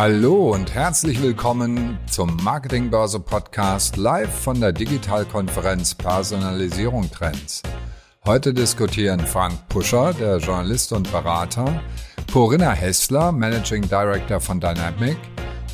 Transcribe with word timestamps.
Hallo 0.00 0.54
und 0.54 0.72
herzlich 0.76 1.20
willkommen 1.20 1.98
zum 2.08 2.36
Marketingbörse 2.44 3.18
Podcast 3.18 3.96
live 3.96 4.32
von 4.32 4.60
der 4.60 4.72
Digitalkonferenz 4.72 5.96
Personalisierung 5.96 7.10
Trends. 7.10 7.64
Heute 8.24 8.54
diskutieren 8.54 9.18
Frank 9.18 9.54
Puscher, 9.68 10.14
der 10.14 10.36
Journalist 10.36 10.92
und 10.92 11.10
Berater, 11.10 11.82
Corinna 12.32 12.70
Hessler, 12.70 13.32
Managing 13.32 13.88
Director 13.88 14.40
von 14.40 14.60
Dynamic 14.60 15.16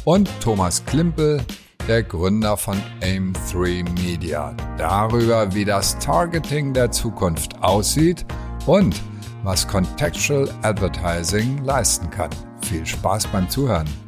und 0.07 0.31
Thomas 0.41 0.83
Klimpel, 0.87 1.43
der 1.87 2.03
Gründer 2.03 2.57
von 2.57 2.81
AIM3 3.03 3.85
Media, 4.01 4.57
darüber, 4.79 5.55
wie 5.55 5.67
das 5.67 5.99
Targeting 5.99 6.73
der 6.73 6.91
Zukunft 6.91 7.63
aussieht 7.63 8.25
und 8.65 9.03
was 9.43 9.69
Contextual 9.69 10.49
Advertising 10.63 11.63
leisten 11.63 12.09
kann. 12.09 12.31
Viel 12.63 12.87
Spaß 12.87 13.27
beim 13.27 13.51
Zuhören. 13.51 14.04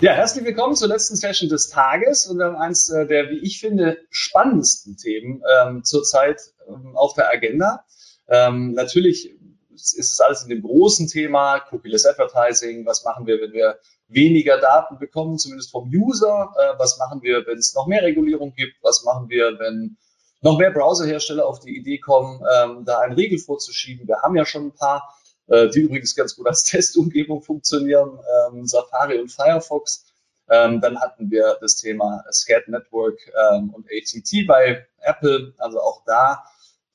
Ja, 0.00 0.12
herzlich 0.12 0.44
willkommen 0.44 0.74
zur 0.74 0.88
letzten 0.88 1.14
Session 1.14 1.48
des 1.48 1.68
Tages 1.68 2.26
und 2.26 2.38
dann 2.38 2.56
eins 2.56 2.90
äh, 2.90 3.06
der, 3.06 3.30
wie 3.30 3.38
ich 3.38 3.60
finde, 3.60 3.98
spannendsten 4.10 4.96
Themen 4.96 5.40
ähm, 5.62 5.84
zurzeit 5.84 6.40
ähm, 6.68 6.96
auf 6.96 7.14
der 7.14 7.30
Agenda. 7.30 7.84
Ähm, 8.26 8.72
natürlich 8.72 9.30
ist 9.70 9.96
es 9.98 10.20
alles 10.20 10.42
in 10.42 10.48
dem 10.48 10.62
großen 10.62 11.06
Thema, 11.06 11.62
Cookieless 11.70 12.06
Advertising, 12.06 12.84
was 12.86 13.04
machen 13.04 13.26
wir, 13.26 13.40
wenn 13.40 13.52
wir 13.52 13.78
weniger 14.08 14.58
Daten 14.58 14.98
bekommen, 14.98 15.38
zumindest 15.38 15.70
vom 15.70 15.88
User, 15.88 16.52
äh, 16.58 16.78
was 16.78 16.98
machen 16.98 17.22
wir, 17.22 17.46
wenn 17.46 17.58
es 17.58 17.74
noch 17.74 17.86
mehr 17.86 18.02
Regulierung 18.02 18.52
gibt, 18.54 18.74
was 18.82 19.04
machen 19.04 19.28
wir, 19.28 19.58
wenn 19.60 19.96
noch 20.40 20.58
mehr 20.58 20.72
Browserhersteller 20.72 21.46
auf 21.46 21.60
die 21.60 21.76
Idee 21.76 21.98
kommen, 21.98 22.40
ähm, 22.52 22.84
da 22.84 22.98
einen 22.98 23.14
Riegel 23.14 23.38
vorzuschieben. 23.38 24.08
Wir 24.08 24.22
haben 24.22 24.36
ja 24.36 24.44
schon 24.44 24.66
ein 24.66 24.74
paar 24.74 25.14
äh, 25.48 25.68
die 25.68 25.80
übrigens 25.80 26.14
ganz 26.14 26.36
gut 26.36 26.46
als 26.46 26.62
Testumgebung 26.64 27.42
funktionieren, 27.42 28.18
ähm, 28.50 28.66
Safari 28.66 29.20
und 29.20 29.30
Firefox. 29.30 30.06
Ähm, 30.50 30.80
dann 30.80 31.00
hatten 31.00 31.30
wir 31.30 31.56
das 31.60 31.76
Thema 31.76 32.22
SCAD 32.30 32.68
Network 32.68 33.18
ähm, 33.52 33.70
und 33.70 33.86
ATT 33.86 34.46
bei 34.46 34.86
Apple, 34.98 35.54
also 35.58 35.80
auch 35.80 36.04
da 36.04 36.44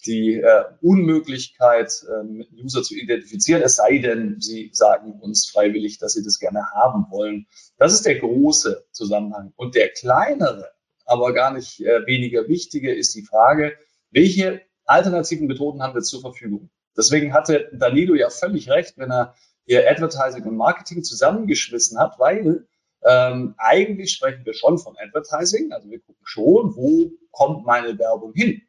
die 0.05 0.35
äh, 0.35 0.63
Unmöglichkeit, 0.81 1.91
äh, 2.07 2.63
User 2.63 2.83
zu 2.83 2.95
identifizieren, 2.95 3.61
es 3.61 3.75
sei 3.75 3.97
denn, 3.97 4.39
sie 4.39 4.69
sagen 4.73 5.19
uns 5.19 5.49
freiwillig, 5.49 5.97
dass 5.97 6.13
sie 6.13 6.23
das 6.23 6.39
gerne 6.39 6.63
haben 6.73 7.07
wollen. 7.09 7.47
Das 7.77 7.93
ist 7.93 8.05
der 8.05 8.19
große 8.19 8.85
Zusammenhang. 8.91 9.53
Und 9.57 9.75
der 9.75 9.89
kleinere, 9.89 10.71
aber 11.05 11.33
gar 11.33 11.51
nicht 11.53 11.81
äh, 11.81 12.05
weniger 12.05 12.47
wichtige, 12.47 12.93
ist 12.93 13.13
die 13.15 13.23
Frage, 13.23 13.73
welche 14.11 14.61
alternativen 14.85 15.47
Methoden 15.47 15.81
haben 15.81 15.95
wir 15.95 16.01
zur 16.01 16.21
Verfügung? 16.21 16.69
Deswegen 16.97 17.33
hatte 17.33 17.69
Danilo 17.73 18.15
ja 18.15 18.29
völlig 18.29 18.69
recht, 18.69 18.97
wenn 18.97 19.11
er 19.11 19.35
hier 19.65 19.89
Advertising 19.89 20.43
und 20.45 20.57
Marketing 20.57 21.03
zusammengeschmissen 21.03 21.99
hat, 21.99 22.17
weil 22.17 22.67
ähm, 23.03 23.55
eigentlich 23.57 24.11
sprechen 24.11 24.45
wir 24.45 24.53
schon 24.53 24.77
von 24.77 24.95
Advertising, 24.97 25.71
also 25.71 25.89
wir 25.89 25.99
gucken 25.99 26.25
schon, 26.25 26.75
wo 26.75 27.11
kommt 27.31 27.65
meine 27.65 27.97
Werbung 27.97 28.33
hin. 28.33 28.61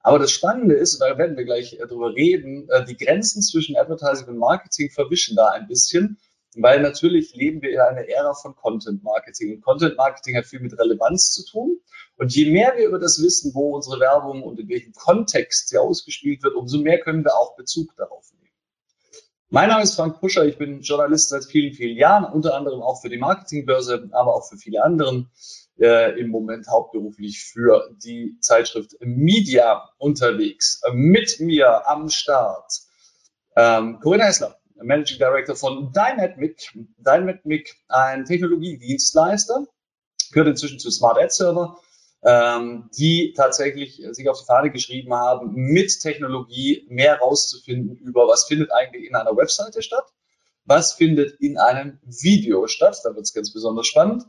Aber 0.00 0.18
das 0.18 0.32
Spannende 0.32 0.74
ist, 0.74 1.00
da 1.00 1.16
werden 1.16 1.36
wir 1.36 1.44
gleich 1.44 1.74
äh, 1.74 1.86
drüber 1.86 2.14
reden, 2.14 2.68
äh, 2.70 2.84
die 2.84 2.96
Grenzen 2.96 3.42
zwischen 3.42 3.76
Advertising 3.76 4.28
und 4.28 4.38
Marketing 4.38 4.90
verwischen 4.90 5.36
da 5.36 5.50
ein 5.50 5.68
bisschen, 5.68 6.18
weil 6.56 6.80
natürlich 6.80 7.34
leben 7.34 7.62
wir 7.62 7.70
in 7.70 7.80
einer 7.80 8.08
Ära 8.08 8.34
von 8.34 8.54
Content 8.54 9.02
Marketing. 9.02 9.54
Und 9.54 9.62
Content 9.62 9.96
Marketing 9.96 10.36
hat 10.36 10.46
viel 10.46 10.60
mit 10.60 10.78
Relevanz 10.78 11.32
zu 11.32 11.46
tun. 11.46 11.80
Und 12.16 12.34
je 12.34 12.50
mehr 12.50 12.74
wir 12.76 12.86
über 12.86 12.98
das 12.98 13.22
wissen, 13.22 13.54
wo 13.54 13.74
unsere 13.74 14.00
Werbung 14.00 14.42
und 14.42 14.60
in 14.60 14.68
welchem 14.68 14.92
Kontext 14.92 15.68
sie 15.68 15.78
ausgespielt 15.78 16.42
wird, 16.42 16.54
umso 16.54 16.78
mehr 16.78 17.00
können 17.00 17.24
wir 17.24 17.34
auch 17.34 17.56
Bezug 17.56 17.96
darauf 17.96 18.30
nehmen. 18.32 18.42
Mein 19.48 19.68
Name 19.68 19.82
ist 19.82 19.96
Frank 19.96 20.20
Puscher, 20.20 20.44
ich 20.44 20.56
bin 20.58 20.80
Journalist 20.80 21.30
seit 21.30 21.44
vielen, 21.44 21.72
vielen 21.74 21.96
Jahren, 21.96 22.24
unter 22.24 22.54
anderem 22.54 22.80
auch 22.80 23.00
für 23.00 23.08
die 23.08 23.18
Marketingbörse, 23.18 24.08
aber 24.12 24.34
auch 24.34 24.48
für 24.48 24.56
viele 24.56 24.82
anderen, 24.82 25.30
äh, 25.78 26.18
im 26.18 26.28
Moment 26.28 26.68
hauptberuflich 26.68 27.44
für 27.44 27.90
die 28.02 28.36
Zeitschrift 28.40 28.96
Media 29.00 29.90
unterwegs. 29.98 30.80
Mit 30.92 31.40
mir 31.40 31.88
am 31.88 32.08
Start 32.08 32.72
ähm, 33.56 33.98
Corinna 34.00 34.24
Hessler, 34.24 34.56
Managing 34.76 35.18
Director 35.18 35.56
von 35.56 35.92
Dynamic. 35.92 36.72
Dynamic, 36.98 37.76
ein 37.88 38.24
Technologiedienstleister, 38.24 39.66
gehört 40.32 40.48
inzwischen 40.48 40.78
zu 40.78 40.90
Smart 40.90 41.18
Ad 41.18 41.30
Server 41.30 41.78
ähm, 42.24 42.88
die 42.96 43.34
tatsächlich 43.36 44.00
sich 44.10 44.28
auf 44.28 44.38
die 44.38 44.46
Fahne 44.46 44.70
geschrieben 44.70 45.12
haben, 45.12 45.52
mit 45.54 46.00
Technologie 46.00 46.86
mehr 46.88 47.18
rauszufinden 47.18 47.96
über, 47.96 48.28
was 48.28 48.44
findet 48.44 48.72
eigentlich 48.72 49.08
in 49.08 49.16
einer 49.16 49.36
Webseite 49.36 49.82
statt, 49.82 50.04
was 50.64 50.92
findet 50.92 51.40
in 51.40 51.58
einem 51.58 51.98
Video 52.04 52.68
statt, 52.68 53.00
da 53.02 53.14
wird 53.14 53.24
es 53.24 53.34
ganz 53.34 53.52
besonders 53.52 53.88
spannend, 53.88 54.24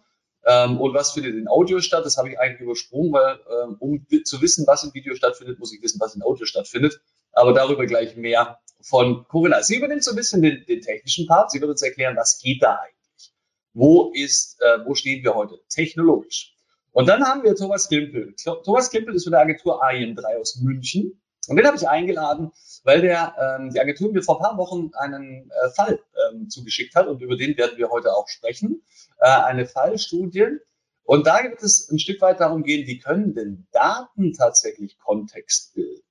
ähm, 0.45 0.81
und 0.81 0.93
was 0.93 1.11
findet 1.11 1.35
in 1.35 1.47
Audio 1.47 1.79
statt, 1.79 2.03
das 2.03 2.17
habe 2.17 2.29
ich 2.29 2.39
eigentlich 2.39 2.61
übersprungen, 2.61 3.13
weil 3.13 3.39
ähm, 3.49 3.77
um 3.79 4.05
zu 4.25 4.41
wissen, 4.41 4.65
was 4.67 4.83
im 4.83 4.93
Video 4.93 5.15
stattfindet, 5.15 5.59
muss 5.59 5.73
ich 5.73 5.81
wissen, 5.81 5.99
was 6.01 6.15
in 6.15 6.23
Audio 6.23 6.45
stattfindet. 6.45 6.99
Aber 7.31 7.53
darüber 7.53 7.85
gleich 7.85 8.17
mehr 8.17 8.59
von 8.83 9.25
Corinna. 9.27 9.63
Sie 9.63 9.77
übernimmt 9.77 10.03
so 10.03 10.11
ein 10.11 10.17
bisschen 10.17 10.41
den, 10.41 10.65
den 10.65 10.81
technischen 10.81 11.27
Part. 11.27 11.51
Sie 11.51 11.61
wird 11.61 11.71
uns 11.71 11.81
erklären, 11.81 12.15
was 12.15 12.39
geht 12.39 12.61
da 12.61 12.75
eigentlich? 12.75 13.31
Wo 13.73 14.11
ist, 14.13 14.61
äh, 14.61 14.85
wo 14.85 14.93
stehen 14.93 15.23
wir 15.23 15.33
heute 15.33 15.59
technologisch? 15.69 16.53
Und 16.91 17.07
dann 17.07 17.23
haben 17.25 17.43
wir 17.43 17.55
Thomas 17.55 17.87
Klimpel. 17.87 18.35
Thomas 18.63 18.91
Klimpel 18.91 19.15
ist 19.15 19.23
von 19.23 19.31
der 19.31 19.41
Agentur 19.41 19.83
AIM3 19.83 20.39
aus 20.39 20.57
München. 20.57 21.19
Und 21.47 21.57
den 21.57 21.65
habe 21.65 21.75
ich 21.75 21.89
eingeladen, 21.89 22.51
weil 22.83 23.01
der 23.01 23.35
ähm, 23.37 23.71
die 23.71 23.79
Agentur 23.79 24.11
mir 24.11 24.21
vor 24.21 24.37
ein 24.37 24.43
paar 24.43 24.57
Wochen 24.57 24.91
einen 24.93 25.49
äh, 25.49 25.69
Fall 25.71 25.99
ähm, 26.31 26.49
zugeschickt 26.49 26.95
hat 26.95 27.07
und 27.07 27.21
über 27.21 27.35
den 27.35 27.57
werden 27.57 27.77
wir 27.77 27.89
heute 27.89 28.13
auch 28.13 28.29
sprechen. 28.29 28.83
Äh, 29.19 29.27
eine 29.27 29.65
Fallstudie. 29.65 30.59
Und 31.03 31.27
da 31.27 31.43
wird 31.43 31.61
es 31.61 31.89
ein 31.89 31.99
Stück 31.99 32.21
weit 32.21 32.39
darum 32.39 32.63
gehen, 32.63 32.87
wie 32.87 32.99
können 32.99 33.33
denn 33.33 33.67
Daten 33.71 34.33
tatsächlich 34.33 34.97
Kontext 34.99 35.73
bilden? 35.73 36.03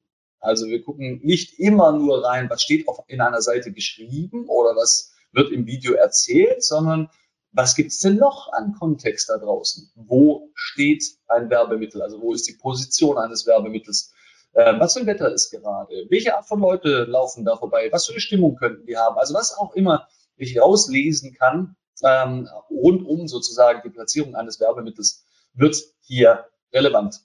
Also 0.42 0.66
wir 0.66 0.82
gucken 0.82 1.20
nicht 1.22 1.58
immer 1.58 1.92
nur 1.92 2.25
rein, 2.25 2.50
was 2.50 2.62
steht 2.62 2.88
auf, 2.88 3.04
in 3.06 3.20
einer 3.20 3.41
Seite 3.41 3.72
geschrieben 3.72 4.48
oder 4.48 4.76
was 4.76 5.12
wird 5.32 5.53
im 5.53 5.66
Video 5.66 5.94
erzählt, 5.94 6.64
sondern 6.64 7.08
was 7.53 7.76
gibt's 7.76 8.00
denn 8.00 8.16
noch 8.16 8.52
an 8.52 8.75
Kontext 8.78 9.28
da 9.28 9.38
draußen? 9.38 9.92
Wo 9.94 10.50
steht 10.54 11.04
ein 11.28 11.48
Werbemittel? 11.48 12.02
Also 12.02 12.20
wo 12.20 12.32
ist 12.32 12.48
die 12.48 12.54
Position 12.54 13.19
eines 13.19 13.47
Werbemittels? 13.47 14.12
Äh, 14.54 14.81
was 14.81 14.94
für 14.94 15.00
ein 15.00 15.06
Wetter 15.06 15.32
ist 15.32 15.50
gerade? 15.50 16.06
Welche 16.08 16.36
Art 16.36 16.47
von 16.47 16.60
Leute 16.60 17.04
laufen 17.04 17.44
da 17.44 17.56
vorbei? 17.56 17.88
Was 17.92 18.06
für 18.06 18.12
eine 18.12 18.20
Stimmung 18.20 18.56
könnten 18.56 18.86
die 18.86 18.97
haben? 18.97 19.19
Also 19.19 19.34
was 19.34 19.56
auch 19.56 19.75
immer 19.75 20.08
ich 20.36 20.60
rauslesen 20.60 21.34
kann, 21.34 21.76
ähm, 22.02 22.48
rund 22.69 23.06
um 23.06 23.28
sozusagen 23.28 23.82
die 23.84 23.91
Platzierung 23.91 24.34
eines 24.34 24.58
Werbemittels, 24.58 25.25
wird 25.54 25.76
hier 26.00 26.47
relevant. 26.72 27.20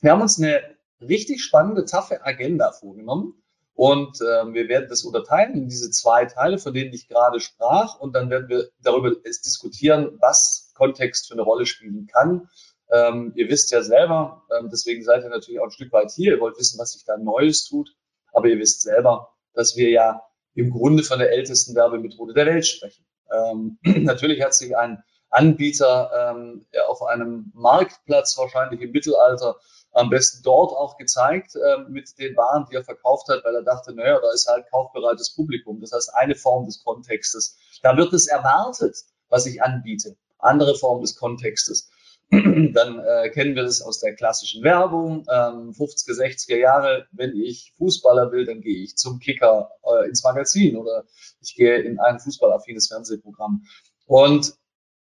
Wir 0.00 0.10
haben 0.10 0.22
uns 0.22 0.38
eine 0.38 0.60
richtig 1.08 1.42
spannende, 1.42 1.84
taffe 1.84 2.24
Agenda 2.24 2.72
vorgenommen. 2.72 3.42
Und 3.74 4.20
äh, 4.20 4.52
wir 4.52 4.68
werden 4.68 4.88
das 4.88 5.02
unterteilen 5.02 5.54
in 5.54 5.68
diese 5.68 5.90
zwei 5.90 6.26
Teile, 6.26 6.58
von 6.58 6.74
denen 6.74 6.92
ich 6.92 7.08
gerade 7.08 7.40
sprach. 7.40 7.98
Und 7.98 8.14
dann 8.14 8.30
werden 8.30 8.48
wir 8.48 8.68
darüber 8.82 9.14
diskutieren, 9.24 10.18
was 10.20 10.72
Kontext 10.74 11.28
für 11.28 11.34
eine 11.34 11.42
Rolle 11.42 11.66
spielen 11.66 12.06
kann. 12.06 12.48
Ähm, 12.90 13.32
ihr 13.34 13.48
wisst 13.48 13.70
ja 13.70 13.82
selber, 13.82 14.42
ähm, 14.56 14.68
deswegen 14.70 15.02
seid 15.02 15.24
ihr 15.24 15.30
natürlich 15.30 15.60
auch 15.60 15.64
ein 15.64 15.70
Stück 15.70 15.92
weit 15.92 16.10
hier. 16.10 16.34
Ihr 16.34 16.40
wollt 16.40 16.58
wissen, 16.58 16.78
was 16.78 16.92
sich 16.92 17.04
da 17.04 17.16
Neues 17.16 17.66
tut. 17.66 17.94
Aber 18.32 18.48
ihr 18.48 18.58
wisst 18.58 18.82
selber, 18.82 19.30
dass 19.54 19.76
wir 19.76 19.88
ja 19.90 20.22
im 20.54 20.70
Grunde 20.70 21.02
von 21.02 21.18
der 21.18 21.32
ältesten 21.32 21.74
Werbemethode 21.74 22.34
der 22.34 22.46
Welt 22.46 22.66
sprechen. 22.66 23.06
Ähm, 23.32 23.78
natürlich 23.82 24.42
hat 24.42 24.54
sich 24.54 24.76
ein 24.76 25.02
Anbieter 25.30 26.10
ähm, 26.14 26.66
auf 26.88 27.02
einem 27.02 27.50
Marktplatz 27.54 28.36
wahrscheinlich 28.36 28.82
im 28.82 28.92
Mittelalter 28.92 29.56
am 29.92 30.10
besten 30.10 30.42
dort 30.42 30.72
auch 30.72 30.96
gezeigt 30.96 31.54
äh, 31.54 31.88
mit 31.88 32.18
den 32.18 32.36
Waren, 32.36 32.66
die 32.70 32.76
er 32.76 32.84
verkauft 32.84 33.28
hat, 33.28 33.44
weil 33.44 33.54
er 33.54 33.62
dachte, 33.62 33.94
naja, 33.94 34.18
da 34.20 34.32
ist 34.32 34.48
halt 34.48 34.70
kaufbereites 34.70 35.34
Publikum. 35.34 35.80
Das 35.80 35.92
heißt, 35.92 36.14
eine 36.14 36.34
Form 36.34 36.64
des 36.64 36.82
Kontextes. 36.82 37.58
Da 37.82 37.96
wird 37.96 38.12
es 38.12 38.26
erwartet, 38.26 38.96
was 39.28 39.46
ich 39.46 39.62
anbiete. 39.62 40.16
Andere 40.38 40.74
Form 40.74 41.00
des 41.02 41.16
Kontextes. 41.16 41.90
Dann 42.30 42.98
äh, 42.98 43.28
kennen 43.28 43.54
wir 43.54 43.62
das 43.62 43.82
aus 43.82 44.00
der 44.00 44.14
klassischen 44.14 44.62
Werbung, 44.62 45.26
ähm, 45.30 45.72
50er, 45.72 46.18
60er 46.18 46.56
Jahre. 46.56 47.06
Wenn 47.12 47.36
ich 47.36 47.74
Fußballer 47.76 48.32
will, 48.32 48.46
dann 48.46 48.62
gehe 48.62 48.82
ich 48.82 48.96
zum 48.96 49.18
Kicker 49.18 49.72
äh, 49.84 50.08
ins 50.08 50.24
Magazin 50.24 50.76
oder 50.76 51.04
ich 51.42 51.54
gehe 51.54 51.82
in 51.82 52.00
ein 52.00 52.18
fußballaffines 52.18 52.88
Fernsehprogramm. 52.88 53.66
Und 54.06 54.54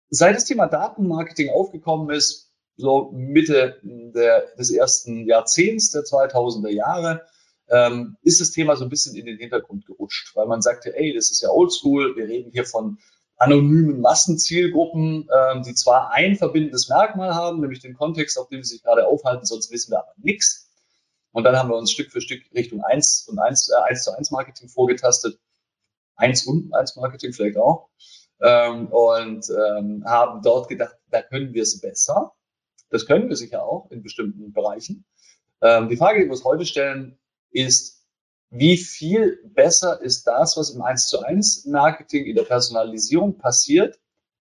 seit 0.10 0.36
das 0.36 0.46
Thema 0.46 0.66
Datenmarketing 0.66 1.52
aufgekommen 1.52 2.10
ist, 2.10 2.49
so 2.80 3.12
Mitte 3.12 3.80
der, 3.84 4.56
des 4.58 4.72
ersten 4.72 5.28
Jahrzehnts 5.28 5.92
der 5.92 6.04
2000er 6.04 6.70
Jahre, 6.70 7.26
ähm, 7.70 8.18
ist 8.24 8.42
das 8.42 8.52
Thema 8.52 8.76
so 8.76 8.86
ein 8.86 8.90
bisschen 8.90 9.16
in 9.16 9.26
den 9.26 9.38
Hintergrund 9.38 9.86
gerutscht, 9.86 10.36
weil 10.36 10.48
man 10.48 10.62
sagte, 10.62 10.96
ey, 10.98 11.14
das 11.14 11.30
ist 11.30 11.42
ja 11.42 11.50
oldschool, 11.50 12.16
wir 12.16 12.28
reden 12.28 12.52
hier 12.52 12.66
von 12.66 12.98
anonymen 13.38 14.02
Massenzielgruppen, 14.02 15.28
ähm, 15.36 15.64
die 15.64 15.76
zwar 15.76 16.12
ein 16.12 16.36
verbindendes 16.36 16.90
Merkmal 16.90 17.36
haben, 17.36 17.62
nämlich 17.62 17.80
den 17.80 17.96
Kontext, 17.96 18.38
auf 18.40 18.48
dem 18.50 18.64
sie 18.64 18.76
sich 18.76 18.84
gerade 18.84 19.08
aufhalten, 19.08 19.46
sonst 19.46 19.72
wissen 19.72 19.92
wir 19.92 20.00
aber 20.00 20.14
nichts. 20.18 20.70
Und 21.32 21.44
dann 21.44 21.58
haben 21.58 21.70
wir 21.70 21.75
uns 21.78 21.92
Stück 21.92 22.12
für 22.12 22.22
Stück 22.22 22.42
Richtung 22.56 22.82
1 22.84 23.28
und 23.30 23.40
1, 23.40 23.70
äh, 23.70 23.90
1 23.90 24.04
zu 24.04 24.18
1 24.18 24.32
Marketing 24.32 24.68
vorgetastet. 24.70 25.40
1 26.16 26.48
und 26.48 26.74
1 26.74 26.96
Marketing 26.96 27.34
vielleicht 27.34 27.58
auch. 27.58 27.90
ähm, 28.42 28.88
und 28.88 29.46
ähm, 29.50 30.04
haben 30.06 30.42
dort 30.42 30.70
gedacht, 30.70 30.96
da 31.10 31.22
können 31.22 31.54
wir 31.54 31.64
es 31.64 31.80
besser. 31.82 32.34
Das 32.89 33.06
können 33.06 33.30
wir 33.30 33.36
sicher 33.36 33.63
auch 33.63 33.91
in 33.91 34.03
bestimmten 34.03 34.51
Bereichen. 34.53 35.06
Ähm, 35.62 35.89
die 35.89 35.97
Frage, 35.97 36.19
die 36.19 36.25
wir 36.25 36.31
uns 36.31 36.44
heute 36.44 36.65
stellen, 36.65 37.18
ist, 37.51 38.00
wie 38.50 38.77
viel 38.77 39.39
besser 39.45 40.01
ist 40.01 40.25
das, 40.25 40.57
was 40.57 40.71
im 40.71 40.81
1 40.81 41.07
zu 41.07 41.21
1 41.21 41.65
Marketing 41.65 42.25
in 42.25 42.36
der 42.36 42.44
Personalisierung 42.44 43.38
passiert, 43.38 44.00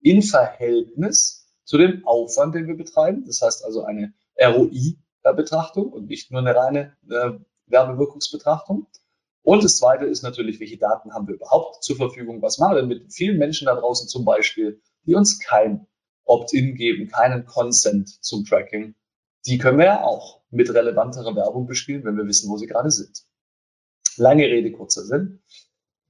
in 0.00 0.22
Verhältnis 0.22 1.48
zu 1.64 1.78
dem 1.78 2.06
Aufwand, 2.06 2.54
den 2.54 2.68
wir 2.68 2.76
betreiben. 2.76 3.24
Das 3.26 3.42
heißt 3.42 3.64
also 3.64 3.82
eine 3.84 4.14
ROI-Betrachtung 4.40 5.92
und 5.92 6.06
nicht 6.06 6.30
nur 6.30 6.40
eine 6.40 6.54
reine 6.54 6.96
äh, 7.10 7.32
Werbewirkungsbetrachtung. 7.66 8.86
Und 9.42 9.64
das 9.64 9.78
Zweite 9.78 10.04
ist 10.04 10.22
natürlich, 10.22 10.60
welche 10.60 10.78
Daten 10.78 11.12
haben 11.12 11.26
wir 11.26 11.34
überhaupt 11.34 11.82
zur 11.82 11.96
Verfügung? 11.96 12.40
Was 12.40 12.58
machen 12.58 12.76
wir 12.76 12.82
mit 12.84 13.12
vielen 13.12 13.38
Menschen 13.38 13.66
da 13.66 13.74
draußen 13.74 14.08
zum 14.08 14.24
Beispiel, 14.24 14.80
die 15.06 15.14
uns 15.14 15.40
kein 15.40 15.87
Opt-in 16.28 16.74
geben, 16.74 17.08
keinen 17.08 17.46
Consent 17.46 18.08
zum 18.24 18.44
Tracking? 18.44 18.94
Die 19.46 19.58
können 19.58 19.78
wir 19.78 19.86
ja 19.86 20.02
auch 20.02 20.40
mit 20.50 20.72
relevanterer 20.72 21.34
Werbung 21.34 21.66
bespielen, 21.66 22.04
wenn 22.04 22.16
wir 22.16 22.26
wissen, 22.26 22.50
wo 22.50 22.56
sie 22.56 22.66
gerade 22.66 22.90
sind. 22.90 23.24
Lange 24.16 24.44
Rede, 24.44 24.72
kurzer 24.72 25.04
Sinn. 25.04 25.40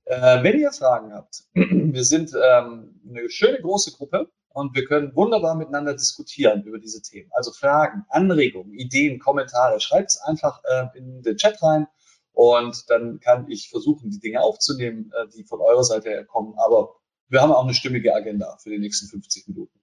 Äh, 0.04 0.42
wenn 0.42 0.58
ihr 0.58 0.72
Fragen 0.72 1.12
habt, 1.12 1.44
wir 1.54 2.04
sind 2.04 2.32
ähm, 2.34 3.00
eine 3.08 3.28
schöne 3.28 3.60
große 3.60 3.92
Gruppe 3.92 4.30
und 4.48 4.74
wir 4.74 4.86
können 4.86 5.14
wunderbar 5.14 5.54
miteinander 5.54 5.94
diskutieren 5.94 6.62
über 6.64 6.78
diese 6.78 7.02
Themen. 7.02 7.30
Also 7.32 7.52
Fragen, 7.52 8.04
Anregungen, 8.08 8.72
Ideen, 8.72 9.18
Kommentare, 9.18 9.80
schreibt 9.80 10.10
es 10.10 10.20
einfach 10.20 10.62
äh, 10.64 10.98
in 10.98 11.22
den 11.22 11.36
Chat 11.36 11.62
rein 11.62 11.86
und 12.32 12.88
dann 12.88 13.20
kann 13.20 13.50
ich 13.50 13.68
versuchen, 13.68 14.10
die 14.10 14.20
Dinge 14.20 14.40
aufzunehmen, 14.40 15.12
äh, 15.14 15.28
die 15.28 15.44
von 15.44 15.60
eurer 15.60 15.84
Seite 15.84 16.08
her 16.08 16.24
kommen. 16.24 16.54
Aber 16.56 16.94
wir 17.28 17.42
haben 17.42 17.52
auch 17.52 17.64
eine 17.64 17.74
stimmige 17.74 18.14
Agenda 18.14 18.56
für 18.62 18.70
die 18.70 18.78
nächsten 18.78 19.08
50 19.08 19.48
Minuten. 19.48 19.78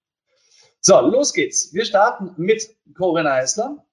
So, 0.88 1.00
los 1.00 1.34
geht's. 1.34 1.74
Wir 1.74 1.84
starten 1.84 2.36
mit 2.38 2.78
Corinna 2.96 3.38
Hessler. 3.38 3.84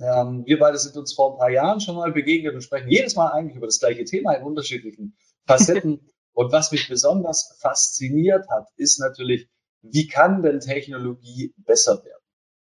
Ähm, 0.00 0.42
wir 0.44 0.58
beide 0.58 0.78
sind 0.78 0.96
uns 0.96 1.14
vor 1.14 1.34
ein 1.34 1.38
paar 1.38 1.50
Jahren 1.50 1.80
schon 1.80 1.94
mal 1.94 2.10
begegnet 2.10 2.56
und 2.56 2.60
sprechen 2.60 2.90
jedes 2.90 3.14
Mal 3.14 3.30
eigentlich 3.30 3.56
über 3.56 3.66
das 3.66 3.78
gleiche 3.78 4.02
Thema 4.02 4.32
in 4.32 4.42
unterschiedlichen 4.42 5.16
Facetten. 5.46 6.10
und 6.32 6.50
was 6.50 6.72
mich 6.72 6.88
besonders 6.88 7.56
fasziniert 7.60 8.48
hat, 8.50 8.66
ist 8.76 8.98
natürlich, 8.98 9.48
wie 9.82 10.08
kann 10.08 10.42
denn 10.42 10.58
Technologie 10.58 11.54
besser 11.58 12.04
werden? 12.04 12.24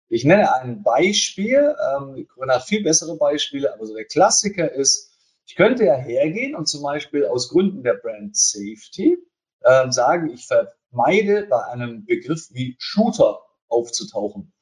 Ich 0.09 0.25
nenne 0.25 0.55
ein 0.55 0.85
Beispiel, 0.85 1.75
ähm, 1.91 2.25
Corinna 2.33 2.55
hat 2.55 2.69
viel 2.69 2.85
bessere 2.85 3.17
Beispiele, 3.17 3.75
aber 3.75 3.85
so 3.85 3.97
der 3.97 4.05
Klassiker 4.05 4.71
ist, 4.71 5.11
ich 5.45 5.57
könnte 5.57 5.87
ja 5.87 5.97
hergehen 5.97 6.55
und 6.55 6.69
zum 6.69 6.85
Beispiel 6.85 7.27
aus 7.27 7.49
Gründen 7.49 7.83
der 7.83 7.95
Brand 7.95 8.37
Safety 8.37 9.19
äh, 9.62 9.91
sagen, 9.91 10.31
ich 10.31 10.47
vermeide 10.47 11.49
bei 11.49 11.65
einem 11.65 12.05
Begriff 12.05 12.47
wie 12.53 12.77
Shooter 12.79 13.41
aufzutauchen. 13.69 14.53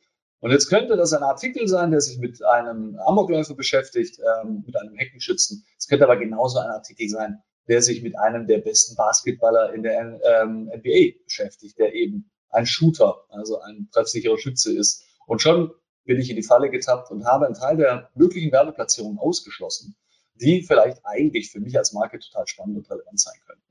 Und 0.41 0.51
jetzt 0.51 0.69
könnte 0.69 0.97
das 0.97 1.13
ein 1.13 1.23
Artikel 1.23 1.69
sein, 1.69 1.91
der 1.91 2.01
sich 2.01 2.19
mit 2.19 2.45
einem 2.45 2.99
Amokläufer 3.07 3.55
beschäftigt, 3.55 4.19
ähm, 4.19 4.63
mit 4.67 4.77
einem 4.77 4.95
Heckenschützen. 4.95 5.65
Es 5.79 5.87
könnte 5.89 6.05
aber 6.05 6.19
genauso 6.19 6.59
ein 6.59 6.69
Artikel 6.69 7.09
sein, 7.09 7.43
der 7.67 7.81
sich 7.81 8.03
mit 8.03 8.19
einem 8.19 8.47
der 8.47 8.59
besten 8.59 8.95
Basketballer 8.95 9.73
in 9.73 9.83
der 9.83 10.21
ähm, 10.23 10.71
NBA 10.75 11.25
beschäftigt, 11.25 11.79
der 11.79 11.95
eben 11.95 12.31
ein 12.51 12.67
Shooter, 12.67 13.25
also 13.31 13.61
ein 13.61 13.89
treffsicherer 13.91 14.39
Schütze 14.39 14.77
ist. 14.77 15.05
Und 15.27 15.41
schon 15.41 15.73
bin 16.05 16.21
ich 16.21 16.29
in 16.29 16.37
die 16.37 16.43
Falle 16.43 16.71
getappt 16.71 17.11
und 17.11 17.25
habe 17.25 17.47
einen 17.47 17.55
Teil 17.55 17.79
der 17.79 18.11
möglichen 18.15 18.53
Werbeplatzierungen 18.53 19.19
ausgeschlossen 19.19 19.97
die 20.35 20.63
vielleicht 20.63 21.05
eigentlich 21.05 21.51
für 21.51 21.61
mich 21.61 21.77
als 21.77 21.93
Marke 21.93 22.19
total 22.19 22.47
spannend 22.47 22.79
und 22.79 22.91
relevant 22.91 23.21
sein 23.21 23.39
könnten. 23.47 23.64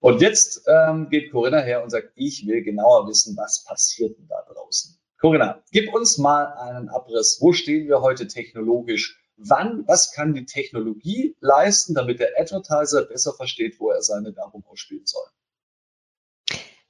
Und 0.00 0.20
jetzt 0.20 0.62
ähm, 0.66 1.08
geht 1.08 1.32
Corinna 1.32 1.60
her 1.60 1.82
und 1.82 1.90
sagt, 1.90 2.12
ich 2.14 2.46
will 2.46 2.62
genauer 2.62 3.08
wissen, 3.08 3.36
was 3.36 3.64
passiert 3.64 4.18
denn 4.18 4.28
da 4.28 4.42
draußen. 4.52 4.98
Corinna, 5.18 5.62
gib 5.72 5.92
uns 5.94 6.18
mal 6.18 6.52
einen 6.52 6.88
Abriss. 6.88 7.38
Wo 7.40 7.52
stehen 7.52 7.88
wir 7.88 8.02
heute 8.02 8.26
technologisch? 8.26 9.18
Wann, 9.38 9.86
was 9.86 10.12
kann 10.12 10.34
die 10.34 10.46
Technologie 10.46 11.36
leisten, 11.40 11.94
damit 11.94 12.20
der 12.20 12.32
Advertiser 12.38 13.04
besser 13.04 13.34
versteht, 13.34 13.80
wo 13.80 13.90
er 13.90 14.02
seine 14.02 14.34
Werbung 14.36 14.64
ausspielen 14.66 15.06
soll? 15.06 15.26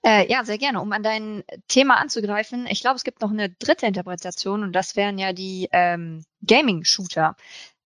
Äh, 0.04 0.30
ja, 0.30 0.44
sehr 0.44 0.58
gerne. 0.58 0.80
Um 0.80 0.92
an 0.92 1.02
dein 1.02 1.42
Thema 1.66 1.96
anzugreifen, 1.96 2.66
ich 2.68 2.80
glaube, 2.80 2.96
es 2.96 3.02
gibt 3.02 3.22
noch 3.22 3.30
eine 3.30 3.50
dritte 3.50 3.86
Interpretation 3.86 4.62
und 4.62 4.72
das 4.72 4.94
wären 4.94 5.18
ja 5.18 5.32
die 5.32 5.68
ähm, 5.72 6.24
Gaming-Shooter. 6.46 7.34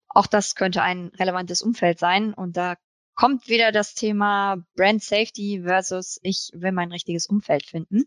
Auch 0.07 0.27
das 0.27 0.53
könnte 0.55 0.83
ein 0.83 1.07
relevantes 1.17 1.63
Umfeld 1.63 1.97
sein. 1.97 2.33
Und 2.33 2.57
da 2.57 2.75
kommt 3.15 3.47
wieder 3.47 3.71
das 3.71 3.93
Thema 3.93 4.57
Brand 4.75 5.03
Safety 5.03 5.61
versus 5.63 6.19
ich 6.23 6.49
will 6.53 6.71
mein 6.71 6.91
richtiges 6.91 7.27
Umfeld 7.27 7.65
finden. 7.65 8.05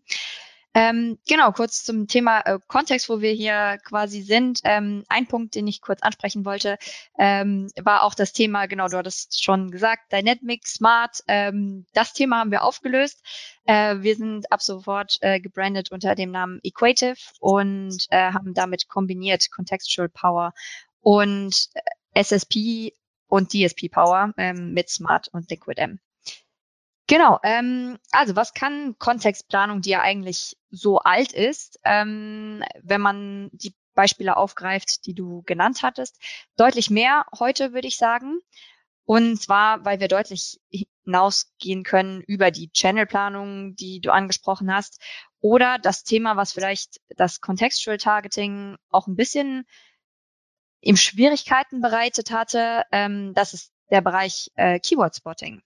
Ähm, 0.77 1.19
genau, 1.29 1.53
kurz 1.53 1.85
zum 1.85 2.09
Thema 2.09 2.41
äh, 2.41 2.59
Kontext, 2.67 3.09
wo 3.09 3.21
wir 3.21 3.31
hier 3.31 3.79
quasi 3.85 4.23
sind. 4.23 4.59
Ähm, 4.65 5.05
ein 5.09 5.29
Punkt, 5.29 5.55
den 5.55 5.69
ich 5.69 5.81
kurz 5.81 6.03
ansprechen 6.03 6.45
wollte, 6.45 6.79
ähm, 7.17 7.71
war 7.81 8.03
auch 8.03 8.15
das 8.15 8.33
Thema, 8.33 8.67
genau, 8.67 8.89
du 8.89 8.97
hattest 8.97 9.43
schon 9.43 9.71
gesagt, 9.71 10.13
Dynamic 10.13 10.67
Smart. 10.67 11.21
Ähm, 11.29 11.87
das 11.93 12.13
Thema 12.13 12.41
haben 12.41 12.51
wir 12.51 12.65
aufgelöst. 12.65 13.23
Äh, 13.67 13.99
wir 14.01 14.17
sind 14.17 14.51
ab 14.51 14.63
sofort 14.63 15.17
äh, 15.21 15.39
gebrandet 15.39 15.93
unter 15.93 16.17
dem 16.17 16.33
Namen 16.33 16.59
Equative 16.65 17.15
und 17.39 18.07
äh, 18.11 18.33
haben 18.33 18.53
damit 18.53 18.89
kombiniert 18.89 19.53
Contextual 19.53 20.09
Power 20.09 20.55
und 21.03 21.69
äh, 21.75 22.21
SSP 22.21 22.93
und 23.29 23.53
DSP 23.53 23.89
Power 23.91 24.33
ähm, 24.37 24.73
mit 24.73 24.89
Smart 24.91 25.29
und 25.29 25.51
Liquid 25.51 25.81
M. 25.81 25.99
Genau, 27.07 27.39
ähm, 27.43 27.99
also 28.13 28.35
was 28.35 28.55
kann 28.55 28.97
Kontextplanung, 28.99 29.83
die 29.83 29.91
ja 29.91 30.01
eigentlich 30.01 30.57
so 30.71 30.99
alt 30.99 31.33
ist, 31.33 31.79
ähm, 31.85 32.65
wenn 32.83 33.01
man 33.01 33.51
die 33.53 33.75
Beispiele 33.95 34.37
aufgreift, 34.37 35.07
die 35.07 35.15
du 35.15 35.43
genannt 35.43 35.83
hattest, 35.83 36.21
deutlich 36.57 36.91
mehr 36.91 37.27
heute, 37.39 37.73
würde 37.73 37.89
ich 37.89 37.99
sagen. 37.99 38.39
Und 39.05 39.41
zwar, 39.41 39.85
weil 39.85 40.01
wir 40.01 40.09
deutlich 40.09 40.61
hinausgehen 41.05 41.85
können 41.85 42.23
über 42.23 42.51
die 42.51 42.71
Channelplanung, 42.73 43.77
die 43.77 44.01
du 44.01 44.11
angesprochen 44.11 44.73
hast, 44.73 45.01
oder 45.41 45.79
das 45.79 46.05
Thema, 46.05 46.37
was 46.37 46.55
vielleicht 46.55 47.03
das 47.17 47.43
Contextual 47.43 47.99
Targeting 47.99 48.77
auch 48.89 49.07
ein 49.07 49.17
bisschen 49.17 49.67
ihm 50.85 50.97
Schwierigkeiten 50.97 51.81
bereitet 51.81 52.31
hatte, 52.31 52.85
ähm, 52.93 53.33
das 53.35 53.55
ist 53.55 53.73
der 53.91 54.03
Bereich 54.03 54.51
äh, 54.55 54.79
Keyword 54.79 55.17
Spotting. 55.17 55.63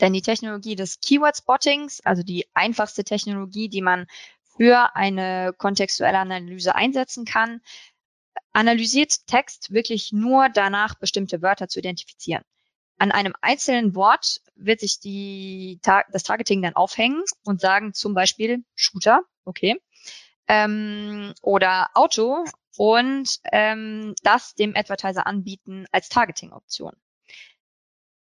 Denn 0.00 0.12
die 0.12 0.22
Technologie 0.22 0.76
des 0.76 1.00
Keyword 1.00 1.36
Spottings, 1.36 2.00
also 2.04 2.22
die 2.22 2.46
einfachste 2.54 3.04
Technologie, 3.04 3.68
die 3.68 3.82
man 3.82 4.06
für 4.56 4.96
eine 4.96 5.52
kontextuelle 5.56 6.18
Analyse 6.18 6.74
einsetzen 6.74 7.24
kann, 7.24 7.60
analysiert 8.52 9.26
Text 9.26 9.72
wirklich 9.72 10.12
nur 10.12 10.48
danach, 10.48 10.94
bestimmte 10.94 11.42
Wörter 11.42 11.68
zu 11.68 11.80
identifizieren. 11.80 12.42
An 12.98 13.12
einem 13.12 13.34
einzelnen 13.40 13.94
Wort 13.94 14.40
wird 14.54 14.80
sich 14.80 15.00
die, 15.00 15.80
das 15.82 16.22
Targeting 16.22 16.62
dann 16.62 16.76
aufhängen 16.76 17.22
und 17.44 17.60
sagen 17.60 17.92
zum 17.92 18.14
Beispiel 18.14 18.64
Shooter, 18.74 19.20
okay, 19.44 19.80
ähm, 20.46 21.34
oder 21.42 21.90
Auto 21.94 22.44
und 22.76 23.38
ähm, 23.52 24.14
das 24.22 24.54
dem 24.54 24.74
Advertiser 24.76 25.26
anbieten 25.26 25.86
als 25.92 26.08
Targeting-Option. 26.08 26.92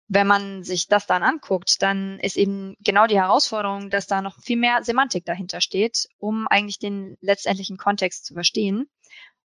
Wenn 0.08 0.28
man 0.28 0.64
sich 0.64 0.88
das 0.88 1.08
dann 1.08 1.24
anguckt, 1.24 1.82
dann 1.82 2.20
ist 2.20 2.36
eben 2.36 2.76
genau 2.82 3.08
die 3.08 3.20
Herausforderung, 3.20 3.90
dass 3.90 4.08
da 4.08 4.22
noch 4.22 4.42
viel 4.42 4.58
mehr 4.58 4.84
Semantik 4.84 5.24
dahinter 5.24 5.62
steht, 5.62 6.10
um 6.18 6.48
eigentlich 6.48 6.80
den 6.80 7.18
letztendlichen 7.22 7.78
Kontext 7.78 8.26
zu 8.26 8.34
verstehen. 8.34 8.90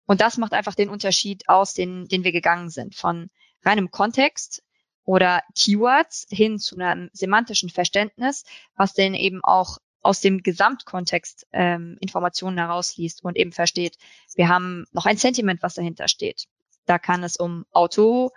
Und 0.07 0.23
das 0.23 0.39
macht 0.39 0.55
einfach 0.55 0.75
den 0.75 0.89
Unterschied 0.89 1.49
aus, 1.49 1.75
den, 1.75 2.07
den 2.07 2.25
wir 2.25 2.33
gegangen 2.33 2.71
sind. 2.71 2.95
Von 2.95 3.29
reinem 3.63 3.91
Kontext 3.91 4.63
oder 5.05 5.43
Keywords 5.55 6.27
hin 6.31 6.59
zu 6.59 6.77
einem 6.77 7.11
semantischen 7.13 7.69
Verständnis, 7.69 8.45
was 8.75 8.95
denn 8.95 9.15
eben 9.15 9.45
auch 9.45 9.79
aus 10.05 10.21
dem 10.21 10.43
Gesamtkontext 10.43 11.47
ähm, 11.53 11.97
Informationen 12.01 12.59
herausliest 12.59 13.25
und 13.25 13.37
eben 13.37 13.53
versteht, 13.53 13.97
wir 14.35 14.49
haben 14.49 14.85
noch 14.93 15.07
ein 15.07 15.17
Sentiment, 15.17 15.63
was 15.63 15.75
dahinter 15.75 16.09
steht. 16.09 16.47
Da 16.87 16.99
kann 16.99 17.25
es 17.25 17.37
um 17.37 17.65
Auto, 17.73 18.31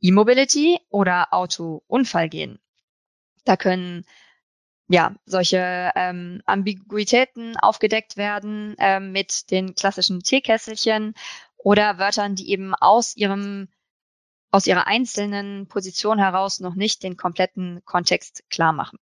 E-Mobility 0.00 0.78
oder 0.90 1.32
Auto-Unfall 1.32 2.28
gehen. 2.28 2.58
Da 3.44 3.56
können 3.56 4.04
ja 4.88 5.16
solche 5.24 5.90
ähm, 5.96 6.42
Ambiguitäten 6.44 7.56
aufgedeckt 7.56 8.16
werden 8.16 8.76
ähm, 8.78 9.12
mit 9.12 9.50
den 9.50 9.74
klassischen 9.74 10.22
Teekesselchen 10.22 11.14
oder 11.56 11.98
Wörtern, 11.98 12.34
die 12.34 12.50
eben 12.50 12.74
aus 12.74 13.16
ihrem 13.16 13.68
aus 14.52 14.66
ihrer 14.66 14.86
einzelnen 14.86 15.66
Position 15.66 16.18
heraus 16.18 16.60
noch 16.60 16.74
nicht 16.74 17.02
den 17.02 17.16
kompletten 17.16 17.82
Kontext 17.84 18.44
klar 18.48 18.72
machen. 18.72 18.98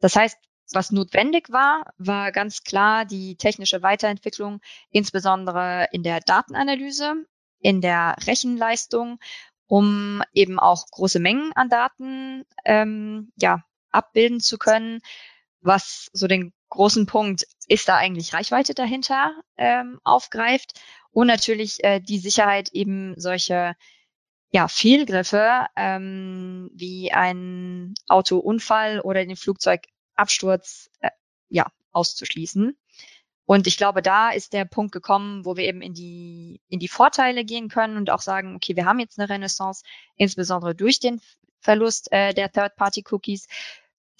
Das 0.00 0.16
heißt, 0.16 0.36
was 0.74 0.90
notwendig 0.92 1.50
war, 1.50 1.92
war 1.98 2.32
ganz 2.32 2.64
klar 2.64 3.04
die 3.04 3.36
technische 3.36 3.82
Weiterentwicklung, 3.82 4.60
insbesondere 4.90 5.88
in 5.92 6.02
der 6.02 6.20
Datenanalyse, 6.20 7.14
in 7.60 7.80
der 7.80 8.16
Rechenleistung, 8.26 9.18
um 9.66 10.22
eben 10.32 10.58
auch 10.58 10.86
große 10.90 11.20
Mengen 11.20 11.52
an 11.54 11.68
Daten 11.68 12.44
ähm, 12.64 13.32
ja, 13.36 13.64
abbilden 13.90 14.40
zu 14.40 14.58
können. 14.58 15.00
was 15.60 16.08
so 16.12 16.26
den 16.26 16.52
großen 16.70 17.06
Punkt, 17.06 17.46
ist 17.68 17.88
da 17.88 17.96
eigentlich 17.96 18.34
Reichweite 18.34 18.74
dahinter, 18.74 19.32
ähm, 19.56 20.00
aufgreift 20.04 20.80
und 21.12 21.26
natürlich 21.28 21.84
äh, 21.84 22.00
die 22.00 22.18
Sicherheit 22.18 22.70
eben 22.72 23.14
solche 23.16 23.74
ja, 24.52 24.68
Fehlgriffe 24.68 25.66
ähm, 25.76 26.70
wie 26.74 27.12
ein 27.12 27.94
Autounfall 28.08 29.00
oder 29.00 29.24
den 29.24 29.36
Flugzeugabsturz 30.16 30.90
äh, 31.00 31.10
ja, 31.48 31.66
auszuschließen. 31.92 32.76
Und 33.44 33.66
ich 33.66 33.76
glaube, 33.76 34.02
da 34.02 34.30
ist 34.30 34.52
der 34.52 34.64
Punkt 34.64 34.92
gekommen, 34.92 35.44
wo 35.44 35.56
wir 35.56 35.64
eben 35.64 35.82
in 35.82 35.94
die, 35.94 36.60
in 36.68 36.78
die 36.78 36.88
Vorteile 36.88 37.44
gehen 37.44 37.68
können 37.68 37.96
und 37.96 38.08
auch 38.10 38.20
sagen, 38.20 38.54
okay, 38.54 38.76
wir 38.76 38.86
haben 38.86 39.00
jetzt 39.00 39.18
eine 39.18 39.28
Renaissance, 39.28 39.84
insbesondere 40.16 40.74
durch 40.74 41.00
den 41.00 41.20
Verlust 41.60 42.10
äh, 42.12 42.32
der 42.34 42.50
Third-Party-Cookies. 42.50 43.48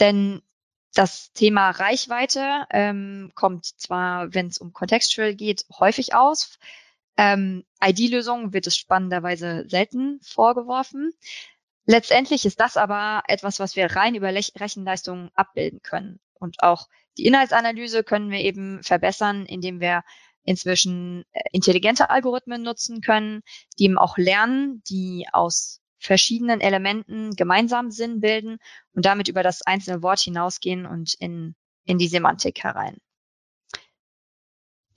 Denn 0.00 0.42
das 0.94 1.32
Thema 1.32 1.70
Reichweite 1.70 2.66
ähm, 2.70 3.32
kommt 3.34 3.64
zwar, 3.64 4.34
wenn 4.34 4.48
es 4.48 4.58
um 4.58 4.72
Contextual 4.72 5.34
geht, 5.34 5.64
häufig 5.78 6.14
aus. 6.14 6.58
Ähm, 7.16 7.64
ID-Lösungen 7.82 8.52
wird 8.52 8.66
es 8.66 8.76
spannenderweise 8.76 9.64
selten 9.68 10.20
vorgeworfen. 10.22 11.12
Letztendlich 11.84 12.44
ist 12.44 12.60
das 12.60 12.76
aber 12.76 13.22
etwas, 13.26 13.58
was 13.58 13.76
wir 13.76 13.96
rein 13.96 14.14
über 14.14 14.32
Rechenleistungen 14.32 15.30
abbilden 15.34 15.80
können. 15.82 16.20
Und 16.34 16.62
auch 16.62 16.88
die 17.18 17.26
Inhaltsanalyse 17.26 18.04
können 18.04 18.30
wir 18.30 18.40
eben 18.40 18.82
verbessern, 18.82 19.46
indem 19.46 19.80
wir 19.80 20.02
inzwischen 20.44 21.24
äh, 21.32 21.42
intelligente 21.52 22.10
Algorithmen 22.10 22.62
nutzen 22.62 23.00
können, 23.00 23.42
die 23.78 23.84
eben 23.84 23.98
auch 23.98 24.16
lernen, 24.18 24.82
die 24.88 25.26
aus 25.32 25.80
verschiedenen 25.98 26.60
Elementen 26.60 27.30
gemeinsam 27.36 27.90
Sinn 27.90 28.20
bilden 28.20 28.58
und 28.92 29.04
damit 29.04 29.28
über 29.28 29.44
das 29.44 29.62
einzelne 29.62 30.02
Wort 30.02 30.18
hinausgehen 30.18 30.84
und 30.84 31.14
in, 31.14 31.54
in 31.84 31.98
die 31.98 32.08
Semantik 32.08 32.64
herein. 32.64 32.98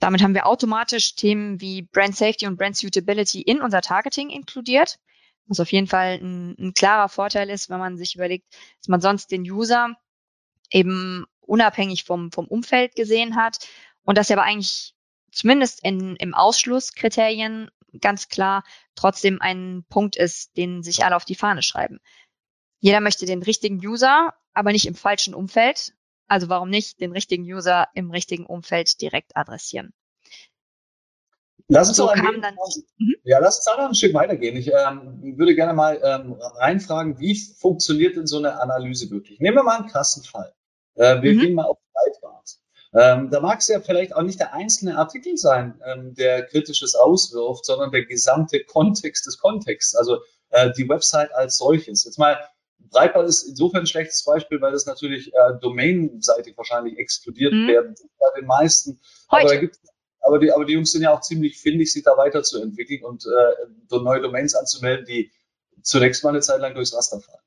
Damit 0.00 0.22
haben 0.22 0.34
wir 0.34 0.46
automatisch 0.46 1.14
Themen 1.14 1.60
wie 1.60 1.82
Brand 1.82 2.16
Safety 2.16 2.46
und 2.46 2.56
Brand 2.56 2.76
Suitability 2.76 3.40
in 3.40 3.62
unser 3.62 3.80
Targeting 3.82 4.30
inkludiert, 4.30 4.98
was 5.46 5.60
auf 5.60 5.72
jeden 5.72 5.86
Fall 5.86 6.18
ein, 6.20 6.56
ein 6.58 6.74
klarer 6.74 7.08
Vorteil 7.08 7.50
ist, 7.50 7.70
wenn 7.70 7.78
man 7.78 7.96
sich 7.96 8.14
überlegt, 8.14 8.46
dass 8.80 8.88
man 8.88 9.00
sonst 9.00 9.30
den 9.30 9.42
User 9.42 9.94
eben 10.70 11.24
unabhängig 11.40 12.04
vom, 12.04 12.32
vom 12.32 12.46
Umfeld 12.46 12.96
gesehen 12.96 13.36
hat 13.36 13.66
und 14.02 14.18
dass 14.18 14.30
er 14.30 14.38
aber 14.38 14.46
eigentlich 14.46 14.94
zumindest 15.30 15.84
in, 15.84 16.16
im 16.16 16.34
Ausschlusskriterien 16.34 17.70
ganz 18.00 18.28
klar 18.28 18.64
trotzdem 18.94 19.40
ein 19.40 19.84
Punkt 19.88 20.16
ist, 20.16 20.56
den 20.56 20.82
sich 20.82 21.04
alle 21.04 21.16
auf 21.16 21.24
die 21.24 21.34
Fahne 21.34 21.62
schreiben. 21.62 22.00
Jeder 22.80 23.00
möchte 23.00 23.26
den 23.26 23.42
richtigen 23.42 23.84
User, 23.84 24.34
aber 24.52 24.72
nicht 24.72 24.86
im 24.86 24.94
falschen 24.94 25.34
Umfeld. 25.34 25.94
Also 26.28 26.48
warum 26.48 26.68
nicht 26.68 27.00
den 27.00 27.12
richtigen 27.12 27.44
User 27.44 27.88
im 27.94 28.10
richtigen 28.10 28.46
Umfeld 28.46 29.00
direkt 29.00 29.36
adressieren? 29.36 29.92
Lass 31.68 31.88
uns 31.88 31.96
so 31.96 32.06
kam 32.06 32.40
dann, 32.40 32.54
mhm. 32.98 33.16
ja, 33.24 33.38
lass 33.40 33.56
uns 33.56 33.64
da 33.64 33.76
noch 33.76 33.88
ein 33.88 33.94
Stück 33.94 34.14
weitergehen. 34.14 34.56
Ich 34.56 34.68
ähm, 34.72 35.36
würde 35.36 35.54
gerne 35.54 35.74
mal 35.74 36.00
ähm, 36.02 36.36
reinfragen, 36.40 37.18
wie 37.18 37.36
funktioniert 37.36 38.16
denn 38.16 38.26
so 38.26 38.38
eine 38.38 38.60
Analyse 38.60 39.10
wirklich? 39.10 39.40
Nehmen 39.40 39.56
wir 39.56 39.64
mal 39.64 39.78
einen 39.78 39.88
krassen 39.88 40.22
Fall. 40.22 40.52
Äh, 40.94 41.22
wir 41.22 41.34
mhm. 41.34 41.40
gehen 41.40 41.54
mal 41.54 41.64
auf 41.64 41.78
Breitbart. 41.92 42.58
Ähm, 42.94 43.30
da 43.30 43.40
mag 43.40 43.58
es 43.58 43.68
ja 43.68 43.80
vielleicht 43.80 44.14
auch 44.14 44.22
nicht 44.22 44.38
der 44.38 44.54
einzelne 44.54 44.96
Artikel 44.96 45.36
sein, 45.36 45.80
ähm, 45.84 46.14
der 46.14 46.46
kritisches 46.46 46.94
auswirft, 46.94 47.64
sondern 47.64 47.90
der 47.90 48.04
gesamte 48.04 48.62
Kontext 48.62 49.26
des 49.26 49.38
Kontexts, 49.38 49.96
also 49.96 50.20
äh, 50.50 50.70
die 50.72 50.88
Website 50.88 51.34
als 51.34 51.56
solches. 51.56 52.04
Jetzt 52.04 52.18
mal, 52.18 52.38
Breitbart 52.78 53.28
ist 53.28 53.42
insofern 53.42 53.80
ein 53.80 53.86
schlechtes 53.86 54.24
Beispiel, 54.24 54.60
weil 54.60 54.70
das 54.70 54.86
natürlich 54.86 55.34
äh, 55.34 55.58
domainseitig 55.60 56.56
wahrscheinlich 56.56 56.96
exkludiert 56.98 57.52
mhm. 57.52 57.66
werden 57.66 57.94
bei 58.20 58.40
den 58.40 58.46
meisten. 58.46 59.00
Heute. 59.30 59.42
Aber 59.42 59.54
da 59.54 59.60
gibt 59.60 59.78
aber 60.26 60.38
die, 60.38 60.52
aber 60.52 60.64
die 60.64 60.74
Jungs 60.74 60.92
sind 60.92 61.02
ja 61.02 61.12
auch 61.12 61.20
ziemlich 61.20 61.58
findig, 61.58 61.92
sich 61.92 62.02
da 62.02 62.16
weiterzuentwickeln 62.16 63.04
und 63.04 63.24
äh, 63.26 63.96
neue 63.98 64.20
Domains 64.20 64.54
anzumelden, 64.54 65.06
die 65.06 65.30
zunächst 65.82 66.24
mal 66.24 66.30
eine 66.30 66.40
Zeit 66.40 66.60
lang 66.60 66.74
durchs 66.74 66.94
Raster 66.94 67.20
fallen. 67.20 67.38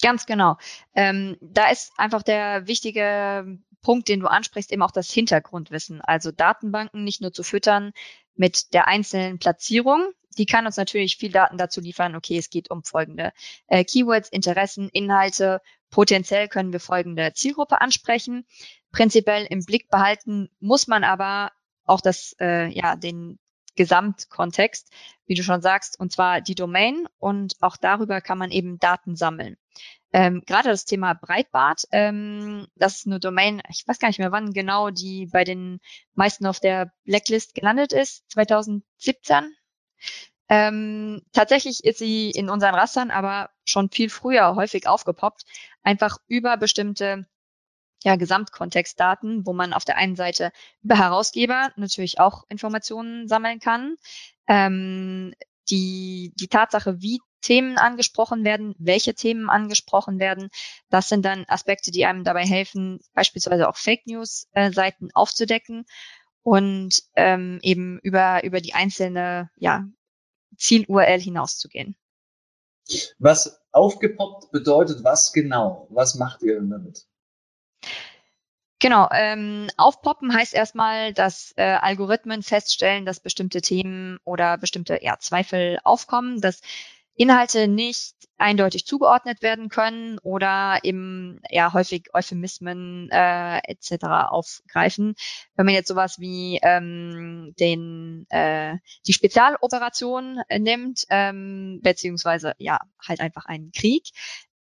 Ganz 0.00 0.26
genau. 0.26 0.56
Ähm, 0.94 1.36
da 1.40 1.70
ist 1.70 1.92
einfach 1.96 2.22
der 2.22 2.66
wichtige 2.66 3.58
Punkt, 3.82 4.08
den 4.08 4.20
du 4.20 4.26
ansprichst, 4.26 4.72
eben 4.72 4.82
auch 4.82 4.90
das 4.90 5.10
Hintergrundwissen. 5.10 6.00
Also 6.00 6.30
Datenbanken 6.32 7.04
nicht 7.04 7.20
nur 7.20 7.32
zu 7.32 7.42
füttern 7.42 7.92
mit 8.34 8.72
der 8.72 8.88
einzelnen 8.88 9.38
Platzierung. 9.38 10.12
Die 10.38 10.46
kann 10.46 10.66
uns 10.66 10.76
natürlich 10.76 11.16
viel 11.16 11.32
Daten 11.32 11.58
dazu 11.58 11.80
liefern. 11.80 12.14
Okay, 12.14 12.38
es 12.38 12.50
geht 12.50 12.70
um 12.70 12.84
folgende 12.84 13.32
äh, 13.66 13.84
Keywords, 13.84 14.28
Interessen, 14.28 14.88
Inhalte. 14.88 15.60
Potenziell 15.90 16.48
können 16.48 16.72
wir 16.72 16.80
folgende 16.80 17.32
Zielgruppe 17.34 17.80
ansprechen. 17.80 18.46
Prinzipiell 18.92 19.46
im 19.50 19.64
Blick 19.64 19.88
behalten 19.88 20.50
muss 20.60 20.86
man 20.86 21.04
aber 21.04 21.52
auch 21.84 22.00
das, 22.00 22.34
äh, 22.40 22.68
ja, 22.68 22.96
den 22.96 23.38
Gesamtkontext, 23.76 24.90
wie 25.26 25.34
du 25.34 25.42
schon 25.42 25.62
sagst, 25.62 25.98
und 25.98 26.12
zwar 26.12 26.40
die 26.40 26.54
Domain. 26.54 27.06
Und 27.18 27.54
auch 27.60 27.76
darüber 27.76 28.20
kann 28.20 28.38
man 28.38 28.50
eben 28.50 28.78
Daten 28.78 29.16
sammeln. 29.16 29.56
Ähm, 30.12 30.42
Gerade 30.44 30.70
das 30.70 30.84
Thema 30.84 31.14
Breitbart, 31.14 31.84
ähm, 31.92 32.66
das 32.74 32.96
ist 32.96 33.06
eine 33.06 33.20
Domain, 33.20 33.62
ich 33.68 33.86
weiß 33.86 34.00
gar 34.00 34.08
nicht 34.08 34.18
mehr 34.18 34.32
wann 34.32 34.52
genau, 34.52 34.90
die 34.90 35.26
bei 35.26 35.44
den 35.44 35.78
meisten 36.14 36.46
auf 36.46 36.58
der 36.58 36.92
Blacklist 37.04 37.54
gelandet 37.54 37.92
ist, 37.92 38.28
2017. 38.32 39.54
Ähm, 40.48 41.22
tatsächlich 41.32 41.84
ist 41.84 41.98
sie 41.98 42.30
in 42.32 42.50
unseren 42.50 42.74
Rastern 42.74 43.12
aber 43.12 43.50
schon 43.64 43.88
viel 43.88 44.10
früher 44.10 44.56
häufig 44.56 44.88
aufgepoppt, 44.88 45.44
einfach 45.84 46.18
über 46.26 46.56
bestimmte 46.56 47.26
ja, 48.02 48.16
Gesamtkontextdaten, 48.16 49.46
wo 49.46 49.52
man 49.52 49.72
auf 49.72 49.84
der 49.84 49.96
einen 49.96 50.16
Seite 50.16 50.52
über 50.82 50.96
Herausgeber 50.96 51.70
natürlich 51.76 52.18
auch 52.18 52.44
Informationen 52.48 53.28
sammeln 53.28 53.60
kann. 53.60 53.96
Ähm, 54.46 55.34
die, 55.68 56.32
die 56.40 56.48
Tatsache, 56.48 57.00
wie 57.00 57.20
Themen 57.40 57.78
angesprochen 57.78 58.44
werden, 58.44 58.74
welche 58.78 59.14
Themen 59.14 59.48
angesprochen 59.48 60.18
werden. 60.18 60.50
Das 60.90 61.08
sind 61.08 61.24
dann 61.24 61.44
Aspekte, 61.48 61.90
die 61.90 62.04
einem 62.04 62.24
dabei 62.24 62.44
helfen, 62.44 63.00
beispielsweise 63.14 63.68
auch 63.68 63.76
Fake 63.76 64.06
News-Seiten 64.06 65.06
äh, 65.06 65.12
aufzudecken 65.14 65.86
und 66.42 67.02
ähm, 67.16 67.58
eben 67.62 67.98
über, 68.02 68.44
über 68.44 68.60
die 68.60 68.74
einzelne 68.74 69.50
ja, 69.56 69.84
Ziel-URL 70.56 71.20
hinauszugehen. 71.20 71.96
Was 73.18 73.60
aufgepoppt 73.72 74.50
bedeutet 74.50 75.04
was 75.04 75.32
genau? 75.32 75.86
Was 75.90 76.16
macht 76.16 76.42
ihr 76.42 76.54
denn 76.54 76.70
damit? 76.70 77.06
Genau, 78.80 79.08
ähm, 79.12 79.68
aufpoppen 79.76 80.34
heißt 80.34 80.54
erstmal, 80.54 81.12
dass 81.12 81.52
äh, 81.56 81.62
Algorithmen 81.62 82.42
feststellen, 82.42 83.04
dass 83.04 83.20
bestimmte 83.20 83.60
Themen 83.60 84.18
oder 84.24 84.56
bestimmte 84.56 84.98
ja, 85.02 85.18
Zweifel 85.18 85.78
aufkommen, 85.84 86.40
dass 86.40 86.62
Inhalte 87.14 87.68
nicht 87.68 88.14
eindeutig 88.38 88.86
zugeordnet 88.86 89.42
werden 89.42 89.68
können 89.68 90.18
oder 90.20 90.78
eben 90.82 91.42
ja 91.50 91.74
häufig 91.74 92.08
Euphemismen 92.14 93.10
äh, 93.10 93.58
etc. 93.58 94.04
aufgreifen. 94.30 95.14
Wenn 95.54 95.66
man 95.66 95.74
jetzt 95.74 95.88
sowas 95.88 96.18
wie 96.18 96.58
ähm, 96.62 97.52
den 97.60 98.24
äh, 98.30 98.78
die 99.06 99.12
Spezialoperation 99.12 100.40
nimmt, 100.58 101.04
ähm, 101.10 101.80
beziehungsweise 101.82 102.54
ja 102.56 102.80
halt 103.06 103.20
einfach 103.20 103.44
einen 103.44 103.72
Krieg, 103.72 104.08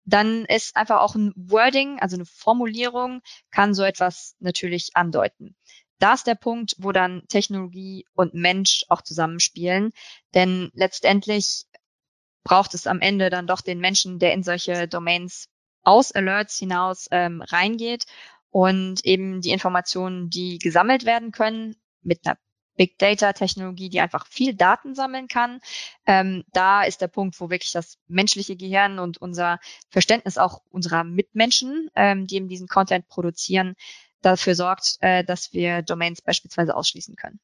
dann 0.08 0.46
ist 0.46 0.74
einfach 0.74 1.00
auch 1.00 1.14
ein 1.14 1.32
Wording, 1.36 2.00
also 2.00 2.16
eine 2.16 2.24
Formulierung, 2.24 3.20
kann 3.50 3.74
so 3.74 3.82
etwas 3.82 4.36
natürlich 4.40 4.90
andeuten. 4.94 5.54
Da 5.98 6.14
ist 6.14 6.26
der 6.26 6.34
Punkt, 6.34 6.76
wo 6.78 6.92
dann 6.92 7.24
Technologie 7.28 8.06
und 8.14 8.32
Mensch 8.32 8.84
auch 8.88 9.02
zusammenspielen. 9.02 9.90
Denn 10.34 10.70
letztendlich 10.72 11.66
braucht 12.42 12.72
es 12.72 12.86
am 12.86 13.00
Ende 13.00 13.28
dann 13.28 13.46
doch 13.46 13.60
den 13.60 13.80
Menschen, 13.80 14.18
der 14.18 14.32
in 14.32 14.42
solche 14.42 14.88
Domains 14.88 15.48
aus 15.82 16.12
Alerts 16.12 16.56
hinaus 16.56 17.08
ähm, 17.10 17.42
reingeht 17.42 18.04
und 18.50 19.04
eben 19.04 19.42
die 19.42 19.50
Informationen, 19.50 20.30
die 20.30 20.58
gesammelt 20.58 21.04
werden 21.04 21.32
können, 21.32 21.76
mit 22.00 22.20
einer 22.24 22.38
Big 22.78 22.96
Data 22.98 23.34
Technologie, 23.34 23.90
die 23.90 24.00
einfach 24.00 24.26
viel 24.28 24.54
Daten 24.54 24.94
sammeln 24.94 25.28
kann. 25.28 25.60
Ähm, 26.06 26.44
da 26.54 26.84
ist 26.84 27.02
der 27.02 27.08
Punkt, 27.08 27.38
wo 27.40 27.50
wirklich 27.50 27.72
das 27.72 27.98
menschliche 28.06 28.56
Gehirn 28.56 28.98
und 28.98 29.18
unser 29.18 29.58
Verständnis 29.90 30.38
auch 30.38 30.62
unserer 30.70 31.04
Mitmenschen, 31.04 31.90
ähm, 31.94 32.26
die 32.26 32.36
eben 32.36 32.48
diesen 32.48 32.68
Content 32.68 33.06
produzieren, 33.08 33.74
dafür 34.22 34.54
sorgt, 34.54 34.96
äh, 35.00 35.24
dass 35.24 35.52
wir 35.52 35.82
Domains 35.82 36.22
beispielsweise 36.22 36.74
ausschließen 36.74 37.16
können. 37.16 37.40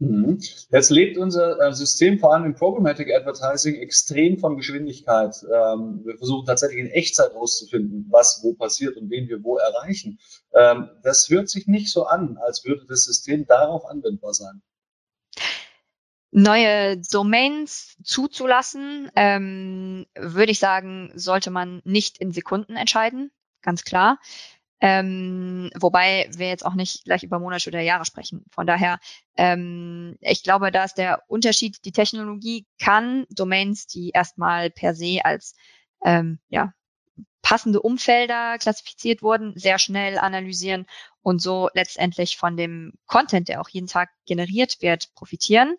Mhm. 0.00 0.38
Jetzt 0.70 0.90
lebt 0.90 1.18
unser 1.18 1.58
äh, 1.60 1.72
System 1.72 2.20
vor 2.20 2.32
allem 2.32 2.44
im 2.44 2.54
Programmatic 2.54 3.12
Advertising 3.12 3.74
extrem 3.76 4.38
von 4.38 4.56
Geschwindigkeit. 4.56 5.34
Ähm, 5.44 6.02
wir 6.04 6.16
versuchen 6.16 6.46
tatsächlich 6.46 6.78
in 6.78 6.90
Echtzeit 6.90 7.34
rauszufinden, 7.34 8.06
was 8.08 8.40
wo 8.44 8.54
passiert 8.54 8.96
und 8.96 9.10
wen 9.10 9.28
wir 9.28 9.42
wo 9.42 9.56
erreichen. 9.56 10.20
Ähm, 10.54 10.88
das 11.02 11.28
hört 11.28 11.48
sich 11.48 11.66
nicht 11.66 11.90
so 11.90 12.04
an, 12.04 12.38
als 12.38 12.64
würde 12.64 12.86
das 12.86 13.04
System 13.04 13.46
darauf 13.46 13.86
anwendbar 13.86 14.34
sein. 14.34 14.62
Neue 16.30 16.98
Domains 17.10 17.96
zuzulassen, 18.04 19.10
ähm, 19.16 20.06
würde 20.14 20.52
ich 20.52 20.60
sagen, 20.60 21.10
sollte 21.16 21.50
man 21.50 21.80
nicht 21.84 22.18
in 22.18 22.32
Sekunden 22.32 22.76
entscheiden, 22.76 23.32
ganz 23.62 23.82
klar. 23.82 24.20
Ähm, 24.80 25.70
wobei 25.74 26.28
wir 26.36 26.48
jetzt 26.48 26.64
auch 26.64 26.74
nicht 26.74 27.04
gleich 27.04 27.24
über 27.24 27.40
Monate 27.40 27.68
oder 27.68 27.80
Jahre 27.80 28.04
sprechen. 28.04 28.44
Von 28.50 28.66
daher, 28.66 29.00
ähm, 29.36 30.16
ich 30.20 30.44
glaube, 30.44 30.70
da 30.70 30.84
ist 30.84 30.98
der 30.98 31.22
Unterschied, 31.26 31.84
die 31.84 31.92
Technologie 31.92 32.66
kann 32.78 33.26
Domains, 33.30 33.86
die 33.88 34.10
erstmal 34.10 34.70
per 34.70 34.94
se 34.94 35.20
als 35.24 35.54
ähm, 36.04 36.38
ja, 36.48 36.72
passende 37.42 37.80
Umfelder 37.80 38.58
klassifiziert 38.58 39.22
wurden, 39.22 39.54
sehr 39.56 39.78
schnell 39.78 40.18
analysieren 40.18 40.86
und 41.22 41.40
so 41.40 41.70
letztendlich 41.74 42.36
von 42.36 42.56
dem 42.56 42.92
Content, 43.06 43.48
der 43.48 43.60
auch 43.60 43.68
jeden 43.68 43.88
Tag 43.88 44.10
generiert 44.26 44.80
wird, 44.80 45.12
profitieren. 45.14 45.76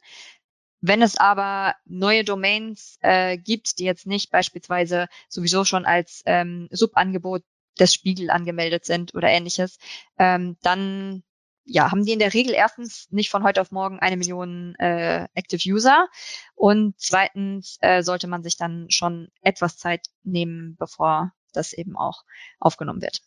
Wenn 0.81 1.01
es 1.01 1.17
aber 1.17 1.75
neue 1.85 2.23
Domains 2.23 2.97
äh, 3.01 3.37
gibt, 3.37 3.79
die 3.79 3.83
jetzt 3.83 4.07
nicht 4.07 4.31
beispielsweise 4.31 5.07
sowieso 5.27 5.63
schon 5.63 5.85
als 5.85 6.23
ähm, 6.25 6.67
Subangebot 6.71 7.43
des 7.79 7.93
Spiegel 7.93 8.29
angemeldet 8.29 8.85
sind 8.85 9.15
oder 9.15 9.29
ähnliches, 9.29 9.77
ähm, 10.17 10.57
dann 10.61 11.23
ja, 11.65 11.91
haben 11.91 12.03
die 12.03 12.13
in 12.13 12.19
der 12.19 12.33
Regel 12.33 12.53
erstens 12.53 13.07
nicht 13.11 13.29
von 13.29 13.43
heute 13.43 13.61
auf 13.61 13.71
morgen 13.71 13.99
eine 13.99 14.17
Million 14.17 14.75
äh, 14.79 15.27
Active 15.35 15.61
User 15.71 16.07
und 16.55 16.95
zweitens 16.97 17.77
äh, 17.81 18.01
sollte 18.01 18.27
man 18.27 18.43
sich 18.43 18.57
dann 18.57 18.89
schon 18.89 19.29
etwas 19.41 19.77
Zeit 19.77 20.07
nehmen, 20.23 20.75
bevor 20.79 21.31
das 21.53 21.73
eben 21.73 21.95
auch 21.95 22.23
aufgenommen 22.59 23.01
wird. 23.01 23.21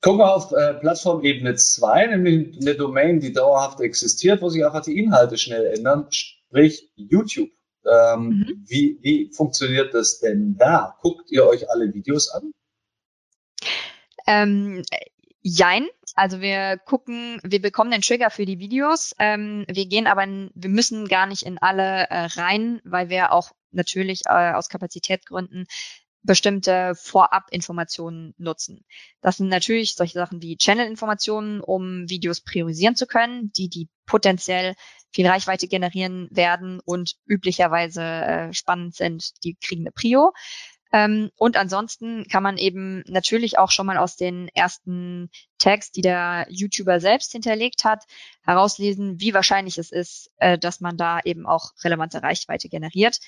Gucken 0.00 0.20
wir 0.20 0.34
auf 0.34 0.52
äh, 0.52 0.74
Plattformebene 0.74 1.56
2, 1.56 2.06
nämlich 2.06 2.60
eine 2.60 2.76
Domain, 2.76 3.18
die 3.18 3.32
dauerhaft 3.32 3.80
existiert, 3.80 4.42
wo 4.42 4.48
sich 4.48 4.64
einfach 4.64 4.82
die 4.82 4.98
Inhalte 4.98 5.36
schnell 5.38 5.66
ändern, 5.66 6.06
sprich 6.10 6.90
YouTube. 6.94 7.50
Ähm, 7.84 8.28
mhm. 8.28 8.64
wie, 8.66 8.98
wie 9.00 9.30
funktioniert 9.32 9.94
das 9.94 10.20
denn 10.20 10.56
da? 10.58 10.96
Guckt 11.00 11.30
ihr 11.30 11.46
euch 11.46 11.70
alle 11.70 11.94
Videos 11.94 12.28
an? 12.28 12.52
Ähm, 14.28 14.82
jein. 15.40 15.88
Also 16.14 16.40
wir 16.40 16.76
gucken, 16.76 17.40
wir 17.42 17.62
bekommen 17.62 17.90
den 17.90 18.02
Trigger 18.02 18.28
für 18.28 18.44
die 18.44 18.58
Videos. 18.58 19.14
Ähm, 19.18 19.64
wir 19.68 19.86
gehen 19.86 20.06
aber, 20.06 20.26
wir 20.26 20.70
müssen 20.70 21.08
gar 21.08 21.26
nicht 21.26 21.44
in 21.44 21.56
alle 21.58 22.10
äh, 22.10 22.26
rein, 22.36 22.80
weil 22.84 23.08
wir 23.08 23.32
auch 23.32 23.52
natürlich 23.70 24.22
äh, 24.26 24.52
aus 24.52 24.68
Kapazitätsgründen 24.68 25.66
bestimmte 26.22 26.94
Vorab-Informationen 26.94 28.34
nutzen. 28.36 28.84
Das 29.22 29.38
sind 29.38 29.48
natürlich 29.48 29.94
solche 29.94 30.18
Sachen 30.18 30.42
wie 30.42 30.58
Channel-Informationen, 30.58 31.62
um 31.62 32.10
Videos 32.10 32.42
priorisieren 32.42 32.96
zu 32.96 33.06
können, 33.06 33.50
die 33.52 33.70
die 33.70 33.88
potenziell 34.04 34.74
viel 35.10 35.26
Reichweite 35.26 35.68
generieren 35.68 36.28
werden 36.30 36.80
und 36.84 37.14
üblicherweise 37.24 38.02
äh, 38.02 38.52
spannend 38.52 38.94
sind, 38.94 39.42
die 39.44 39.54
kriegen 39.54 39.82
eine 39.82 39.92
Prio. 39.92 40.32
Ähm, 40.92 41.30
und 41.36 41.56
ansonsten 41.56 42.26
kann 42.28 42.42
man 42.42 42.56
eben 42.56 43.02
natürlich 43.06 43.58
auch 43.58 43.70
schon 43.70 43.86
mal 43.86 43.98
aus 43.98 44.16
den 44.16 44.48
ersten 44.54 45.30
Tags, 45.58 45.90
die 45.90 46.00
der 46.00 46.46
YouTuber 46.48 47.00
selbst 47.00 47.32
hinterlegt 47.32 47.84
hat, 47.84 48.04
herauslesen, 48.42 49.20
wie 49.20 49.34
wahrscheinlich 49.34 49.78
es 49.78 49.92
ist, 49.92 50.30
äh, 50.38 50.58
dass 50.58 50.80
man 50.80 50.96
da 50.96 51.20
eben 51.24 51.46
auch 51.46 51.72
relevante 51.84 52.22
Reichweite 52.22 52.68
generiert 52.68 53.18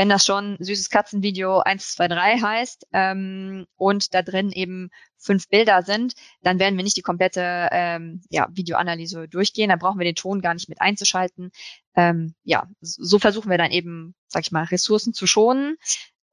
wenn 0.00 0.08
das 0.08 0.24
schon 0.24 0.56
süßes 0.58 0.88
Katzenvideo 0.88 1.58
1, 1.58 1.94
2, 1.94 2.08
3 2.08 2.38
heißt 2.38 2.86
ähm, 2.94 3.66
und 3.76 4.14
da 4.14 4.22
drin 4.22 4.50
eben 4.50 4.88
fünf 5.18 5.48
Bilder 5.48 5.82
sind, 5.82 6.14
dann 6.42 6.58
werden 6.58 6.78
wir 6.78 6.84
nicht 6.84 6.96
die 6.96 7.02
komplette 7.02 7.68
ähm, 7.70 8.22
ja, 8.30 8.48
Videoanalyse 8.50 9.28
durchgehen. 9.28 9.68
Da 9.68 9.76
brauchen 9.76 9.98
wir 9.98 10.06
den 10.06 10.14
Ton 10.14 10.40
gar 10.40 10.54
nicht 10.54 10.70
mit 10.70 10.80
einzuschalten. 10.80 11.50
Ähm, 11.94 12.34
ja, 12.44 12.66
so 12.80 13.18
versuchen 13.18 13.50
wir 13.50 13.58
dann 13.58 13.72
eben, 13.72 14.14
sag 14.26 14.42
ich 14.42 14.52
mal, 14.52 14.64
Ressourcen 14.64 15.12
zu 15.12 15.26
schonen, 15.26 15.76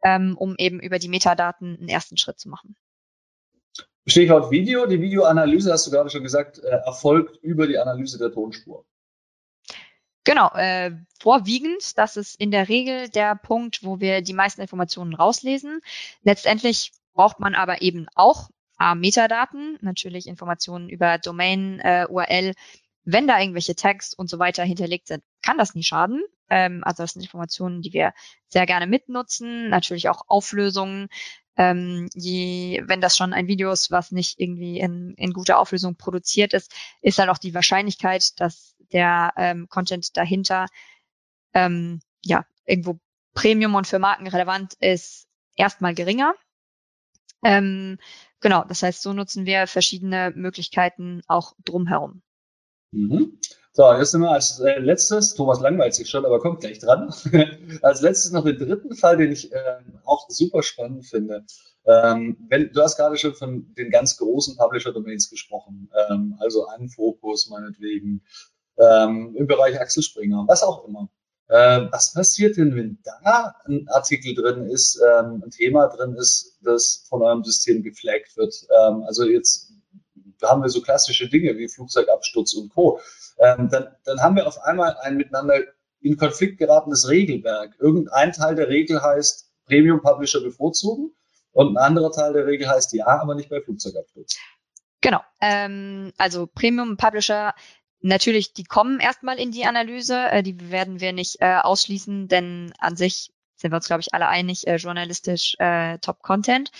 ähm, 0.08 0.38
um 0.38 0.56
eben 0.58 0.80
über 0.80 1.00
die 1.00 1.10
Metadaten 1.10 1.78
einen 1.78 1.90
ersten 1.90 2.18
Schritt 2.18 2.40
zu 2.40 2.50
machen. 2.50 2.76
Stichwort 4.06 4.52
Video. 4.52 4.86
Die 4.86 5.02
Videoanalyse, 5.02 5.72
hast 5.72 5.86
du 5.86 5.92
gerade 5.92 6.10
schon 6.10 6.24
gesagt, 6.24 6.60
äh, 6.60 6.80
erfolgt 6.86 7.38
über 7.44 7.68
die 7.68 7.78
Analyse 7.78 8.18
der 8.18 8.32
Tonspur. 8.32 8.86
Genau, 10.24 10.50
äh, 10.56 10.92
vorwiegend, 11.20 11.98
das 11.98 12.18
ist 12.18 12.40
in 12.40 12.52
der 12.52 12.70
Regel 12.70 13.10
der 13.10 13.36
Punkt, 13.36 13.84
wo 13.84 14.00
wir 14.00 14.22
die 14.22 14.34
meisten 14.34 14.62
Informationen 14.62 15.14
rauslesen. 15.14 15.82
Letztendlich 16.24 16.92
braucht 17.14 17.40
man 17.40 17.56
aber 17.56 17.82
eben 17.82 18.08
auch 18.16 18.50
A, 18.78 18.96
Metadaten, 18.96 19.78
natürlich 19.82 20.28
Informationen 20.28 20.88
über 20.90 21.18
Domain, 21.18 21.80
äh, 21.80 22.06
URL. 22.10 22.54
Wenn 23.10 23.26
da 23.26 23.40
irgendwelche 23.40 23.74
Tags 23.74 24.14
und 24.14 24.30
so 24.30 24.38
weiter 24.38 24.66
hinterlegt 24.66 25.08
sind, 25.08 25.24
kann 25.42 25.58
das 25.58 25.76
nie 25.76 25.84
schaden. 25.84 26.22
Ähm, 26.50 26.82
also 26.84 27.04
das 27.04 27.14
sind 27.14 27.22
Informationen, 27.22 27.82
die 27.82 27.94
wir 27.94 28.14
sehr 28.50 28.66
gerne 28.66 28.86
mitnutzen. 28.86 29.70
Natürlich 29.70 30.10
auch 30.10 30.24
Auflösungen. 30.28 31.08
Ähm, 31.56 32.10
je, 32.14 32.84
wenn 32.86 33.00
das 33.00 33.16
schon 33.16 33.32
ein 33.32 33.48
Video 33.48 33.72
ist, 33.72 33.92
was 33.92 34.12
nicht 34.12 34.42
irgendwie 34.42 34.82
in, 34.82 35.14
in 35.16 35.32
guter 35.32 35.58
Auflösung 35.58 35.96
produziert 35.96 36.54
ist, 36.54 36.76
ist 37.02 37.18
dann 37.18 37.30
auch 37.30 37.38
die 37.38 37.54
Wahrscheinlichkeit, 37.54 38.38
dass 38.42 38.76
der 38.92 39.32
ähm, 39.38 39.70
Content 39.70 40.18
dahinter 40.18 40.66
ähm, 41.54 42.02
ja 42.26 42.46
irgendwo 42.66 43.00
Premium 43.34 43.76
und 43.76 43.88
für 43.88 44.00
Marken 44.00 44.28
relevant 44.28 44.74
ist, 44.82 45.30
erstmal 45.56 45.96
geringer. 45.96 46.36
Ähm, 47.42 48.00
genau, 48.42 48.66
das 48.66 48.84
heißt, 48.84 49.02
so 49.02 49.14
nutzen 49.14 49.46
wir 49.46 49.66
verschiedene 49.66 50.34
Möglichkeiten 50.36 51.22
auch 51.28 51.54
drumherum. 51.64 52.22
Mhm. 52.98 53.38
So, 53.74 53.94
jetzt 53.94 54.12
sind 54.12 54.22
wir 54.22 54.32
als 54.32 54.60
äh, 54.60 54.80
letztes, 54.80 55.36
Thomas 55.36 55.60
langweilt 55.60 55.94
sich 55.94 56.10
schon, 56.10 56.26
aber 56.26 56.40
kommt 56.40 56.62
gleich 56.62 56.80
dran. 56.80 57.14
als 57.84 58.02
letztes 58.02 58.32
noch 58.32 58.44
den 58.44 58.58
dritten 58.58 58.96
Fall, 58.96 59.18
den 59.18 59.32
ich 59.32 59.54
äh, 59.54 59.78
auch 60.04 60.28
super 60.30 60.64
spannend 60.64 61.06
finde. 61.06 61.46
Ähm, 61.86 62.38
wenn, 62.50 62.72
du 62.74 62.82
hast 62.82 62.98
gerade 62.98 63.18
schon 63.18 63.36
von 63.36 63.74
den 63.78 63.92
ganz 63.92 64.18
großen 64.18 64.58
Publisher-Domains 64.58 65.30
gesprochen, 65.30 65.92
ähm, 66.10 66.36
also 66.40 66.66
einen 66.68 66.90
Fokus 66.90 67.50
meinetwegen, 67.50 68.24
ähm, 68.80 69.36
im 69.38 69.46
Bereich 69.46 69.80
Axel 69.80 70.02
Springer, 70.02 70.46
was 70.48 70.64
auch 70.64 70.88
immer. 70.88 71.10
Äh, 71.48 71.88
was 71.92 72.14
passiert 72.14 72.58
denn, 72.58 72.76
wenn 72.76 72.98
da 73.04 73.56
ein 73.66 73.88
Artikel 73.90 74.34
drin 74.34 74.66
ist, 74.66 75.00
ähm, 75.02 75.44
ein 75.46 75.52
Thema 75.52 75.88
drin 75.88 76.16
ist, 76.16 76.58
das 76.62 77.06
von 77.08 77.22
eurem 77.22 77.44
System 77.44 77.84
geflaggt 77.84 78.36
wird? 78.36 78.54
Ähm, 78.70 79.04
also 79.04 79.24
jetzt 79.24 79.72
haben 80.44 80.62
wir 80.62 80.70
so 80.70 80.82
klassische 80.82 81.28
Dinge 81.28 81.58
wie 81.58 81.68
Flugzeugabsturz 81.68 82.54
und 82.54 82.70
Co. 82.70 83.00
Ähm, 83.40 83.70
dann, 83.70 83.88
dann 84.06 84.22
haben 84.22 84.36
wir 84.36 84.48
auf 84.48 84.62
einmal 84.62 84.98
ein 85.02 85.18
miteinander 85.18 85.60
in 86.02 86.18
Konflikt 86.18 86.58
geratenes 86.58 87.10
Regelwerk. 87.10 87.76
Irgendein 87.80 88.32
Teil 88.32 88.56
der 88.56 88.70
Regel 88.70 89.02
heißt 89.02 89.50
Premium 89.66 90.02
Publisher 90.02 90.42
bevorzugen 90.42 91.16
und 91.52 91.74
ein 91.74 91.78
anderer 91.78 92.12
Teil 92.12 92.34
der 92.34 92.46
Regel 92.46 92.70
heißt 92.70 92.94
ja, 92.94 93.08
aber 93.08 93.36
nicht 93.36 93.50
bei 93.50 93.62
Flugzeugabsturz. 93.62 94.38
Genau. 95.02 95.22
Ähm, 95.42 96.14
also 96.18 96.48
Premium 96.48 96.98
Publisher 96.98 97.54
Natürlich, 98.02 98.54
die 98.54 98.64
kommen 98.64 99.00
erstmal 99.00 99.40
in 99.40 99.52
die 99.52 99.66
Analyse, 99.66 100.30
äh, 100.30 100.44
die 100.44 100.72
werden 100.72 101.00
wir 101.02 101.14
nicht 101.14 101.38
äh, 101.42 101.58
ausschließen, 101.58 102.28
denn 102.28 102.72
an 102.78 102.96
sich 102.96 103.32
sind 103.56 103.72
wir 103.72 103.78
uns, 103.78 103.88
glaube 103.88 104.02
ich, 104.02 104.14
alle 104.14 104.28
einig, 104.28 104.68
äh, 104.68 104.76
journalistisch 104.76 105.56
äh, 105.58 105.98
Top-Content. 105.98 106.72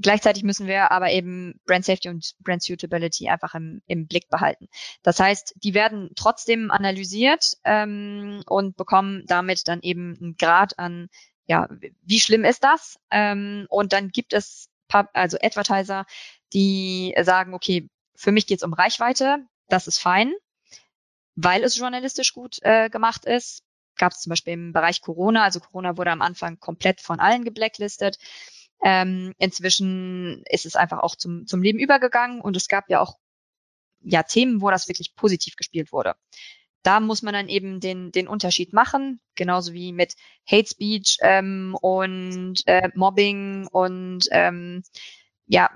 Gleichzeitig 0.00 0.42
müssen 0.42 0.66
wir 0.66 0.90
aber 0.90 1.10
eben 1.10 1.60
Brand 1.66 1.84
Safety 1.84 2.08
und 2.08 2.34
Brand 2.40 2.62
Suitability 2.62 3.28
einfach 3.28 3.54
im, 3.54 3.80
im 3.86 4.06
Blick 4.06 4.28
behalten. 4.28 4.68
Das 5.02 5.20
heißt, 5.20 5.54
die 5.56 5.74
werden 5.74 6.10
trotzdem 6.16 6.70
analysiert 6.70 7.52
ähm, 7.64 8.42
und 8.46 8.76
bekommen 8.76 9.24
damit 9.26 9.68
dann 9.68 9.80
eben 9.82 10.16
einen 10.20 10.36
Grad 10.36 10.78
an, 10.78 11.08
ja, 11.46 11.68
wie 12.02 12.20
schlimm 12.20 12.44
ist 12.44 12.64
das? 12.64 12.98
Ähm, 13.10 13.66
und 13.68 13.92
dann 13.92 14.08
gibt 14.08 14.32
es 14.32 14.68
also 15.12 15.38
Advertiser, 15.40 16.06
die 16.52 17.14
sagen, 17.22 17.54
okay, 17.54 17.88
für 18.16 18.32
mich 18.32 18.46
geht 18.46 18.58
es 18.58 18.64
um 18.64 18.72
Reichweite, 18.72 19.38
das 19.68 19.86
ist 19.86 19.98
fein 19.98 20.32
weil 21.36 21.64
es 21.64 21.76
journalistisch 21.76 22.32
gut 22.32 22.58
äh, 22.62 22.88
gemacht 22.90 23.24
ist. 23.24 23.62
Gab 23.96 24.12
es 24.12 24.20
zum 24.20 24.30
Beispiel 24.30 24.54
im 24.54 24.72
Bereich 24.72 25.00
Corona, 25.00 25.44
also 25.44 25.60
Corona 25.60 25.96
wurde 25.96 26.10
am 26.10 26.22
Anfang 26.22 26.58
komplett 26.58 27.00
von 27.00 27.20
allen 27.20 27.44
geblacklistet. 27.44 28.18
Ähm, 28.84 29.32
inzwischen 29.38 30.42
ist 30.50 30.66
es 30.66 30.76
einfach 30.76 30.98
auch 30.98 31.16
zum, 31.16 31.46
zum 31.46 31.62
Leben 31.62 31.78
übergegangen 31.78 32.42
und 32.42 32.54
es 32.54 32.68
gab 32.68 32.90
ja 32.90 33.00
auch 33.00 33.16
ja 34.00 34.22
Themen, 34.22 34.60
wo 34.60 34.70
das 34.70 34.88
wirklich 34.88 35.16
positiv 35.16 35.56
gespielt 35.56 35.90
wurde. 35.90 36.14
Da 36.82 37.00
muss 37.00 37.22
man 37.22 37.32
dann 37.32 37.48
eben 37.48 37.80
den, 37.80 38.12
den 38.12 38.28
Unterschied 38.28 38.74
machen, 38.74 39.20
genauso 39.36 39.72
wie 39.72 39.92
mit 39.92 40.16
Hate 40.46 40.68
Speech 40.68 41.16
ähm, 41.22 41.74
und 41.80 42.56
äh, 42.66 42.90
Mobbing 42.94 43.66
und 43.68 44.28
ähm, 44.30 44.82
ja, 45.46 45.70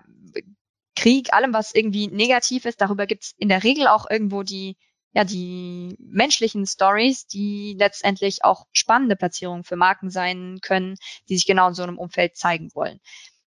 Krieg, 0.94 1.32
allem, 1.32 1.54
was 1.54 1.74
irgendwie 1.74 2.08
negativ 2.08 2.66
ist. 2.66 2.82
Darüber 2.82 3.06
gibt 3.06 3.24
es 3.24 3.34
in 3.38 3.48
der 3.48 3.64
Regel 3.64 3.86
auch 3.86 4.10
irgendwo 4.10 4.42
die, 4.42 4.76
ja, 5.12 5.24
die 5.24 5.96
menschlichen 6.00 6.66
Stories, 6.66 7.26
die 7.26 7.74
letztendlich 7.78 8.44
auch 8.44 8.66
spannende 8.72 9.16
Platzierungen 9.16 9.64
für 9.64 9.76
Marken 9.76 10.10
sein 10.10 10.58
können, 10.62 10.96
die 11.28 11.36
sich 11.36 11.46
genau 11.46 11.68
in 11.68 11.74
so 11.74 11.82
einem 11.82 11.98
Umfeld 11.98 12.36
zeigen 12.36 12.70
wollen. 12.74 13.00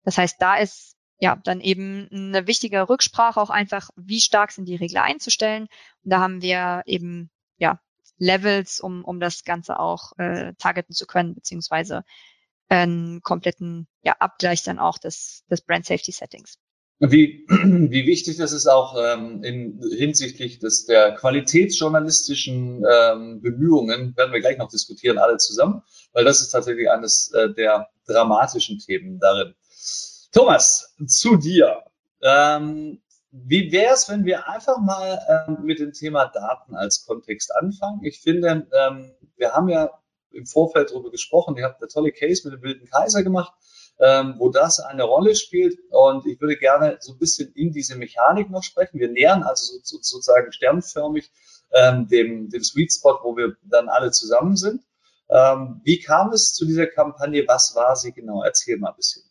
Das 0.04 0.18
heißt, 0.18 0.38
da 0.40 0.56
ist 0.58 0.96
ja 1.20 1.36
dann 1.36 1.62
eben 1.62 2.08
eine 2.12 2.48
wichtige 2.48 2.88
Rücksprache 2.88 3.42
auch 3.42 3.50
einfach, 3.50 3.90
wie 3.96 4.22
stark 4.22 4.52
sind 4.52 4.66
die 4.66 4.76
Regler 4.76 5.04
einzustellen. 5.04 5.64
Und 6.04 6.12
da 6.12 6.20
haben 6.20 6.42
wir 6.42 6.84
eben 6.86 7.32
ja 7.58 7.80
Levels, 8.18 8.80
um, 8.80 9.04
um 9.04 9.20
das 9.20 9.44
Ganze 9.44 9.80
auch 9.80 10.14
äh, 10.18 10.54
targeten 10.58 10.94
zu 10.94 11.06
können, 11.08 11.36
beziehungsweise 11.36 12.04
einen 12.70 13.22
kompletten 13.22 13.88
ja, 14.04 14.14
Abgleich 14.20 14.64
dann 14.64 14.80
auch 14.80 14.98
des, 14.98 15.44
des 15.50 15.62
Brand 15.62 15.86
Safety 15.86 16.12
Settings. 16.12 16.60
Wie, 17.00 17.46
wie 17.50 18.08
wichtig 18.08 18.38
das 18.38 18.52
ist 18.52 18.68
auch 18.68 18.96
ähm, 18.98 19.44
in, 19.44 19.82
hinsichtlich 19.96 20.60
des, 20.60 20.86
der 20.86 21.14
qualitätsjournalistischen 21.14 22.84
ähm, 22.90 23.42
Bemühungen, 23.42 24.16
werden 24.18 24.34
wir 24.34 24.40
gleich 24.40 24.58
noch 24.58 24.70
diskutieren, 24.70 25.18
alle 25.18 25.38
zusammen, 25.38 25.84
weil 26.14 26.26
das 26.26 26.42
ist 26.42 26.50
tatsächlich 26.50 26.90
eines 26.90 27.32
äh, 27.34 27.54
der 27.54 27.90
dramatischen 28.08 28.80
Themen 28.80 29.20
darin. 29.20 29.54
Thomas, 30.32 30.96
zu 31.08 31.38
dir. 31.38 31.84
Ähm, 32.22 33.02
wie 33.32 33.72
wäre 33.72 33.94
es, 33.94 34.10
wenn 34.10 34.26
wir 34.26 34.48
einfach 34.48 34.80
mal 34.80 35.20
ähm, 35.48 35.60
mit 35.64 35.80
dem 35.80 35.94
Thema 35.94 36.26
Daten 36.26 36.76
als 36.76 37.06
Kontext 37.06 37.54
anfangen? 37.56 38.04
Ich 38.04 38.22
finde, 38.22 38.68
ähm, 38.74 39.12
wir 39.36 39.52
haben 39.54 39.70
ja 39.70 39.92
im 40.32 40.46
Vorfeld 40.46 40.92
darüber 40.92 41.12
gesprochen, 41.12 41.56
ihr 41.58 41.66
habt 41.66 41.82
eine 41.82 41.90
tolle 41.90 42.12
Case 42.12 42.48
mit 42.48 42.58
dem 42.58 42.64
Wilden 42.64 42.88
Kaiser 42.88 43.24
gemacht 43.24 43.54
ähm, 44.00 44.36
wo 44.38 44.50
das 44.50 44.80
eine 44.80 45.04
Rolle 45.04 45.36
spielt. 45.36 45.78
Und 45.90 46.26
ich 46.26 46.40
würde 46.40 46.58
gerne 46.58 46.98
so 47.00 47.14
ein 47.14 47.20
bisschen 47.20 47.52
in 47.54 47.72
diese 47.72 47.96
Mechanik 47.96 48.50
noch 48.50 48.64
sprechen. 48.64 49.00
Wir 49.00 49.10
nähern 49.10 49.44
also 49.44 49.74
so, 49.74 49.80
so, 49.84 49.98
sozusagen 50.02 50.52
sternförmig 50.52 51.32
ähm, 51.74 52.08
dem, 52.08 52.50
dem 52.50 52.64
Sweet 52.64 52.94
Spot, 52.94 53.20
wo 53.24 53.36
wir 53.36 53.56
dann 53.64 53.90
alle 53.90 54.12
zusammen 54.12 54.56
sind. 54.56 54.82
Ähm, 55.30 55.82
wie 55.84 56.00
kam 56.00 56.32
es 56.32 56.54
zu 56.54 56.66
dieser 56.66 56.88
Kampagne? 56.88 57.44
Was 57.48 57.76
war 57.76 57.96
sie 57.96 58.14
genau? 58.14 58.44
Erzähl 58.44 58.78
mal 58.78 58.90
ein 58.90 58.96
bisschen. 58.96 59.24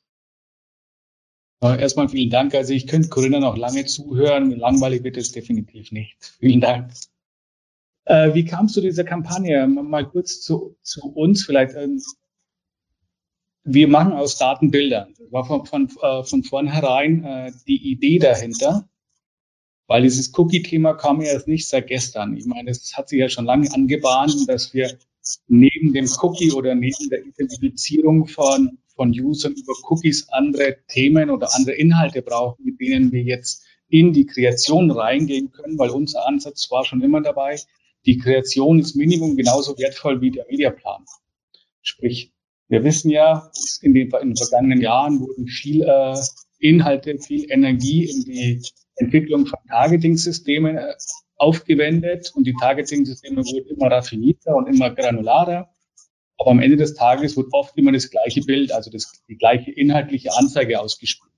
Erstmal 1.62 2.08
vielen 2.08 2.30
Dank. 2.30 2.54
Also 2.54 2.74
ich 2.74 2.86
könnte 2.86 3.08
Corinna 3.08 3.40
noch 3.40 3.56
lange 3.56 3.86
zuhören. 3.86 4.50
Langweilig 4.50 5.02
wird 5.04 5.16
es 5.16 5.32
definitiv 5.32 5.90
nicht. 5.90 6.16
Vielen 6.38 6.60
Dank. 6.60 6.92
Äh, 8.04 8.34
wie 8.34 8.44
kam 8.44 8.66
es 8.66 8.72
zu 8.72 8.80
dieser 8.80 9.04
Kampagne? 9.04 9.66
Mal 9.66 10.06
kurz 10.06 10.40
zu, 10.40 10.76
zu 10.82 11.00
uns 11.12 11.44
vielleicht. 11.44 11.74
Ähm, 11.74 12.00
wir 13.66 13.88
machen 13.88 14.12
aus 14.12 14.38
Daten 14.38 14.70
Bilder. 14.70 15.08
Das 15.18 15.32
war 15.32 15.44
von, 15.44 15.66
von, 15.66 15.90
äh, 16.00 16.22
von 16.22 16.44
vornherein 16.44 17.24
äh, 17.24 17.52
die 17.66 17.90
Idee 17.90 18.18
dahinter, 18.18 18.88
weil 19.88 20.02
dieses 20.02 20.32
Cookie-Thema 20.38 20.94
kam 20.94 21.20
jetzt 21.20 21.48
nicht 21.48 21.68
seit 21.68 21.88
gestern. 21.88 22.36
Ich 22.36 22.46
meine, 22.46 22.70
es 22.70 22.96
hat 22.96 23.08
sich 23.08 23.18
ja 23.18 23.28
schon 23.28 23.44
lange 23.44 23.72
angebahnt, 23.74 24.48
dass 24.48 24.72
wir 24.72 24.96
neben 25.48 25.92
dem 25.92 26.08
Cookie 26.22 26.52
oder 26.52 26.76
neben 26.76 27.08
der 27.10 27.24
Identifizierung 27.26 28.28
von, 28.28 28.78
von 28.94 29.10
Usern 29.10 29.54
über 29.54 29.72
Cookies 29.88 30.28
andere 30.28 30.76
Themen 30.86 31.30
oder 31.30 31.52
andere 31.56 31.74
Inhalte 31.74 32.22
brauchen, 32.22 32.64
mit 32.64 32.80
denen 32.80 33.10
wir 33.10 33.22
jetzt 33.22 33.64
in 33.88 34.12
die 34.12 34.26
Kreation 34.26 34.92
reingehen 34.92 35.50
können, 35.50 35.76
weil 35.76 35.90
unser 35.90 36.24
Ansatz 36.26 36.70
war 36.70 36.84
schon 36.84 37.02
immer 37.02 37.20
dabei, 37.20 37.60
die 38.04 38.18
Kreation 38.18 38.78
ist 38.78 38.94
Minimum 38.94 39.36
genauso 39.36 39.76
wertvoll 39.76 40.20
wie 40.20 40.30
der 40.30 40.46
Mediaplan. 40.48 41.04
Sprich, 41.82 42.32
wir 42.68 42.84
wissen 42.84 43.10
ja, 43.10 43.50
in 43.82 43.94
den, 43.94 44.10
in 44.10 44.28
den 44.28 44.36
vergangenen 44.36 44.80
Jahren 44.80 45.20
wurden 45.20 45.46
viel 45.46 45.82
äh, 45.82 46.16
Inhalte, 46.58 47.18
viel 47.18 47.50
Energie 47.50 48.04
in 48.04 48.24
die 48.24 48.62
Entwicklung 48.96 49.46
von 49.46 49.58
Targeting-Systemen 49.68 50.76
äh, 50.76 50.94
aufgewendet 51.36 52.32
und 52.34 52.46
die 52.46 52.54
Targeting-Systeme 52.54 53.42
wurden 53.42 53.76
immer 53.76 53.90
raffinierter 53.90 54.56
und 54.56 54.66
immer 54.66 54.90
granularer. 54.90 55.68
Aber 56.38 56.50
am 56.50 56.60
Ende 56.60 56.76
des 56.76 56.94
Tages 56.94 57.36
wird 57.36 57.48
oft 57.52 57.76
immer 57.76 57.92
das 57.92 58.10
gleiche 58.10 58.42
Bild, 58.42 58.72
also 58.72 58.90
das, 58.90 59.22
die 59.28 59.36
gleiche 59.36 59.70
inhaltliche 59.70 60.34
Anzeige 60.36 60.80
ausgespielt. 60.80 61.32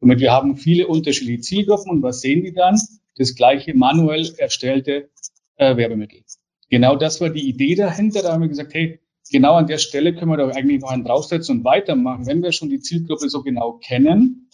Somit 0.00 0.20
wir 0.20 0.32
haben 0.32 0.56
viele 0.56 0.86
unterschiedliche 0.86 1.40
Zielgruppen 1.40 1.90
und 1.90 2.02
was 2.02 2.20
sehen 2.20 2.42
die 2.42 2.52
dann? 2.52 2.80
Das 3.16 3.34
gleiche 3.34 3.74
manuell 3.74 4.32
erstellte 4.38 5.10
äh, 5.56 5.76
Werbemittel. 5.76 6.22
Genau 6.70 6.96
das 6.96 7.20
war 7.20 7.30
die 7.30 7.48
Idee 7.48 7.74
dahinter. 7.74 8.22
Da 8.22 8.32
haben 8.32 8.42
wir 8.42 8.48
gesagt, 8.48 8.74
hey, 8.74 9.00
genau 9.30 9.54
an 9.54 9.66
der 9.66 9.78
Stelle 9.78 10.14
können 10.14 10.30
wir 10.30 10.36
doch 10.36 10.54
eigentlich 10.54 10.80
noch 10.80 10.90
einen 10.90 11.04
draufsetzen 11.04 11.58
und 11.58 11.64
weitermachen. 11.64 12.26
Wenn 12.26 12.42
wir 12.42 12.52
schon 12.52 12.68
die 12.68 12.80
Zielgruppe 12.80 13.28
so 13.28 13.42
genau 13.42 13.72
kennen, 13.72 14.48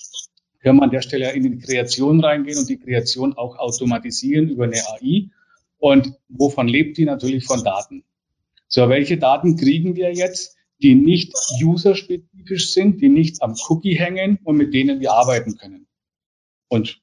können 0.62 0.78
wir 0.78 0.84
an 0.84 0.90
der 0.90 1.02
Stelle 1.02 1.32
in 1.32 1.42
die 1.42 1.58
Kreation 1.58 2.20
reingehen 2.20 2.58
und 2.58 2.68
die 2.68 2.78
Kreation 2.78 3.34
auch 3.34 3.58
automatisieren 3.58 4.48
über 4.48 4.64
eine 4.64 4.76
AI. 4.76 5.28
Und 5.78 6.14
wovon 6.28 6.68
lebt 6.68 6.96
die? 6.96 7.04
Natürlich 7.04 7.44
von 7.44 7.62
Daten. 7.62 8.04
So, 8.68 8.88
welche 8.88 9.18
Daten 9.18 9.56
kriegen 9.56 9.94
wir 9.94 10.12
jetzt, 10.14 10.56
die 10.82 10.94
nicht 10.94 11.34
userspezifisch 11.62 12.72
sind, 12.72 13.00
die 13.00 13.08
nicht 13.08 13.42
am 13.42 13.54
Cookie 13.68 13.94
hängen 13.94 14.38
und 14.42 14.56
mit 14.56 14.72
denen 14.72 15.00
wir 15.00 15.12
arbeiten 15.12 15.56
können? 15.56 15.87
Und 16.68 17.00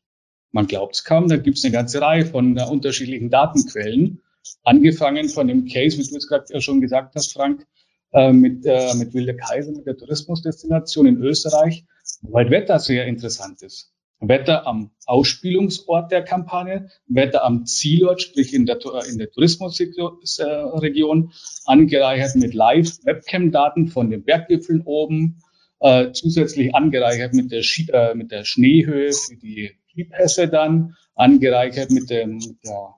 man 0.52 0.68
glaubt 0.68 0.96
es 0.96 1.04
kaum, 1.04 1.30
da 1.30 1.38
gibt 1.38 1.58
es 1.58 1.64
eine 1.64 1.72
ganze 1.72 2.02
Reihe 2.02 2.26
von 2.26 2.58
uh, 2.58 2.70
unterschiedlichen 2.70 3.30
Datenquellen. 3.30 4.22
Angefangen 4.64 5.30
von 5.30 5.48
dem 5.48 5.66
Case, 5.66 5.98
wie 5.98 6.04
du 6.04 6.14
jetzt 6.14 6.28
gerade 6.28 6.62
schon 6.62 6.82
gesagt 6.82 7.16
hast, 7.16 7.34
Frank, 7.34 7.66
äh, 8.14 8.34
mit, 8.34 8.66
äh, 8.66 8.94
mit 8.96 9.14
Wilde 9.14 9.36
Kaiser, 9.36 9.72
mit 9.72 9.86
der 9.86 9.98
Tourismusdestination 9.98 11.08
in 11.08 11.22
Österreich, 11.22 11.86
weil 12.22 12.50
Wetter 12.50 12.80
sehr 12.80 13.06
interessant 13.06 13.62
ist. 13.62 13.94
Wetter 14.20 14.68
am 14.68 14.92
Ausspielungsort 15.08 16.12
der 16.12 16.24
Kampagne, 16.24 16.90
Wetter 17.08 17.44
am 17.44 17.66
Zielort, 17.66 18.22
sprich 18.22 18.54
in 18.54 18.68
der, 18.68 18.78
in 19.10 19.18
der 19.18 19.32
Tourismusregion, 19.32 21.32
angereichert 21.66 22.36
mit 22.36 22.54
Live-Webcam-Daten 22.54 23.88
von 23.88 24.12
den 24.12 24.24
Berggipfeln 24.24 24.82
oben, 24.82 25.42
äh, 25.80 26.12
zusätzlich 26.12 26.76
angereichert 26.76 27.34
mit 27.34 27.52
der, 27.52 27.64
Ski, 27.64 27.88
äh, 27.92 28.14
mit 28.14 28.32
der 28.32 28.46
Schneehöhe 28.46 29.12
für 29.12 29.38
die 29.38 29.72
Skipässe 29.90 30.48
dann, 30.48 30.96
angereichert 31.16 31.90
mit, 31.90 32.12
dem, 32.12 32.36
mit 32.36 32.64
der 32.64 32.96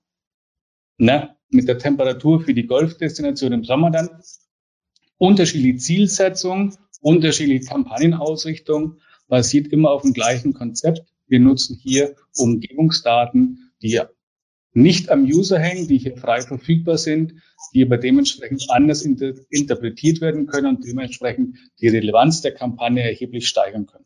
ne, 0.97 1.37
mit 1.53 1.67
der 1.67 1.77
Temperatur 1.77 2.41
für 2.41 2.53
die 2.53 2.67
Golfdestination 2.67 3.53
im 3.53 3.63
Sommer 3.63 3.91
dann. 3.91 4.09
Unterschiedliche 5.17 5.77
Zielsetzung, 5.77 6.75
unterschiedliche 7.01 7.65
Kampagnenausrichtung, 7.65 8.97
basiert 9.27 9.67
immer 9.67 9.91
auf 9.91 10.01
dem 10.01 10.13
gleichen 10.13 10.53
Konzept. 10.53 11.03
Wir 11.27 11.39
nutzen 11.39 11.77
hier 11.81 12.15
Umgebungsdaten, 12.35 13.71
die 13.81 14.01
nicht 14.73 15.09
am 15.09 15.23
User 15.23 15.59
hängen, 15.59 15.87
die 15.87 15.99
hier 15.99 16.17
frei 16.17 16.41
verfügbar 16.41 16.97
sind, 16.97 17.35
die 17.73 17.83
aber 17.83 17.97
dementsprechend 17.97 18.65
anders 18.69 19.03
inter 19.03 19.33
interpretiert 19.49 20.19
werden 20.19 20.47
können 20.47 20.75
und 20.75 20.85
dementsprechend 20.85 21.57
die 21.79 21.87
Relevanz 21.87 22.41
der 22.41 22.53
Kampagne 22.53 23.03
erheblich 23.03 23.47
steigern 23.47 23.85
können. 23.85 24.05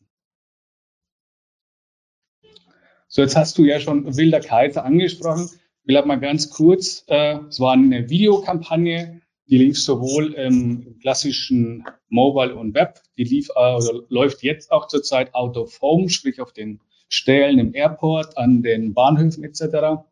So, 3.07 3.21
jetzt 3.21 3.37
hast 3.37 3.57
du 3.57 3.63
ja 3.63 3.79
schon 3.79 4.17
Wilder 4.17 4.41
Kaiser 4.41 4.83
angesprochen 4.83 5.49
will 5.87 6.05
mal 6.05 6.19
ganz 6.19 6.49
kurz, 6.49 7.03
äh, 7.07 7.39
es 7.47 7.59
war 7.59 7.73
eine 7.73 8.09
Videokampagne, 8.09 9.21
die 9.49 9.57
lief 9.57 9.79
sowohl 9.79 10.33
im 10.33 10.99
klassischen 10.99 11.85
Mobile 12.09 12.55
und 12.55 12.73
Web, 12.73 12.99
die 13.17 13.23
lief, 13.23 13.49
äh, 13.55 13.79
läuft 14.09 14.43
jetzt 14.43 14.71
auch 14.71 14.87
zurzeit 14.87 15.33
out 15.33 15.55
of 15.57 15.81
home, 15.81 16.09
sprich 16.09 16.41
auf 16.41 16.51
den 16.51 16.81
Stellen 17.07 17.57
im 17.57 17.73
Airport, 17.73 18.37
an 18.37 18.61
den 18.61 18.93
Bahnhöfen 18.93 19.43
etc. 19.45 20.03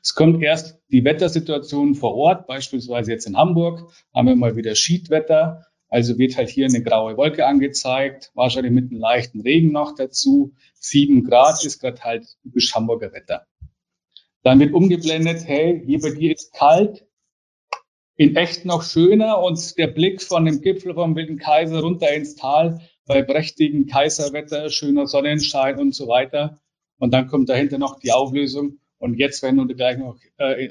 Es 0.00 0.14
kommt 0.14 0.42
erst 0.42 0.78
die 0.90 1.04
Wettersituation 1.04 1.96
vor 1.96 2.14
Ort, 2.14 2.46
beispielsweise 2.46 3.10
jetzt 3.10 3.26
in 3.26 3.36
Hamburg, 3.36 3.92
haben 4.14 4.28
wir 4.28 4.36
mal 4.36 4.54
wieder 4.54 4.74
Schiedwetter. 4.74 5.66
Also 5.88 6.16
wird 6.16 6.38
halt 6.38 6.48
hier 6.48 6.64
eine 6.64 6.82
graue 6.82 7.18
Wolke 7.18 7.44
angezeigt, 7.44 8.30
wahrscheinlich 8.34 8.72
mit 8.72 8.90
einem 8.90 9.00
leichten 9.00 9.42
Regen 9.42 9.72
noch 9.72 9.94
dazu. 9.94 10.54
Sieben 10.74 11.22
Grad 11.22 11.62
ist 11.66 11.80
gerade 11.80 12.00
halt 12.00 12.24
typisch 12.42 12.74
Hamburger 12.74 13.12
Wetter. 13.12 13.46
Dann 14.42 14.58
wird 14.58 14.74
umgeblendet, 14.74 15.46
hey, 15.46 15.82
hier 15.86 16.00
bei 16.00 16.10
dir 16.10 16.34
ist 16.34 16.52
kalt, 16.52 17.06
in 18.16 18.36
echt 18.36 18.64
noch 18.64 18.82
schöner 18.82 19.40
und 19.40 19.78
der 19.78 19.86
Blick 19.86 20.20
von 20.22 20.44
dem 20.44 20.60
Gipfel 20.60 20.94
vom 20.94 21.16
Wilden 21.16 21.38
Kaiser 21.38 21.80
runter 21.80 22.12
ins 22.12 22.34
Tal 22.34 22.80
bei 23.06 23.22
prächtigem 23.22 23.86
Kaiserwetter, 23.86 24.68
schöner 24.70 25.06
Sonnenschein 25.06 25.78
und 25.78 25.94
so 25.94 26.08
weiter. 26.08 26.58
Und 26.98 27.12
dann 27.12 27.28
kommt 27.28 27.48
dahinter 27.48 27.78
noch 27.78 27.98
die 27.98 28.12
Auflösung. 28.12 28.78
Und 28.98 29.18
jetzt, 29.18 29.42
wenn 29.42 29.56
du 29.56 29.66
gleich 29.66 29.98
noch 29.98 30.16
äh, 30.38 30.70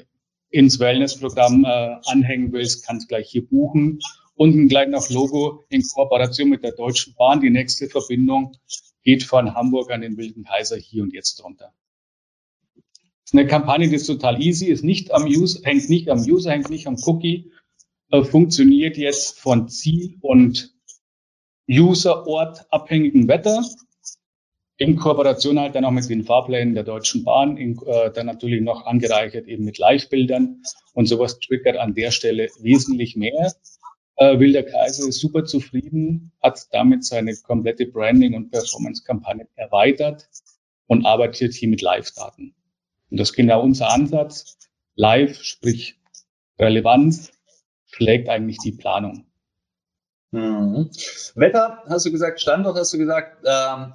ins 0.50 0.78
Wellnessprogramm 0.78 1.64
äh, 1.64 1.96
anhängen 2.06 2.52
willst, 2.52 2.86
kannst 2.86 3.08
gleich 3.08 3.28
hier 3.28 3.46
buchen. 3.46 3.98
Unten 4.34 4.68
gleich 4.68 4.88
noch 4.88 5.10
Logo 5.10 5.64
in 5.68 5.82
Kooperation 5.82 6.48
mit 6.48 6.62
der 6.62 6.72
Deutschen 6.72 7.14
Bahn. 7.14 7.40
Die 7.40 7.50
nächste 7.50 7.88
Verbindung 7.88 8.56
geht 9.02 9.24
von 9.24 9.54
Hamburg 9.54 9.90
an 9.90 10.00
den 10.00 10.16
Wilden 10.16 10.44
Kaiser 10.44 10.76
hier 10.76 11.02
und 11.02 11.12
jetzt 11.12 11.42
drunter 11.42 11.74
ist 13.32 13.38
eine 13.38 13.48
Kampagne, 13.48 13.88
die 13.88 13.94
ist 13.94 14.06
total 14.06 14.42
easy, 14.42 14.66
ist 14.66 14.84
nicht 14.84 15.10
am 15.10 15.24
User, 15.24 15.60
hängt 15.64 15.88
nicht 15.88 16.10
am 16.10 16.20
User, 16.20 16.50
hängt 16.50 16.68
nicht 16.68 16.86
am 16.86 16.96
Cookie, 17.06 17.50
äh, 18.10 18.22
funktioniert 18.24 18.98
jetzt 18.98 19.40
von 19.40 19.70
Ziel 19.70 20.18
und 20.20 20.74
User-Ort 21.66 22.66
abhängigen 22.70 23.28
Wetter. 23.28 23.64
In 24.76 24.96
Kooperation 24.96 25.58
halt 25.58 25.74
dann 25.74 25.86
auch 25.86 25.92
mit 25.92 26.10
den 26.10 26.24
Fahrplänen 26.24 26.74
der 26.74 26.84
Deutschen 26.84 27.24
Bahn, 27.24 27.56
in, 27.56 27.78
äh, 27.86 28.12
dann 28.12 28.26
natürlich 28.26 28.60
noch 28.60 28.84
angereichert 28.84 29.46
eben 29.46 29.64
mit 29.64 29.78
Live-Bildern 29.78 30.62
und 30.92 31.06
sowas 31.06 31.38
triggert 31.38 31.78
an 31.78 31.94
der 31.94 32.10
Stelle 32.10 32.50
wesentlich 32.60 33.16
mehr. 33.16 33.54
Äh, 34.16 34.38
Wilder 34.40 34.62
Kaiser 34.62 35.08
ist 35.08 35.20
super 35.20 35.46
zufrieden, 35.46 36.32
hat 36.42 36.66
damit 36.72 37.06
seine 37.06 37.34
komplette 37.36 37.86
Branding- 37.86 38.34
und 38.34 38.50
Performance-Kampagne 38.50 39.48
erweitert 39.54 40.28
und 40.86 41.06
arbeitet 41.06 41.54
hier 41.54 41.70
mit 41.70 41.80
Live-Daten. 41.80 42.54
Und 43.12 43.20
das 43.20 43.28
ist 43.28 43.36
genau 43.36 43.62
unser 43.62 43.90
Ansatz. 43.90 44.56
Live, 44.94 45.42
sprich 45.42 46.00
Relevanz, 46.58 47.30
schlägt 47.84 48.30
eigentlich 48.30 48.56
die 48.64 48.72
Planung. 48.72 49.26
Mhm. 50.30 50.90
Wetter 51.34 51.82
hast 51.90 52.06
du 52.06 52.10
gesagt, 52.10 52.40
Standort 52.40 52.78
hast 52.78 52.94
du 52.94 52.96
gesagt. 52.96 53.44
Ähm, 53.44 53.92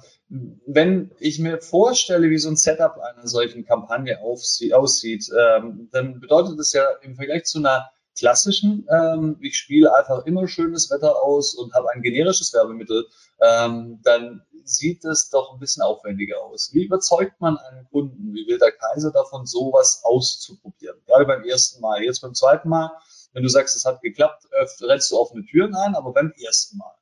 wenn 0.66 1.10
ich 1.18 1.40
mir 1.40 1.60
vorstelle, 1.60 2.30
wie 2.30 2.38
so 2.38 2.48
ein 2.48 2.54
Setup 2.54 2.96
einer 3.00 3.26
solchen 3.26 3.64
Kampagne 3.64 4.20
aussieht, 4.22 5.28
ähm, 5.36 5.88
dann 5.90 6.20
bedeutet 6.20 6.56
das 6.56 6.72
ja 6.72 6.84
im 7.02 7.16
Vergleich 7.16 7.42
zu 7.42 7.58
einer 7.58 7.90
klassischen, 8.18 8.86
ähm, 8.90 9.36
ich 9.40 9.56
spiele 9.56 9.94
einfach 9.94 10.26
immer 10.26 10.48
schönes 10.48 10.90
Wetter 10.90 11.22
aus 11.22 11.54
und 11.54 11.72
habe 11.74 11.90
ein 11.92 12.02
generisches 12.02 12.52
Werbemittel, 12.52 13.06
ähm, 13.40 14.00
dann 14.02 14.42
sieht 14.64 15.04
das 15.04 15.30
doch 15.30 15.54
ein 15.54 15.60
bisschen 15.60 15.82
aufwendiger 15.82 16.42
aus. 16.42 16.70
Wie 16.72 16.84
überzeugt 16.84 17.40
man 17.40 17.56
einen 17.56 17.86
Kunden, 17.90 18.34
wie 18.34 18.46
will 18.46 18.58
der 18.58 18.72
Kaiser 18.72 19.12
davon, 19.12 19.46
sowas 19.46 20.02
auszuprobieren? 20.04 20.96
Gerade 21.06 21.24
beim 21.24 21.44
ersten 21.44 21.80
Mal. 21.80 22.02
Jetzt 22.02 22.20
beim 22.20 22.34
zweiten 22.34 22.68
Mal, 22.68 22.90
wenn 23.32 23.42
du 23.42 23.48
sagst, 23.48 23.76
es 23.76 23.84
hat 23.84 24.02
geklappt, 24.02 24.44
rennst 24.82 25.10
du 25.10 25.16
offene 25.16 25.44
Türen 25.44 25.74
ein, 25.74 25.94
aber 25.94 26.12
beim 26.12 26.32
ersten 26.44 26.78
Mal. 26.78 26.92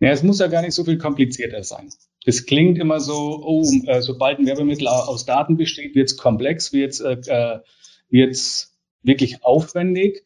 Ja, 0.00 0.10
es 0.10 0.22
muss 0.22 0.38
ja 0.38 0.46
gar 0.48 0.62
nicht 0.62 0.74
so 0.74 0.84
viel 0.84 0.98
komplizierter 0.98 1.62
sein. 1.62 1.90
Das 2.24 2.46
klingt 2.46 2.78
immer 2.78 2.98
so, 2.98 3.42
oh, 3.44 3.62
äh, 3.86 4.02
sobald 4.02 4.38
ein 4.38 4.46
Werbemittel 4.46 4.88
aus 4.88 5.26
Daten 5.26 5.56
besteht, 5.56 5.94
wird 5.94 6.10
es 6.10 6.16
komplex, 6.16 6.72
wird 6.72 6.92
es 6.92 7.00
äh, 7.00 7.60
wird's 8.08 8.75
wirklich 9.06 9.44
aufwendig. 9.44 10.24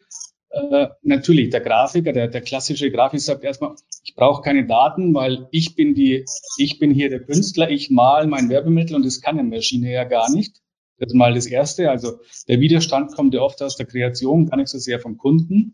Äh, 0.51 0.89
natürlich, 1.03 1.51
der 1.51 1.61
Grafiker, 1.61 2.13
der, 2.13 2.27
der 2.27 2.41
klassische 2.41 2.91
Grafiker 2.91 3.21
sagt 3.21 3.45
erstmal, 3.45 3.77
ich 4.03 4.15
brauche 4.17 4.43
keine 4.43 4.67
Daten, 4.67 5.15
weil 5.15 5.47
ich 5.53 5.77
bin 5.77 5.95
die, 5.95 6.25
ich 6.59 6.79
bin 6.81 6.93
hier 6.93 7.09
der 7.09 7.21
Künstler, 7.21 7.71
ich 7.71 7.91
mal 7.91 8.27
mein 8.27 8.49
Werbemittel 8.49 8.97
und 8.97 9.05
das 9.05 9.21
kann 9.21 9.39
eine 9.39 9.49
Maschine 9.49 9.93
ja 9.93 10.05
gar 10.05 10.31
nicht. 10.33 10.57
Das 10.99 11.09
ist 11.09 11.15
mal 11.15 11.35
das 11.35 11.47
Erste. 11.47 11.91
Also 11.91 12.19
der 12.49 12.61
Widerstand 12.61 13.15
kommt 13.15 13.33
ja 13.33 13.41
oft 13.41 13.63
aus 13.63 13.77
der 13.77 13.87
Kreation, 13.87 14.47
gar 14.47 14.57
nicht 14.57 14.69
so 14.69 14.79
sehr 14.79 14.99
vom 14.99 15.17
Kunden. 15.17 15.73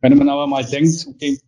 Wenn 0.00 0.16
man 0.16 0.28
aber 0.28 0.46
mal 0.46 0.64
denkt, 0.64 1.06
okay, 1.08 1.40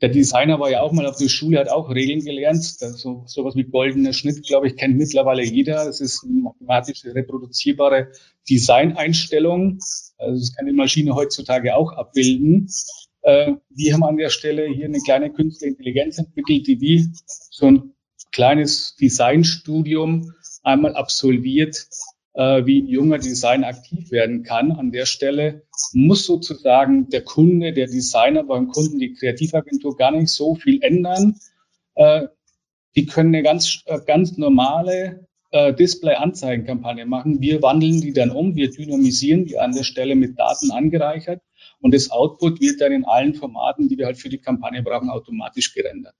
der 0.00 0.08
Designer 0.08 0.58
war 0.58 0.70
ja 0.70 0.80
auch 0.80 0.92
mal 0.92 1.06
auf 1.06 1.18
der 1.18 1.28
Schule, 1.28 1.58
hat 1.58 1.68
auch 1.68 1.90
Regeln 1.90 2.24
gelernt. 2.24 2.64
So 2.64 3.24
sowas 3.26 3.54
wie 3.54 3.64
goldener 3.64 4.12
Schnitt, 4.12 4.46
glaube 4.46 4.66
ich, 4.66 4.76
kennt 4.76 4.96
mittlerweile 4.96 5.42
jeder. 5.42 5.84
Das 5.84 6.00
ist 6.00 6.24
eine 6.24 6.40
mathematisch 6.40 7.04
reproduzierbare 7.04 8.12
Designeinstellung. 8.48 9.78
Also 10.16 10.40
das 10.40 10.54
kann 10.54 10.66
die 10.66 10.72
Maschine 10.72 11.14
heutzutage 11.14 11.76
auch 11.76 11.92
abbilden. 11.92 12.68
Äh, 13.22 13.52
wir 13.68 13.92
haben 13.92 14.04
an 14.04 14.16
der 14.16 14.30
Stelle 14.30 14.66
hier 14.66 14.86
eine 14.86 15.00
kleine 15.00 15.30
künstliche 15.30 15.72
Intelligenz 15.72 16.16
entwickelt, 16.16 16.66
die 16.66 16.80
wie 16.80 17.08
so 17.50 17.66
ein 17.66 17.92
kleines 18.32 18.96
Designstudium 18.96 20.32
einmal 20.62 20.94
absolviert, 20.94 21.88
wie 22.32 22.82
ein 22.82 22.86
junger 22.86 23.18
Designer 23.18 23.66
aktiv 23.66 24.12
werden 24.12 24.44
kann. 24.44 24.70
An 24.70 24.92
der 24.92 25.04
Stelle 25.04 25.62
muss 25.92 26.26
sozusagen 26.26 27.08
der 27.08 27.22
Kunde, 27.22 27.72
der 27.72 27.86
Designer 27.86 28.44
beim 28.44 28.68
Kunden, 28.68 28.98
die 28.98 29.14
Kreativagentur 29.14 29.96
gar 29.96 30.12
nicht 30.12 30.30
so 30.30 30.54
viel 30.54 30.80
ändern. 30.82 31.36
Äh, 31.94 32.28
die 32.96 33.06
können 33.06 33.34
eine 33.34 33.42
ganz, 33.42 33.82
äh, 33.86 33.98
ganz 34.06 34.36
normale 34.36 35.26
äh, 35.50 35.74
Display-Anzeigenkampagne 35.74 37.06
machen. 37.06 37.40
Wir 37.40 37.62
wandeln 37.62 38.00
die 38.00 38.12
dann 38.12 38.30
um, 38.30 38.54
wir 38.56 38.70
dynamisieren 38.70 39.44
die 39.44 39.58
an 39.58 39.72
der 39.72 39.84
Stelle 39.84 40.14
mit 40.14 40.38
Daten 40.38 40.70
angereichert 40.70 41.42
und 41.80 41.94
das 41.94 42.10
Output 42.10 42.60
wird 42.60 42.80
dann 42.80 42.92
in 42.92 43.04
allen 43.04 43.34
Formaten, 43.34 43.88
die 43.88 43.98
wir 43.98 44.06
halt 44.06 44.18
für 44.18 44.28
die 44.28 44.38
Kampagne 44.38 44.82
brauchen, 44.82 45.10
automatisch 45.10 45.74
gerendert. 45.74 46.14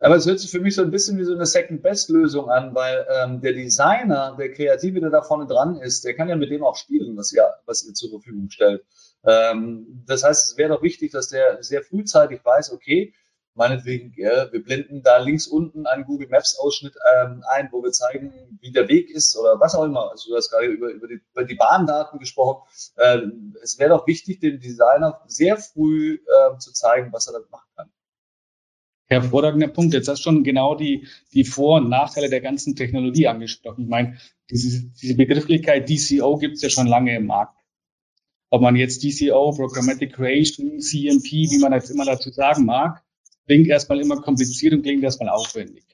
Aber 0.00 0.16
es 0.16 0.26
hört 0.26 0.38
sich 0.38 0.50
für 0.50 0.60
mich 0.60 0.76
so 0.76 0.82
ein 0.82 0.92
bisschen 0.92 1.18
wie 1.18 1.24
so 1.24 1.34
eine 1.34 1.44
Second-Best-Lösung 1.44 2.50
an, 2.50 2.74
weil 2.74 3.06
ähm, 3.10 3.40
der 3.40 3.52
Designer, 3.52 4.36
der 4.38 4.52
Kreative, 4.52 5.00
der 5.00 5.10
da 5.10 5.22
vorne 5.22 5.46
dran 5.46 5.76
ist, 5.76 6.04
der 6.04 6.14
kann 6.14 6.28
ja 6.28 6.36
mit 6.36 6.50
dem 6.50 6.62
auch 6.62 6.76
spielen, 6.76 7.16
was 7.16 7.32
ihr, 7.32 7.48
was 7.66 7.84
ihr 7.84 7.94
zur 7.94 8.10
Verfügung 8.10 8.48
stellt. 8.50 8.84
Ähm, 9.24 10.04
das 10.06 10.22
heißt, 10.22 10.52
es 10.52 10.56
wäre 10.56 10.70
doch 10.70 10.82
wichtig, 10.82 11.10
dass 11.10 11.28
der 11.28 11.62
sehr 11.62 11.82
frühzeitig 11.82 12.44
weiß, 12.44 12.72
okay, 12.72 13.12
meinetwegen, 13.54 14.14
ja, 14.16 14.50
wir 14.52 14.62
blenden 14.62 15.02
da 15.02 15.18
links 15.18 15.48
unten 15.48 15.86
einen 15.86 16.04
Google 16.04 16.28
Maps 16.28 16.56
Ausschnitt 16.58 16.94
ähm, 17.16 17.42
ein, 17.50 17.68
wo 17.72 17.82
wir 17.82 17.90
zeigen, 17.90 18.32
wie 18.60 18.70
der 18.70 18.86
Weg 18.86 19.10
ist 19.10 19.36
oder 19.36 19.58
was 19.58 19.74
auch 19.74 19.82
immer. 19.84 20.12
Also 20.12 20.30
du 20.30 20.36
hast 20.36 20.50
gerade 20.50 20.66
über, 20.66 20.90
über, 20.90 21.08
die, 21.08 21.20
über 21.32 21.44
die 21.44 21.56
Bahndaten 21.56 22.20
gesprochen. 22.20 22.62
Ähm, 22.96 23.56
es 23.60 23.78
wäre 23.80 23.90
doch 23.90 24.06
wichtig, 24.06 24.38
dem 24.38 24.60
Designer 24.60 25.20
sehr 25.26 25.56
früh 25.56 26.14
ähm, 26.14 26.60
zu 26.60 26.72
zeigen, 26.72 27.12
was 27.12 27.26
er 27.26 27.32
damit 27.32 27.50
machen 27.50 27.68
kann. 27.74 27.90
Hervorragender 29.08 29.68
Punkt. 29.68 29.94
Jetzt 29.94 30.08
hast 30.08 30.20
du 30.20 30.24
schon 30.24 30.44
genau 30.44 30.74
die, 30.74 31.06
die 31.32 31.44
Vor- 31.44 31.80
und 31.80 31.88
Nachteile 31.88 32.28
der 32.28 32.40
ganzen 32.40 32.76
Technologie 32.76 33.26
angesprochen. 33.26 33.84
Ich 33.84 33.88
meine, 33.88 34.18
diese, 34.50 34.90
diese 35.00 35.14
Begrifflichkeit 35.14 35.88
DCO 35.88 36.36
gibt 36.36 36.56
es 36.56 36.62
ja 36.62 36.70
schon 36.70 36.86
lange 36.86 37.16
im 37.16 37.26
Markt. 37.26 37.56
Ob 38.50 38.62
man 38.62 38.76
jetzt 38.76 39.02
DCO, 39.02 39.52
Programmatic 39.52 40.14
Creation, 40.14 40.80
CMP, 40.80 41.50
wie 41.50 41.58
man 41.58 41.72
jetzt 41.72 41.90
immer 41.90 42.04
dazu 42.04 42.30
sagen 42.30 42.64
mag, 42.64 43.02
klingt 43.46 43.68
erstmal 43.68 44.00
immer 44.00 44.20
kompliziert 44.20 44.74
und 44.74 44.82
klingt 44.82 45.02
erstmal 45.02 45.30
aufwendig. 45.30 45.84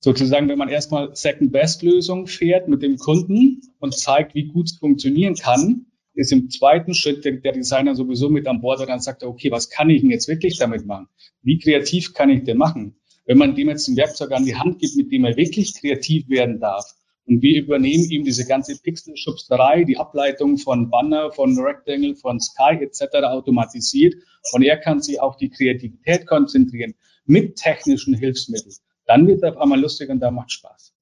Sozusagen, 0.00 0.48
wenn 0.48 0.58
man 0.58 0.68
erstmal 0.68 1.14
Second-Best-Lösung 1.14 2.26
fährt 2.26 2.68
mit 2.68 2.82
dem 2.82 2.96
Kunden 2.96 3.60
und 3.80 3.96
zeigt, 3.96 4.34
wie 4.34 4.46
gut 4.46 4.66
es 4.66 4.78
funktionieren 4.78 5.34
kann, 5.34 5.86
ist 6.20 6.32
im 6.32 6.50
zweiten 6.50 6.94
Schritt 6.94 7.24
der, 7.24 7.32
der 7.32 7.52
Designer 7.52 7.94
sowieso 7.94 8.28
mit 8.28 8.46
an 8.46 8.60
Bord 8.60 8.80
und 8.80 8.88
dann 8.88 9.00
sagt 9.00 9.24
okay, 9.24 9.50
was 9.50 9.70
kann 9.70 9.90
ich 9.90 10.02
denn 10.02 10.10
jetzt 10.10 10.28
wirklich 10.28 10.58
damit 10.58 10.86
machen? 10.86 11.08
Wie 11.42 11.58
kreativ 11.58 12.14
kann 12.14 12.30
ich 12.30 12.44
denn 12.44 12.58
machen? 12.58 12.96
Wenn 13.26 13.38
man 13.38 13.54
dem 13.54 13.68
jetzt 13.68 13.88
ein 13.88 13.96
Werkzeug 13.96 14.32
an 14.32 14.44
die 14.44 14.56
Hand 14.56 14.80
gibt, 14.80 14.96
mit 14.96 15.12
dem 15.12 15.24
er 15.24 15.36
wirklich 15.36 15.78
kreativ 15.78 16.28
werden 16.28 16.60
darf, 16.60 16.84
und 17.26 17.42
wir 17.42 17.62
übernehmen 17.62 18.10
ihm 18.10 18.24
diese 18.24 18.44
ganze 18.44 18.76
Pixelschubsterei, 18.76 19.84
die 19.84 19.98
Ableitung 19.98 20.58
von 20.58 20.90
Banner, 20.90 21.30
von 21.30 21.56
Rectangle, 21.56 22.16
von 22.16 22.40
Sky 22.40 22.78
etc. 22.80 23.24
automatisiert 23.24 24.14
und 24.52 24.62
er 24.64 24.78
kann 24.78 25.00
sich 25.00 25.20
auf 25.20 25.36
die 25.36 25.48
Kreativität 25.48 26.26
konzentrieren 26.26 26.94
mit 27.26 27.54
technischen 27.54 28.14
Hilfsmitteln. 28.14 28.74
Dann 29.06 29.28
wird 29.28 29.44
er 29.44 29.52
auf 29.52 29.58
einmal 29.58 29.80
lustig 29.80 30.10
und 30.10 30.18
da 30.18 30.32
macht 30.32 30.50
Spaß. 30.50 30.92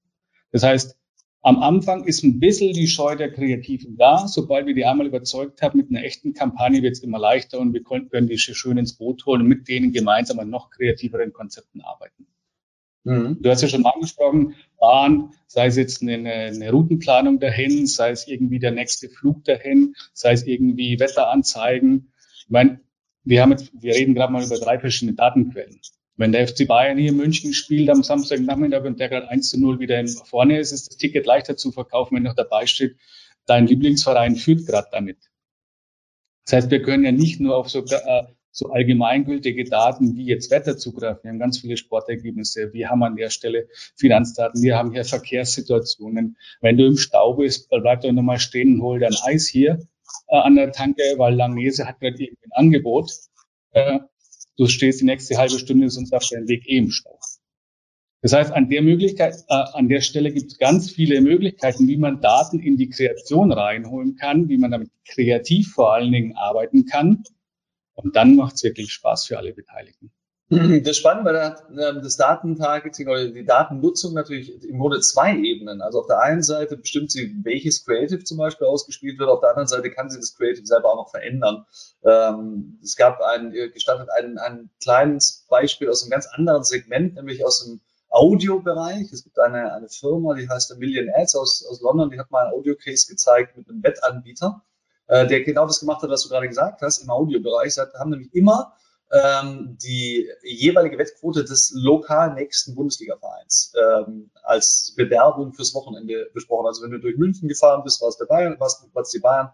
Das 0.52 0.62
heißt, 0.62 0.97
am 1.42 1.62
Anfang 1.62 2.04
ist 2.04 2.24
ein 2.24 2.40
bisschen 2.40 2.72
die 2.72 2.88
Scheu 2.88 3.14
der 3.16 3.32
Kreativen 3.32 3.96
da. 3.96 4.26
Sobald 4.26 4.66
wir 4.66 4.74
die 4.74 4.84
einmal 4.84 5.06
überzeugt 5.06 5.62
haben 5.62 5.78
mit 5.78 5.90
einer 5.90 6.02
echten 6.02 6.34
Kampagne, 6.34 6.82
wird 6.82 6.96
es 6.96 7.02
immer 7.02 7.18
leichter 7.18 7.60
und 7.60 7.72
wir 7.72 7.82
können 7.82 8.26
die 8.26 8.38
schön 8.38 8.78
ins 8.78 8.94
Boot 8.94 9.24
holen 9.24 9.42
und 9.42 9.48
mit 9.48 9.68
denen 9.68 9.92
gemeinsam 9.92 10.38
an 10.40 10.50
noch 10.50 10.70
kreativeren 10.70 11.32
Konzepten 11.32 11.80
arbeiten. 11.80 12.26
Mhm. 13.04 13.38
Du 13.40 13.50
hast 13.50 13.62
ja 13.62 13.68
schon 13.68 13.86
angesprochen, 13.86 14.56
Bahn, 14.78 15.32
sei 15.46 15.66
es 15.66 15.76
jetzt 15.76 16.02
eine, 16.02 16.16
eine, 16.16 16.70
Routenplanung 16.70 17.38
dahin, 17.38 17.86
sei 17.86 18.10
es 18.10 18.26
irgendwie 18.26 18.58
der 18.58 18.72
nächste 18.72 19.08
Flug 19.08 19.44
dahin, 19.44 19.94
sei 20.12 20.32
es 20.32 20.46
irgendwie 20.46 20.98
Wetteranzeigen. 20.98 22.12
Ich 22.36 22.50
meine, 22.50 22.80
wir 23.24 23.42
haben 23.42 23.52
jetzt, 23.52 23.70
wir 23.72 23.94
reden 23.94 24.14
gerade 24.14 24.32
mal 24.32 24.44
über 24.44 24.58
drei 24.58 24.78
verschiedene 24.78 25.16
Datenquellen. 25.16 25.80
Wenn 26.18 26.32
der 26.32 26.48
FC 26.48 26.66
Bayern 26.66 26.98
hier 26.98 27.10
in 27.10 27.16
München 27.16 27.54
spielt 27.54 27.88
am 27.88 28.02
Samstagnachmittag 28.02 28.84
und 28.84 28.98
der 28.98 29.08
gerade 29.08 29.28
1 29.28 29.50
zu 29.50 29.60
0 29.60 29.78
wieder 29.78 30.04
vorne 30.24 30.58
ist, 30.58 30.72
ist 30.72 30.90
das 30.90 30.96
Ticket 30.96 31.24
leichter 31.26 31.56
zu 31.56 31.70
verkaufen, 31.70 32.16
wenn 32.16 32.24
noch 32.24 32.34
dabei 32.34 32.66
steht, 32.66 32.96
dein 33.46 33.68
Lieblingsverein 33.68 34.34
führt 34.34 34.66
gerade 34.66 34.88
damit. 34.90 35.18
Das 36.44 36.54
heißt, 36.54 36.70
wir 36.72 36.82
können 36.82 37.04
ja 37.04 37.12
nicht 37.12 37.38
nur 37.38 37.56
auf 37.56 37.70
so, 37.70 37.84
äh, 37.84 38.24
so 38.50 38.70
allgemeingültige 38.70 39.62
Daten 39.64 40.16
wie 40.16 40.24
jetzt 40.24 40.50
Wetter 40.50 40.76
zugreifen. 40.76 41.22
Wir 41.22 41.30
haben 41.30 41.38
ganz 41.38 41.60
viele 41.60 41.76
Sportergebnisse. 41.76 42.72
Wir 42.72 42.90
haben 42.90 43.04
an 43.04 43.14
der 43.14 43.30
Stelle 43.30 43.68
Finanzdaten. 43.96 44.60
Wir 44.60 44.76
haben 44.76 44.90
hier 44.90 45.04
Verkehrssituationen. 45.04 46.36
Wenn 46.60 46.76
du 46.76 46.86
im 46.86 46.96
Stau 46.96 47.34
bist, 47.34 47.68
bleib 47.70 48.00
doch 48.00 48.10
nochmal 48.10 48.40
stehen 48.40 48.74
und 48.74 48.82
hol 48.82 48.98
dein 48.98 49.14
Eis 49.22 49.46
hier 49.46 49.78
äh, 50.26 50.36
an 50.36 50.56
der 50.56 50.72
Tanke, 50.72 51.02
weil 51.16 51.34
Langnese 51.34 51.86
hat 51.86 52.00
gerade 52.00 52.16
irgendwie 52.20 52.46
ein 52.46 52.52
Angebot. 52.52 53.12
Äh, 53.70 54.00
du 54.58 54.66
stehst 54.66 55.00
die 55.00 55.06
nächste 55.06 55.38
halbe 55.38 55.58
Stunde 55.58 55.88
sonst 55.88 56.12
auf 56.12 56.28
deinem 56.28 56.48
Weg 56.48 56.68
eh 56.68 56.76
im 56.76 56.90
Stau. 56.90 57.18
Das 58.20 58.32
heißt, 58.32 58.52
an 58.52 58.68
der 58.68 58.82
Möglichkeit, 58.82 59.36
äh, 59.48 59.54
an 59.54 59.88
der 59.88 60.00
Stelle 60.00 60.32
gibt 60.32 60.50
es 60.50 60.58
ganz 60.58 60.90
viele 60.90 61.20
Möglichkeiten, 61.20 61.86
wie 61.86 61.96
man 61.96 62.20
Daten 62.20 62.58
in 62.58 62.76
die 62.76 62.90
Kreation 62.90 63.52
reinholen 63.52 64.16
kann, 64.16 64.48
wie 64.48 64.58
man 64.58 64.72
damit 64.72 64.90
kreativ 65.06 65.72
vor 65.72 65.94
allen 65.94 66.10
Dingen 66.10 66.36
arbeiten 66.36 66.84
kann. 66.84 67.22
Und 67.94 68.16
dann 68.16 68.34
macht 68.34 68.56
es 68.56 68.64
wirklich 68.64 68.92
Spaß 68.92 69.26
für 69.26 69.38
alle 69.38 69.54
Beteiligten. 69.54 70.10
Das 70.50 70.92
ist 70.92 70.96
spannend, 70.96 71.26
weil 71.26 71.56
ähm, 71.78 72.00
das 72.02 72.16
Datentargeting 72.16 73.06
oder 73.08 73.28
die 73.28 73.44
Datennutzung 73.44 74.14
natürlich 74.14 74.64
im 74.64 74.78
Grunde 74.78 75.00
zwei 75.00 75.36
Ebenen. 75.36 75.82
Also 75.82 76.00
auf 76.00 76.06
der 76.06 76.20
einen 76.20 76.42
Seite 76.42 76.78
bestimmt 76.78 77.10
sie, 77.10 77.34
welches 77.42 77.84
Creative 77.84 78.24
zum 78.24 78.38
Beispiel 78.38 78.66
ausgespielt 78.66 79.18
wird, 79.18 79.28
auf 79.28 79.40
der 79.40 79.50
anderen 79.50 79.68
Seite 79.68 79.90
kann 79.90 80.08
sie 80.08 80.18
das 80.18 80.34
Creative 80.34 80.64
selber 80.64 80.92
auch 80.92 80.96
noch 80.96 81.10
verändern. 81.10 81.66
Ähm, 82.02 82.78
es 82.82 82.96
gab 82.96 83.20
ein, 83.20 83.50
gestattet 83.50 84.08
ein, 84.18 84.38
ein 84.38 84.70
kleines 84.82 85.44
Beispiel 85.50 85.90
aus 85.90 86.02
einem 86.02 86.12
ganz 86.12 86.26
anderen 86.26 86.64
Segment, 86.64 87.16
nämlich 87.16 87.44
aus 87.44 87.64
dem 87.64 87.80
Audiobereich. 88.08 89.12
Es 89.12 89.24
gibt 89.24 89.38
eine, 89.38 89.74
eine 89.74 89.90
Firma, 89.90 90.34
die 90.34 90.48
heißt 90.48 90.72
A 90.72 90.76
Million 90.76 91.10
Ads 91.14 91.36
aus, 91.36 91.66
aus 91.70 91.82
London, 91.82 92.10
die 92.10 92.18
hat 92.18 92.30
mal 92.30 92.46
ein 92.46 92.54
Audio-Case 92.54 93.06
gezeigt 93.06 93.54
mit 93.58 93.68
einem 93.68 93.82
Wettanbieter, 93.82 94.62
äh, 95.08 95.26
der 95.26 95.42
genau 95.42 95.66
das 95.66 95.80
gemacht 95.80 96.02
hat, 96.02 96.08
was 96.08 96.22
du 96.22 96.30
gerade 96.30 96.48
gesagt 96.48 96.80
hast, 96.80 97.02
im 97.02 97.10
Audiobereich. 97.10 97.74
Sie 97.74 97.82
haben 97.82 98.10
nämlich 98.10 98.34
immer 98.34 98.72
ähm, 99.10 99.78
die 99.82 100.28
jeweilige 100.42 100.98
Wettquote 100.98 101.44
des 101.44 101.72
lokal 101.74 102.34
nächsten 102.34 102.74
Bundesliga-Vereins 102.74 103.72
ähm, 103.76 104.30
als 104.42 104.94
Bewerbung 104.96 105.54
fürs 105.54 105.74
Wochenende 105.74 106.30
besprochen. 106.34 106.66
Also 106.66 106.82
wenn 106.82 106.90
du 106.90 106.98
durch 106.98 107.16
München 107.16 107.48
gefahren 107.48 107.82
bist, 107.84 108.00
war 108.02 108.08
es 108.08 108.18
der 108.18 108.26
Bayern, 108.26 108.58
war 108.60 108.66
es 108.66 109.10
die 109.10 109.20
Bayern. 109.20 109.50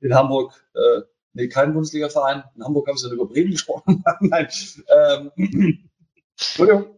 In 0.00 0.14
Hamburg 0.14 0.52
äh, 0.74 1.02
Nee, 1.36 1.48
kein 1.48 1.74
Bundesliga-Verein. 1.74 2.44
In 2.54 2.64
Hamburg 2.64 2.88
haben 2.88 2.96
sie 2.96 3.12
über 3.12 3.26
Bremen 3.26 3.50
gesprochen. 3.50 4.02
Nein. 4.20 4.48
Ähm, 4.88 5.30
Entschuldigung. 6.38 6.95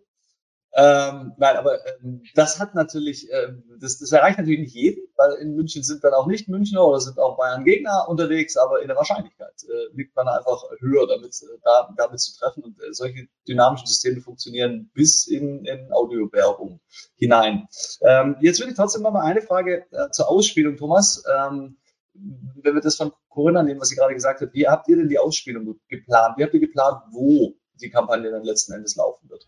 Ähm, 0.81 1.33
nein, 1.39 1.57
aber 1.57 1.81
ähm, 1.89 2.23
das 2.37 2.61
hat 2.61 2.77
natürlich, 2.77 3.29
äh, 3.33 3.49
das, 3.81 3.99
das 3.99 4.13
erreicht 4.13 4.39
natürlich 4.39 4.61
nicht 4.61 4.75
jeden, 4.77 5.03
weil 5.17 5.33
in 5.41 5.57
München 5.57 5.83
sind 5.83 6.05
dann 6.05 6.15
auch 6.15 6.29
nicht 6.29 6.49
Münchner 6.49 6.87
oder 6.87 7.01
sind 7.01 7.19
auch 7.19 7.37
Bayern 7.37 7.65
Gegner 7.65 8.07
unterwegs, 8.09 8.57
aber 8.57 8.81
in 8.81 8.87
der 8.87 8.97
Wahrscheinlichkeit 8.97 9.55
äh, 9.65 9.97
liegt 9.97 10.15
man 10.15 10.29
einfach 10.29 10.63
höher, 10.79 11.09
damit, 11.09 11.35
äh, 11.43 11.59
da, 11.65 11.93
damit 11.97 12.21
zu 12.21 12.39
treffen. 12.39 12.63
Und 12.63 12.81
äh, 12.81 12.93
solche 12.93 13.27
dynamischen 13.49 13.89
Systeme 13.89 14.21
funktionieren 14.21 14.89
bis 14.95 15.27
in, 15.27 15.65
in 15.65 15.93
Audiowerbung 15.93 16.79
hinein. 17.17 17.67
Ähm, 18.03 18.37
jetzt 18.41 18.61
will 18.61 18.69
ich 18.69 18.77
trotzdem 18.77 19.03
noch 19.03 19.13
mal 19.13 19.25
eine 19.25 19.43
Frage 19.43 19.85
äh, 19.91 20.11
zur 20.13 20.31
Ausspielung, 20.31 20.77
Thomas. 20.77 21.25
Ähm, 21.41 21.77
wenn 22.15 22.75
wir 22.75 22.83
das 22.83 22.95
von 22.95 23.11
Corinna 23.29 23.65
nehmen, 23.65 23.81
was 23.81 23.89
sie 23.89 23.97
gerade 23.97 24.15
gesagt 24.15 24.43
hat, 24.43 24.53
wie 24.53 24.69
habt 24.69 24.87
ihr 24.87 24.97
denn 24.97 25.09
die 25.09 25.19
Ausspielung 25.19 25.81
geplant? 25.89 26.37
Wie 26.37 26.45
habt 26.45 26.55
ihr 26.55 26.61
geplant, 26.61 27.03
wo 27.11 27.55
die 27.81 27.91
Kampagne 27.91 28.31
dann 28.31 28.45
letzten 28.45 28.75
Endes 28.75 28.95
laufen 28.95 29.29
wird? 29.29 29.45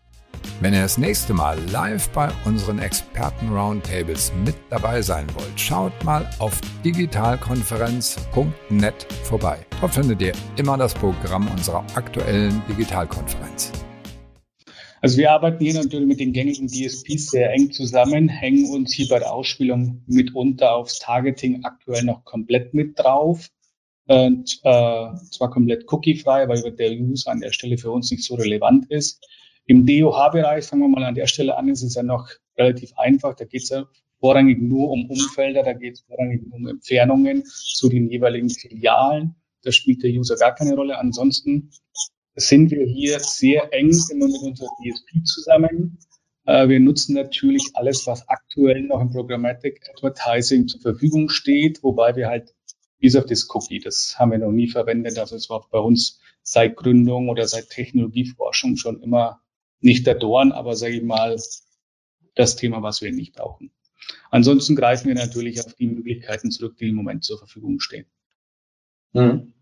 Wenn 0.61 0.73
ihr 0.75 0.83
das 0.83 0.99
nächste 0.99 1.33
Mal 1.33 1.57
live 1.71 2.07
bei 2.09 2.29
unseren 2.45 2.77
Experten-Roundtables 2.77 4.31
mit 4.45 4.53
dabei 4.69 5.01
sein 5.01 5.25
wollt, 5.33 5.59
schaut 5.59 5.91
mal 6.03 6.29
auf 6.37 6.61
digitalkonferenz.net 6.85 9.07
vorbei. 9.23 9.57
Dort 9.79 9.95
findet 9.95 10.21
ihr 10.21 10.33
immer 10.57 10.77
das 10.77 10.93
Programm 10.93 11.47
unserer 11.47 11.83
aktuellen 11.95 12.61
Digitalkonferenz. 12.69 13.71
Also 15.01 15.17
wir 15.17 15.31
arbeiten 15.31 15.63
hier 15.63 15.73
natürlich 15.73 16.05
mit 16.05 16.19
den 16.19 16.31
gängigen 16.31 16.67
DSPs 16.67 17.31
sehr 17.31 17.51
eng 17.53 17.71
zusammen, 17.71 18.29
hängen 18.29 18.69
uns 18.69 18.93
hier 18.93 19.07
bei 19.07 19.17
der 19.17 19.33
Ausspielung 19.33 20.03
mitunter 20.05 20.75
aufs 20.75 20.99
Targeting 20.99 21.63
aktuell 21.63 22.03
noch 22.03 22.23
komplett 22.23 22.75
mit 22.75 22.99
drauf. 22.99 23.49
Und, 24.05 24.59
äh, 24.63 25.07
zwar 25.31 25.49
komplett 25.49 25.91
cookiefrei, 25.91 26.47
weil 26.47 26.71
der 26.71 26.91
User 26.91 27.31
an 27.31 27.39
der 27.39 27.51
Stelle 27.51 27.79
für 27.79 27.89
uns 27.89 28.11
nicht 28.11 28.23
so 28.23 28.35
relevant 28.35 28.85
ist. 28.91 29.25
Im 29.71 29.85
DOH-Bereich, 29.85 30.65
fangen 30.65 30.81
wir 30.81 30.89
mal 30.89 31.05
an 31.05 31.15
der 31.15 31.27
Stelle 31.27 31.55
an, 31.55 31.69
ist 31.69 31.81
es 31.81 31.95
ja 31.95 32.03
noch 32.03 32.27
relativ 32.57 32.91
einfach. 32.97 33.35
Da 33.35 33.45
geht 33.45 33.63
es 33.63 33.69
ja 33.69 33.87
vorrangig 34.19 34.61
nur 34.61 34.89
um 34.89 35.09
Umfelder, 35.09 35.63
da 35.63 35.71
geht 35.71 35.93
es 35.93 36.01
vorrangig 36.01 36.41
um 36.51 36.67
Entfernungen 36.67 37.45
zu 37.45 37.87
den 37.87 38.09
jeweiligen 38.09 38.49
Filialen. 38.49 39.35
Da 39.63 39.71
spielt 39.71 40.03
der 40.03 40.11
User 40.11 40.35
gar 40.35 40.53
keine 40.55 40.75
Rolle. 40.75 40.97
Ansonsten 40.97 41.71
sind 42.35 42.69
wir 42.71 42.85
hier 42.85 43.21
sehr 43.21 43.71
eng 43.71 43.97
immer 44.11 44.27
mit 44.27 44.41
unserer 44.41 44.67
DSP 44.83 45.23
zusammen. 45.23 45.99
Äh, 46.45 46.67
wir 46.67 46.81
nutzen 46.81 47.15
natürlich 47.15 47.63
alles, 47.73 48.05
was 48.07 48.27
aktuell 48.27 48.81
noch 48.81 48.99
im 48.99 49.09
Programmatic 49.09 49.89
Advertising 49.95 50.67
zur 50.67 50.81
Verfügung 50.81 51.29
steht, 51.29 51.81
wobei 51.81 52.17
wir 52.17 52.27
halt 52.27 52.53
bis 52.99 53.15
auf 53.15 53.25
das 53.25 53.47
Cookie, 53.49 53.79
das 53.79 54.15
haben 54.19 54.31
wir 54.31 54.39
noch 54.39 54.51
nie 54.51 54.67
verwendet. 54.67 55.17
Also 55.17 55.37
es 55.37 55.49
war 55.49 55.65
bei 55.71 55.79
uns 55.79 56.19
seit 56.43 56.75
Gründung 56.75 57.29
oder 57.29 57.47
seit 57.47 57.69
Technologieforschung 57.69 58.75
schon 58.75 59.01
immer 59.01 59.41
nicht 59.81 60.07
der 60.07 60.15
Dorn, 60.15 60.51
aber 60.51 60.75
sage 60.75 60.95
ich 60.95 61.03
mal, 61.03 61.37
das 62.35 62.55
Thema, 62.55 62.81
was 62.81 63.01
wir 63.01 63.11
nicht 63.11 63.35
brauchen. 63.35 63.71
Ansonsten 64.29 64.75
greifen 64.75 65.07
wir 65.07 65.15
natürlich 65.15 65.63
auf 65.65 65.73
die 65.73 65.87
Möglichkeiten 65.87 66.51
zurück, 66.51 66.77
die 66.77 66.89
im 66.89 66.95
Moment 66.95 67.23
zur 67.23 67.37
Verfügung 67.37 67.79
stehen. 67.79 68.05
Mhm. 69.13 69.53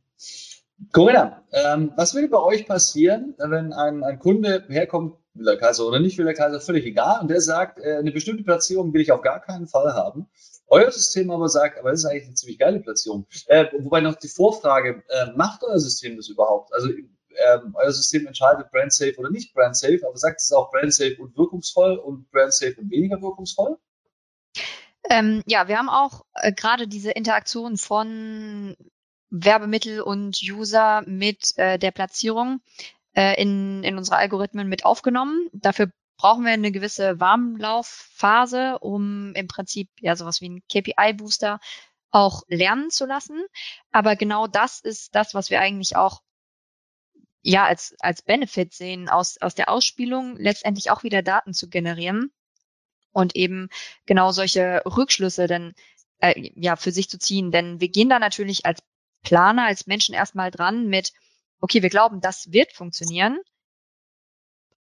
Corinna, 0.93 1.43
ähm, 1.51 1.91
was 1.97 2.13
würde 2.13 2.29
bei 2.29 2.39
euch 2.39 2.65
passieren, 2.65 3.35
wenn 3.37 3.73
ein, 3.73 4.03
ein 4.03 4.19
Kunde 4.19 4.65
herkommt, 4.69 5.15
will 5.33 5.45
der 5.45 5.57
Kaiser 5.57 5.85
oder 5.85 5.99
nicht 5.99 6.17
will 6.17 6.25
der 6.25 6.33
Kaiser, 6.33 6.61
völlig 6.61 6.85
egal, 6.85 7.21
und 7.21 7.29
der 7.29 7.41
sagt, 7.41 7.79
äh, 7.79 7.97
eine 7.97 8.11
bestimmte 8.11 8.43
Platzierung 8.43 8.93
will 8.93 9.01
ich 9.01 9.11
auf 9.11 9.21
gar 9.21 9.41
keinen 9.41 9.67
Fall 9.67 9.93
haben. 9.93 10.27
Euer 10.67 10.91
System 10.91 11.31
aber 11.31 11.49
sagt, 11.49 11.79
aber 11.79 11.91
das 11.91 12.01
ist 12.01 12.05
eigentlich 12.05 12.25
eine 12.25 12.33
ziemlich 12.35 12.59
geile 12.59 12.79
Platzierung. 12.79 13.25
Äh, 13.47 13.65
wobei 13.79 14.01
noch 14.01 14.15
die 14.15 14.27
Vorfrage, 14.27 15.03
äh, 15.09 15.31
macht 15.35 15.63
euer 15.63 15.79
System 15.79 16.15
das 16.15 16.29
überhaupt? 16.29 16.73
Also 16.73 16.89
ähm, 17.47 17.75
euer 17.75 17.91
System 17.91 18.27
entscheidet 18.27 18.71
brand 18.71 18.93
safe 18.93 19.15
oder 19.17 19.29
nicht 19.29 19.53
brand 19.53 19.75
safe, 19.75 20.01
aber 20.07 20.17
sagt 20.17 20.41
es 20.41 20.51
auch 20.51 20.71
brand 20.71 20.93
safe 20.93 21.17
und 21.19 21.37
wirkungsvoll 21.37 21.97
und 21.97 22.29
brand 22.31 22.53
safe 22.53 22.75
und 22.79 22.89
weniger 22.91 23.21
wirkungsvoll? 23.21 23.77
Ähm, 25.09 25.41
ja, 25.47 25.67
wir 25.67 25.77
haben 25.77 25.89
auch 25.89 26.25
äh, 26.35 26.53
gerade 26.53 26.87
diese 26.87 27.11
Interaktion 27.11 27.77
von 27.77 28.75
Werbemittel 29.29 30.01
und 30.01 30.39
User 30.41 31.03
mit 31.05 31.57
äh, 31.57 31.77
der 31.79 31.91
Platzierung 31.91 32.61
äh, 33.15 33.41
in, 33.41 33.83
in 33.83 33.97
unsere 33.97 34.17
Algorithmen 34.17 34.67
mit 34.67 34.85
aufgenommen. 34.85 35.49
Dafür 35.53 35.91
brauchen 36.17 36.43
wir 36.43 36.51
eine 36.51 36.71
gewisse 36.71 37.19
Warmlaufphase, 37.19 38.79
um 38.79 39.33
im 39.35 39.47
Prinzip 39.47 39.89
ja 39.99 40.15
sowas 40.15 40.41
wie 40.41 40.49
ein 40.49 40.63
KPI-Booster 40.69 41.59
auch 42.11 42.43
lernen 42.47 42.89
zu 42.89 43.05
lassen. 43.05 43.43
Aber 43.91 44.15
genau 44.15 44.47
das 44.47 44.79
ist 44.81 45.15
das, 45.15 45.33
was 45.33 45.49
wir 45.49 45.61
eigentlich 45.61 45.95
auch 45.95 46.21
ja 47.41 47.65
als, 47.65 47.95
als 47.99 48.21
Benefit 48.21 48.73
sehen 48.73 49.09
aus, 49.09 49.37
aus 49.39 49.55
der 49.55 49.69
Ausspielung, 49.69 50.35
letztendlich 50.37 50.91
auch 50.91 51.03
wieder 51.03 51.21
Daten 51.21 51.53
zu 51.53 51.69
generieren 51.69 52.31
und 53.11 53.35
eben 53.35 53.69
genau 54.05 54.31
solche 54.31 54.83
Rückschlüsse 54.85 55.47
dann 55.47 55.73
äh, 56.19 56.51
ja 56.55 56.75
für 56.75 56.91
sich 56.91 57.09
zu 57.09 57.17
ziehen. 57.17 57.51
Denn 57.51 57.79
wir 57.79 57.89
gehen 57.89 58.09
da 58.09 58.19
natürlich 58.19 58.65
als 58.65 58.81
Planer, 59.23 59.65
als 59.65 59.87
Menschen 59.87 60.15
erstmal 60.15 60.51
dran 60.51 60.87
mit, 60.87 61.13
okay, 61.61 61.81
wir 61.81 61.89
glauben, 61.89 62.21
das 62.21 62.51
wird 62.51 62.73
funktionieren. 62.73 63.39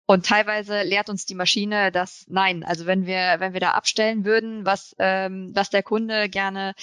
Und 0.06 0.26
teilweise 0.26 0.84
lehrt 0.84 1.10
uns 1.10 1.26
die 1.26 1.36
Maschine 1.36 1.91
das 1.91 2.24
nein. 2.28 2.63
Also 2.63 2.86
wenn 2.86 3.06
wir, 3.06 3.36
wenn 3.39 3.52
wir 3.52 3.60
da 3.60 3.72
abstellen 3.72 4.24
würden, 4.24 4.65
was, 4.65 4.96
ähm, 5.00 5.52
was 5.54 5.70
der 5.70 5.84
Kunde 5.84 6.30
gerne 6.30 6.76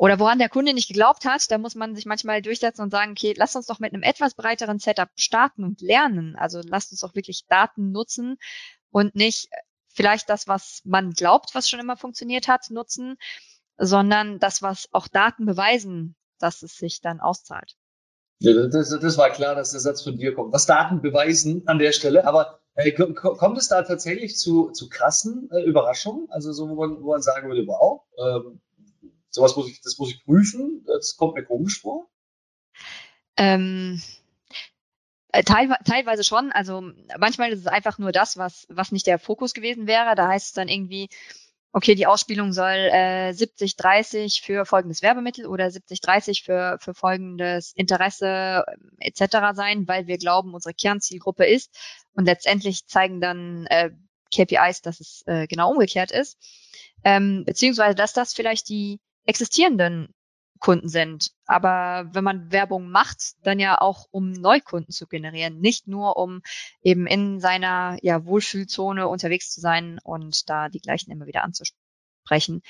oder 0.00 0.18
woran 0.18 0.38
der 0.38 0.48
Kunde 0.48 0.72
nicht 0.72 0.88
geglaubt 0.88 1.26
hat, 1.26 1.50
da 1.50 1.58
muss 1.58 1.74
man 1.74 1.94
sich 1.94 2.06
manchmal 2.06 2.40
durchsetzen 2.40 2.80
und 2.80 2.90
sagen, 2.90 3.10
okay, 3.10 3.34
lasst 3.36 3.54
uns 3.54 3.66
doch 3.66 3.80
mit 3.80 3.92
einem 3.92 4.02
etwas 4.02 4.32
breiteren 4.32 4.78
Setup 4.78 5.10
starten 5.14 5.62
und 5.62 5.82
lernen. 5.82 6.36
Also 6.36 6.62
lasst 6.64 6.90
uns 6.90 7.00
doch 7.00 7.14
wirklich 7.14 7.44
Daten 7.50 7.92
nutzen 7.92 8.38
und 8.90 9.14
nicht 9.14 9.50
vielleicht 9.88 10.30
das, 10.30 10.48
was 10.48 10.80
man 10.86 11.10
glaubt, 11.10 11.54
was 11.54 11.68
schon 11.68 11.80
immer 11.80 11.98
funktioniert 11.98 12.48
hat, 12.48 12.70
nutzen, 12.70 13.18
sondern 13.76 14.38
das, 14.38 14.62
was 14.62 14.88
auch 14.92 15.06
Daten 15.06 15.44
beweisen, 15.44 16.16
dass 16.38 16.62
es 16.62 16.76
sich 16.76 17.02
dann 17.02 17.20
auszahlt. 17.20 17.76
Ja, 18.38 18.54
das, 18.68 18.88
das 18.88 19.18
war 19.18 19.28
klar, 19.28 19.54
dass 19.54 19.72
der 19.72 19.80
Satz 19.80 20.00
von 20.00 20.16
dir 20.16 20.32
kommt. 20.32 20.54
Was 20.54 20.64
Daten 20.64 21.02
beweisen 21.02 21.64
an 21.66 21.78
der 21.78 21.92
Stelle, 21.92 22.26
aber 22.26 22.60
äh, 22.74 22.92
kommt 22.92 23.58
es 23.58 23.68
da 23.68 23.82
tatsächlich 23.82 24.38
zu, 24.38 24.70
zu 24.70 24.88
krassen 24.88 25.50
äh, 25.52 25.62
Überraschungen? 25.62 26.26
Also 26.30 26.52
so, 26.52 26.70
wo 26.70 26.74
man, 26.74 27.02
wo 27.02 27.10
man 27.10 27.20
sagen 27.20 27.48
würde, 27.48 27.66
wow, 27.66 28.00
ähm, 28.16 28.62
sowas 29.30 29.56
muss 29.56 29.68
ich, 29.68 29.80
das 29.80 29.98
muss 29.98 30.10
ich 30.10 30.24
prüfen, 30.24 30.84
das 30.86 31.16
kommt 31.16 31.34
mir 31.34 31.44
komisch 31.44 31.80
vor? 31.80 32.08
Ähm, 33.36 34.02
äh, 35.32 35.44
teilweise 35.44 36.24
schon. 36.24 36.52
Also 36.52 36.82
manchmal 37.18 37.52
ist 37.52 37.60
es 37.60 37.66
einfach 37.66 37.98
nur 37.98 38.12
das, 38.12 38.36
was, 38.36 38.66
was 38.68 38.92
nicht 38.92 39.06
der 39.06 39.18
Fokus 39.18 39.54
gewesen 39.54 39.86
wäre. 39.86 40.14
Da 40.14 40.28
heißt 40.28 40.48
es 40.48 40.52
dann 40.52 40.68
irgendwie, 40.68 41.08
okay, 41.72 41.94
die 41.94 42.06
Ausspielung 42.06 42.52
soll 42.52 42.88
äh, 42.92 43.30
70-30 43.30 44.42
für 44.42 44.66
folgendes 44.66 45.02
Werbemittel 45.02 45.46
oder 45.46 45.66
70-30 45.66 46.44
für, 46.44 46.78
für 46.80 46.94
folgendes 46.94 47.72
Interesse 47.74 48.64
äh, 48.98 49.08
etc. 49.08 49.54
sein, 49.54 49.86
weil 49.86 50.06
wir 50.06 50.18
glauben, 50.18 50.52
unsere 50.52 50.74
Kernzielgruppe 50.74 51.46
ist. 51.46 51.70
Und 52.14 52.24
letztendlich 52.24 52.86
zeigen 52.86 53.20
dann 53.20 53.66
äh, 53.66 53.90
KPIs, 54.34 54.82
dass 54.82 55.00
es 55.00 55.22
äh, 55.26 55.46
genau 55.46 55.70
umgekehrt 55.70 56.10
ist. 56.10 56.38
Ähm, 57.04 57.44
beziehungsweise, 57.46 57.94
dass 57.94 58.12
das 58.12 58.34
vielleicht 58.34 58.68
die 58.68 59.00
existierenden 59.24 60.14
Kunden 60.60 60.88
sind. 60.88 61.32
Aber 61.46 62.08
wenn 62.12 62.22
man 62.22 62.52
Werbung 62.52 62.90
macht, 62.90 63.32
dann 63.42 63.58
ja 63.58 63.80
auch, 63.80 64.06
um 64.10 64.30
Neukunden 64.30 64.92
zu 64.92 65.06
generieren, 65.06 65.58
nicht 65.58 65.88
nur 65.88 66.16
um 66.16 66.42
eben 66.82 67.06
in 67.06 67.40
seiner 67.40 67.96
ja, 68.02 68.24
Wohlfühlzone 68.24 69.08
unterwegs 69.08 69.50
zu 69.50 69.60
sein 69.60 69.98
und 70.04 70.48
da 70.48 70.68
die 70.68 70.80
gleichen 70.80 71.10
immer 71.10 71.26
wieder 71.26 71.44
anzusprechen. 71.44 72.62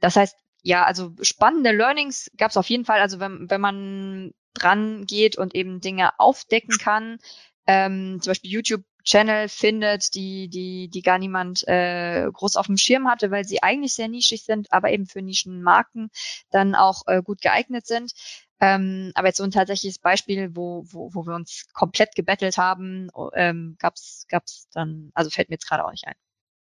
Das 0.00 0.16
heißt, 0.16 0.36
ja, 0.62 0.84
also 0.84 1.12
spannende 1.22 1.72
Learnings 1.72 2.30
gab 2.36 2.50
es 2.50 2.58
auf 2.58 2.68
jeden 2.68 2.84
Fall. 2.84 3.00
Also 3.00 3.18
wenn, 3.18 3.48
wenn 3.48 3.60
man 3.60 4.32
dran 4.52 5.06
geht 5.06 5.38
und 5.38 5.54
eben 5.54 5.80
Dinge 5.80 6.18
aufdecken 6.18 6.76
kann, 6.78 7.18
ähm, 7.66 8.20
zum 8.20 8.30
Beispiel 8.30 8.50
YouTube 8.50 8.84
Channel 9.04 9.48
findet, 9.48 10.14
die, 10.14 10.48
die, 10.48 10.88
die 10.88 11.02
gar 11.02 11.18
niemand 11.18 11.66
äh, 11.66 12.28
groß 12.32 12.56
auf 12.56 12.66
dem 12.66 12.76
Schirm 12.76 13.08
hatte, 13.08 13.30
weil 13.30 13.44
sie 13.44 13.62
eigentlich 13.62 13.94
sehr 13.94 14.08
nischig 14.08 14.44
sind, 14.44 14.72
aber 14.72 14.90
eben 14.90 15.06
für 15.06 15.22
Nischenmarken 15.22 16.10
dann 16.50 16.74
auch 16.74 17.02
äh, 17.06 17.22
gut 17.22 17.40
geeignet 17.40 17.86
sind. 17.86 18.12
Ähm, 18.60 19.12
aber 19.14 19.28
jetzt 19.28 19.38
so 19.38 19.44
ein 19.44 19.50
tatsächliches 19.50 19.98
Beispiel, 19.98 20.54
wo, 20.54 20.84
wo, 20.86 21.14
wo 21.14 21.26
wir 21.26 21.34
uns 21.34 21.66
komplett 21.72 22.14
gebettelt 22.14 22.58
haben, 22.58 23.08
ähm, 23.34 23.76
gab's 23.78 24.26
gab's 24.28 24.68
dann, 24.74 25.10
also 25.14 25.30
fällt 25.30 25.48
mir 25.48 25.54
jetzt 25.54 25.68
gerade 25.68 25.84
auch 25.84 25.90
nicht 25.90 26.06
ein. 26.06 26.14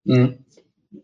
Mhm. 0.06 0.46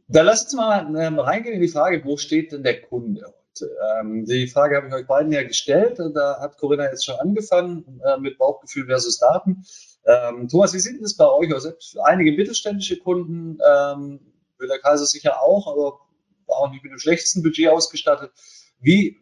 Da 0.08 0.22
lasst 0.22 0.46
uns 0.46 0.56
mal 0.56 0.96
ähm, 0.96 1.20
reingehen 1.20 1.56
in 1.56 1.62
die 1.62 1.68
Frage, 1.68 2.06
wo 2.06 2.18
steht 2.18 2.52
denn 2.52 2.64
der 2.64 2.82
Kunde 2.82 3.22
heute? 3.26 3.72
Ähm, 4.00 4.26
die 4.26 4.48
Frage 4.48 4.78
habe 4.78 4.88
ich 4.88 4.94
euch 4.94 5.08
beiden 5.08 5.32
ja 5.32 5.44
gestellt. 5.44 6.00
Da 6.14 6.40
hat 6.40 6.58
Corinna 6.58 6.86
jetzt 6.86 7.06
schon 7.06 7.20
angefangen 7.20 8.00
äh, 8.06 8.18
mit 8.18 8.38
Bauchgefühl 8.38 8.86
versus 8.86 9.18
Daten. 9.18 9.66
Ähm, 10.10 10.48
Thomas, 10.48 10.74
wie 10.74 10.80
sieht 10.80 11.04
das 11.04 11.16
bei 11.16 11.28
euch 11.28 11.54
aus? 11.54 11.68
Einige 12.04 12.32
mittelständische 12.32 12.98
Kunden, 12.98 13.60
ähm, 13.64 14.20
will 14.58 14.68
der 14.68 14.80
Kaiser 14.80 15.06
sicher 15.06 15.42
auch, 15.42 15.68
aber 15.68 16.00
auch 16.48 16.72
nicht 16.72 16.84
mit 16.84 16.92
dem 16.92 17.00
schlechtesten 17.00 17.44
Budget 17.44 17.70
ausgestattet. 17.70 18.32
Wie, 18.80 19.20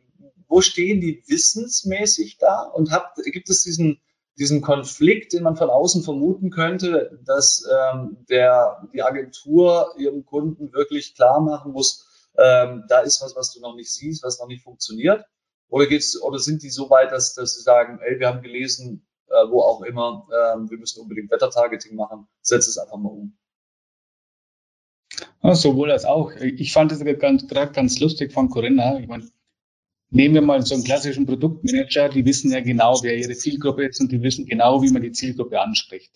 wo 0.48 0.62
stehen 0.62 1.02
die 1.02 1.22
wissensmäßig 1.28 2.38
da? 2.38 2.62
Und 2.62 2.92
habt, 2.92 3.22
gibt 3.26 3.50
es 3.50 3.64
diesen, 3.64 4.00
diesen 4.40 4.62
Konflikt, 4.62 5.34
den 5.34 5.44
man 5.44 5.58
von 5.58 5.70
außen 5.70 6.04
vermuten 6.04 6.52
könnte, 6.52 7.20
dass 7.26 7.68
ähm, 7.70 8.26
der, 8.30 8.88
die 8.94 9.02
Agentur 9.02 9.94
ihrem 9.98 10.26
Kunden 10.26 10.72
wirklich 10.72 11.16
klar 11.16 11.42
machen 11.42 11.74
muss, 11.74 12.06
ähm, 12.38 12.86
da 12.88 13.02
ist 13.02 13.22
was, 13.22 13.36
was 13.36 13.52
du 13.52 13.60
noch 13.60 13.76
nicht 13.76 13.92
siehst, 13.92 14.24
was 14.24 14.40
noch 14.40 14.48
nicht 14.48 14.64
funktioniert? 14.64 15.26
Oder 15.70 15.88
geht's, 15.88 16.22
oder 16.22 16.40
sind 16.40 16.64
die 16.64 16.70
so 16.70 16.90
weit, 16.90 17.12
dass, 17.12 17.34
dass 17.34 17.56
sie 17.56 17.62
sagen, 17.62 18.00
ey, 18.00 18.20
wir 18.20 18.28
haben 18.30 18.42
gelesen, 18.42 19.07
äh, 19.30 19.50
wo 19.50 19.62
auch 19.62 19.82
immer, 19.82 20.28
äh, 20.30 20.70
wir 20.70 20.78
müssen 20.78 21.02
unbedingt 21.02 21.32
Wettertargeting 21.32 21.96
machen, 21.96 22.28
setz 22.42 22.68
es 22.68 22.78
einfach 22.78 22.98
mal 22.98 23.10
um. 23.10 23.38
Ja, 25.44 25.56
sowohl 25.56 25.92
als 25.92 26.06
auch. 26.06 26.32
Ich 26.36 26.74
fand 26.74 26.92
es 26.92 27.04
ganz, 27.20 27.48
gerade 27.48 27.72
ganz 27.72 28.00
lustig 28.00 28.34
von 28.34 28.50
Corinna. 28.50 29.00
Ich 29.00 29.08
meine, 29.08 29.30
nehmen 30.10 30.36
wir 30.36 30.42
mal 30.42 30.66
so 30.66 30.76
einen 30.76 30.84
klassischen 30.84 31.26
Produktmanager, 31.26 32.10
die 32.10 32.26
wissen 32.26 32.52
ja 32.52 32.62
genau, 32.62 33.00
wer 33.04 33.18
ihre 33.18 33.34
Zielgruppe 33.34 33.86
ist 33.86 34.00
und 34.00 34.12
die 34.12 34.22
wissen 34.22 34.46
genau, 34.46 34.82
wie 34.82 34.92
man 34.92 35.02
die 35.02 35.12
Zielgruppe 35.12 35.60
anspricht. 35.60 36.12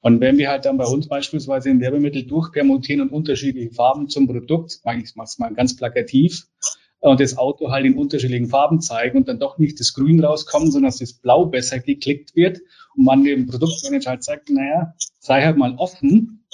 Und 0.00 0.20
wenn 0.20 0.38
wir 0.38 0.50
halt 0.50 0.64
dann 0.66 0.76
bei 0.76 0.84
uns 0.84 1.08
beispielsweise 1.08 1.70
in 1.70 1.80
Werbemittel 1.80 2.24
durchpermutieren 2.26 3.02
und 3.02 3.10
unterschiedliche 3.10 3.72
Farben 3.72 4.08
zum 4.08 4.28
Produkt, 4.28 4.80
ich 4.84 5.16
mache 5.16 5.24
es 5.24 5.38
mal 5.38 5.52
ganz 5.52 5.76
plakativ, 5.76 6.46
und 7.00 7.20
das 7.20 7.36
Auto 7.36 7.70
halt 7.70 7.86
in 7.86 7.96
unterschiedlichen 7.96 8.48
Farben 8.48 8.80
zeigen 8.80 9.18
und 9.18 9.28
dann 9.28 9.38
doch 9.38 9.58
nicht 9.58 9.78
das 9.78 9.94
Grün 9.94 10.24
rauskommt, 10.24 10.72
sondern 10.72 10.90
dass 10.90 10.98
das 10.98 11.14
Blau 11.14 11.46
besser 11.46 11.78
geklickt 11.78 12.34
wird 12.34 12.60
und 12.96 13.04
man 13.04 13.24
dem 13.24 13.46
Produktmanager 13.46 14.10
halt 14.10 14.24
sagt, 14.24 14.50
naja, 14.50 14.94
sei 15.18 15.44
halt 15.44 15.56
mal 15.56 15.74
offen, 15.76 16.46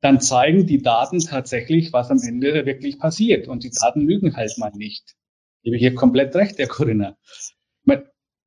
dann 0.00 0.20
zeigen 0.20 0.66
die 0.66 0.82
Daten 0.82 1.18
tatsächlich, 1.20 1.92
was 1.92 2.10
am 2.10 2.20
Ende 2.22 2.64
wirklich 2.66 2.98
passiert. 2.98 3.48
Und 3.48 3.64
die 3.64 3.70
Daten 3.70 4.02
lügen 4.02 4.36
halt 4.36 4.56
mal 4.56 4.70
nicht. 4.70 5.16
Gebe 5.64 5.74
ich 5.74 5.82
hier 5.82 5.94
komplett 5.94 6.36
recht, 6.36 6.58
der 6.58 6.68
Corinna. 6.68 7.16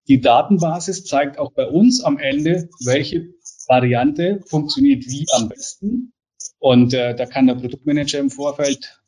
Die 0.08 0.20
Datenbasis 0.20 1.06
zeigt 1.06 1.38
auch 1.38 1.54
bei 1.54 1.68
uns 1.68 2.04
am 2.04 2.18
Ende, 2.18 2.70
welche 2.84 3.34
Variante 3.68 4.42
funktioniert 4.48 5.06
wie 5.06 5.26
am 5.34 5.48
besten. 5.48 6.14
Und 6.60 6.94
äh, 6.94 7.16
da 7.16 7.26
kann 7.26 7.48
der 7.48 7.56
Produktmanager 7.56 8.20
im 8.20 8.30
Vorfeld 8.30 9.01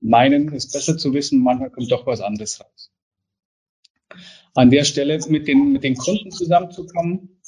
meinen, 0.00 0.52
es 0.52 0.70
besser 0.70 0.96
zu 0.96 1.12
wissen, 1.12 1.42
manchmal 1.42 1.70
kommt 1.70 1.90
doch 1.90 2.06
was 2.06 2.20
anderes 2.20 2.60
raus. 2.60 2.92
An 4.54 4.70
der 4.70 4.84
Stelle 4.84 5.18
mit 5.28 5.46
den, 5.48 5.72
mit 5.72 5.84
den 5.84 5.96
Kunden 5.96 6.30
zusammenzukommen. 6.30 7.40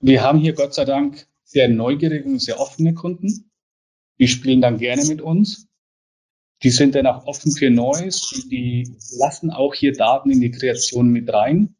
Wir 0.00 0.22
haben 0.22 0.38
hier 0.38 0.52
Gott 0.52 0.74
sei 0.74 0.84
Dank 0.84 1.26
sehr 1.44 1.68
neugierige 1.68 2.28
und 2.28 2.40
sehr 2.40 2.60
offene 2.60 2.94
Kunden. 2.94 3.50
Die 4.18 4.28
spielen 4.28 4.60
dann 4.60 4.78
gerne 4.78 5.04
mit 5.04 5.20
uns. 5.20 5.68
Die 6.62 6.70
sind 6.70 6.94
dann 6.94 7.06
auch 7.06 7.26
offen 7.26 7.52
für 7.52 7.70
Neues. 7.70 8.28
Die, 8.30 8.48
die 8.48 8.96
lassen 9.18 9.50
auch 9.50 9.74
hier 9.74 9.92
Daten 9.92 10.30
in 10.30 10.40
die 10.40 10.50
Kreation 10.50 11.08
mit 11.08 11.32
rein. 11.32 11.76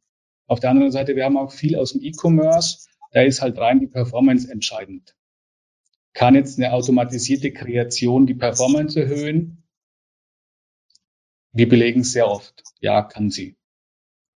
Auf 0.46 0.60
der 0.60 0.70
anderen 0.70 0.92
Seite, 0.92 1.14
wir 1.14 1.24
haben 1.24 1.36
auch 1.36 1.52
viel 1.52 1.76
aus 1.76 1.92
dem 1.92 2.02
E-Commerce. 2.02 2.88
Da 3.12 3.22
ist 3.22 3.42
halt 3.42 3.58
rein 3.58 3.80
die 3.80 3.86
Performance 3.86 4.50
entscheidend. 4.50 5.14
Kann 6.14 6.34
jetzt 6.34 6.58
eine 6.58 6.72
automatisierte 6.72 7.52
Kreation 7.52 8.26
die 8.26 8.34
Performance 8.34 9.00
erhöhen? 9.00 9.64
Wir 11.52 11.68
belegen 11.68 12.04
sehr 12.04 12.28
oft. 12.28 12.62
Ja, 12.80 13.02
kann 13.02 13.30
sie. 13.30 13.56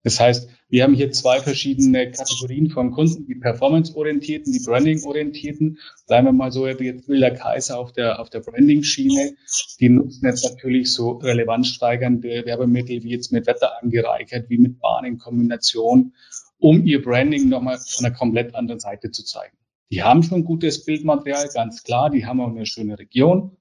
Das 0.03 0.19
heißt, 0.19 0.49
wir 0.69 0.83
haben 0.83 0.93
hier 0.93 1.11
zwei 1.11 1.41
verschiedene 1.41 2.11
Kategorien 2.11 2.69
von 2.69 2.91
Kunden, 2.91 3.25
die 3.25 3.33
performance-orientierten, 3.33 4.53
die 4.53 4.59
branding-orientierten. 4.63 5.79
Bleiben 6.05 6.27
wir 6.27 6.31
mal 6.31 6.51
so, 6.51 6.67
jetzt 6.67 7.07
will 7.07 7.19
der 7.19 7.33
Kaiser 7.33 7.79
auf 7.79 7.91
der, 7.91 8.19
auf 8.19 8.29
der 8.29 8.41
Branding-Schiene. 8.41 9.35
Die 9.79 9.89
nutzen 9.89 10.25
jetzt 10.25 10.43
natürlich 10.43 10.93
so 10.93 11.13
relevanzsteigernde 11.13 12.45
Werbemittel 12.45 13.03
wie 13.03 13.09
jetzt 13.09 13.31
mit 13.31 13.47
Wetter 13.47 13.81
angereichert, 13.81 14.49
wie 14.49 14.59
mit 14.59 14.79
Bahn 14.79 15.05
in 15.05 15.17
Kombination, 15.17 16.13
um 16.59 16.85
ihr 16.85 17.01
Branding 17.01 17.49
nochmal 17.49 17.79
von 17.79 18.05
einer 18.05 18.15
komplett 18.15 18.53
anderen 18.53 18.79
Seite 18.79 19.09
zu 19.09 19.23
zeigen. 19.23 19.57
Die 19.91 20.03
haben 20.03 20.23
schon 20.23 20.43
gutes 20.43 20.83
Bildmaterial, 20.83 21.49
ganz 21.53 21.83
klar. 21.83 22.09
Die 22.09 22.25
haben 22.25 22.41
auch 22.41 22.49
eine 22.49 22.65
schöne 22.65 22.97
Region. 22.97 23.57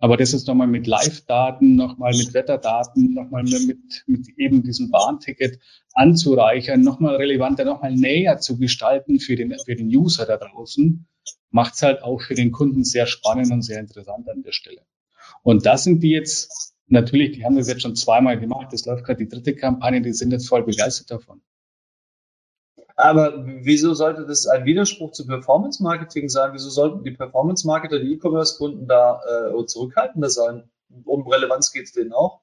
Aber 0.00 0.16
das 0.16 0.32
ist 0.32 0.46
nochmal 0.46 0.68
mit 0.68 0.86
Live-Daten, 0.86 1.74
nochmal 1.74 2.16
mit 2.16 2.32
Wetterdaten, 2.32 3.14
nochmal 3.14 3.42
mit, 3.42 4.04
mit 4.06 4.28
eben 4.38 4.62
diesem 4.62 4.90
Bahnticket 4.90 5.58
anzureichern, 5.92 6.82
nochmal 6.82 7.16
relevanter, 7.16 7.64
nochmal 7.64 7.94
näher 7.94 8.38
zu 8.38 8.58
gestalten 8.58 9.18
für 9.18 9.34
den, 9.34 9.56
für 9.64 9.74
den 9.74 9.88
User 9.88 10.24
da 10.24 10.36
draußen, 10.36 11.08
macht 11.50 11.74
es 11.74 11.82
halt 11.82 12.02
auch 12.02 12.20
für 12.20 12.34
den 12.34 12.52
Kunden 12.52 12.84
sehr 12.84 13.06
spannend 13.06 13.50
und 13.50 13.62
sehr 13.62 13.80
interessant 13.80 14.28
an 14.28 14.42
der 14.42 14.52
Stelle. 14.52 14.82
Und 15.42 15.66
das 15.66 15.82
sind 15.82 16.02
die 16.04 16.10
jetzt, 16.10 16.74
natürlich, 16.86 17.32
die 17.32 17.44
haben 17.44 17.56
das 17.56 17.68
jetzt 17.68 17.82
schon 17.82 17.96
zweimal 17.96 18.38
gemacht. 18.38 18.68
Das 18.72 18.86
läuft 18.86 19.04
gerade 19.04 19.24
die 19.24 19.28
dritte 19.28 19.56
Kampagne, 19.56 20.00
die 20.00 20.12
sind 20.12 20.30
jetzt 20.30 20.48
voll 20.48 20.62
begeistert 20.62 21.10
davon. 21.10 21.40
Aber 22.98 23.44
wieso 23.46 23.94
sollte 23.94 24.26
das 24.26 24.48
ein 24.48 24.64
Widerspruch 24.64 25.12
zu 25.12 25.24
Performance 25.24 25.80
Marketing 25.80 26.28
sein? 26.28 26.50
Wieso 26.52 26.68
sollten 26.68 27.04
die 27.04 27.12
Performance 27.12 27.64
Marketer, 27.64 28.00
die 28.00 28.14
E-Commerce-Kunden 28.14 28.88
da 28.88 29.20
äh, 29.54 29.66
zurückhaltender 29.66 30.28
sein? 30.28 30.68
Um 31.04 31.24
Relevanz 31.28 31.70
geht 31.72 31.84
es 31.84 31.92
denen 31.92 32.12
auch? 32.12 32.40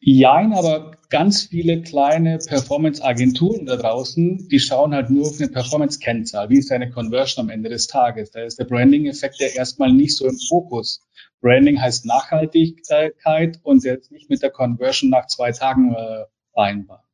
Jein, 0.00 0.52
aber 0.52 0.90
ganz 1.08 1.44
viele 1.44 1.80
kleine 1.80 2.40
Performance-Agenturen 2.46 3.64
da 3.64 3.76
draußen, 3.76 4.48
die 4.48 4.60
schauen 4.60 4.94
halt 4.94 5.08
nur 5.08 5.28
auf 5.28 5.40
eine 5.40 5.48
Performance-Kennzahl. 5.48 6.50
Wie 6.50 6.58
ist 6.58 6.70
deine 6.70 6.90
Conversion 6.90 7.46
am 7.46 7.50
Ende 7.50 7.70
des 7.70 7.86
Tages? 7.86 8.32
Da 8.32 8.42
ist 8.42 8.58
der 8.58 8.66
Branding-Effekt 8.66 9.40
ja 9.40 9.46
erstmal 9.46 9.94
nicht 9.94 10.14
so 10.14 10.26
im 10.26 10.36
Fokus. 10.36 11.00
Branding 11.40 11.80
heißt 11.80 12.04
Nachhaltigkeit 12.04 13.60
und 13.62 13.82
ist 13.86 14.12
nicht 14.12 14.28
mit 14.28 14.42
der 14.42 14.50
Conversion 14.50 15.08
nach 15.08 15.26
zwei 15.26 15.52
Tagen 15.52 15.94
äh, 15.94 16.24
vereinbar. 16.52 17.07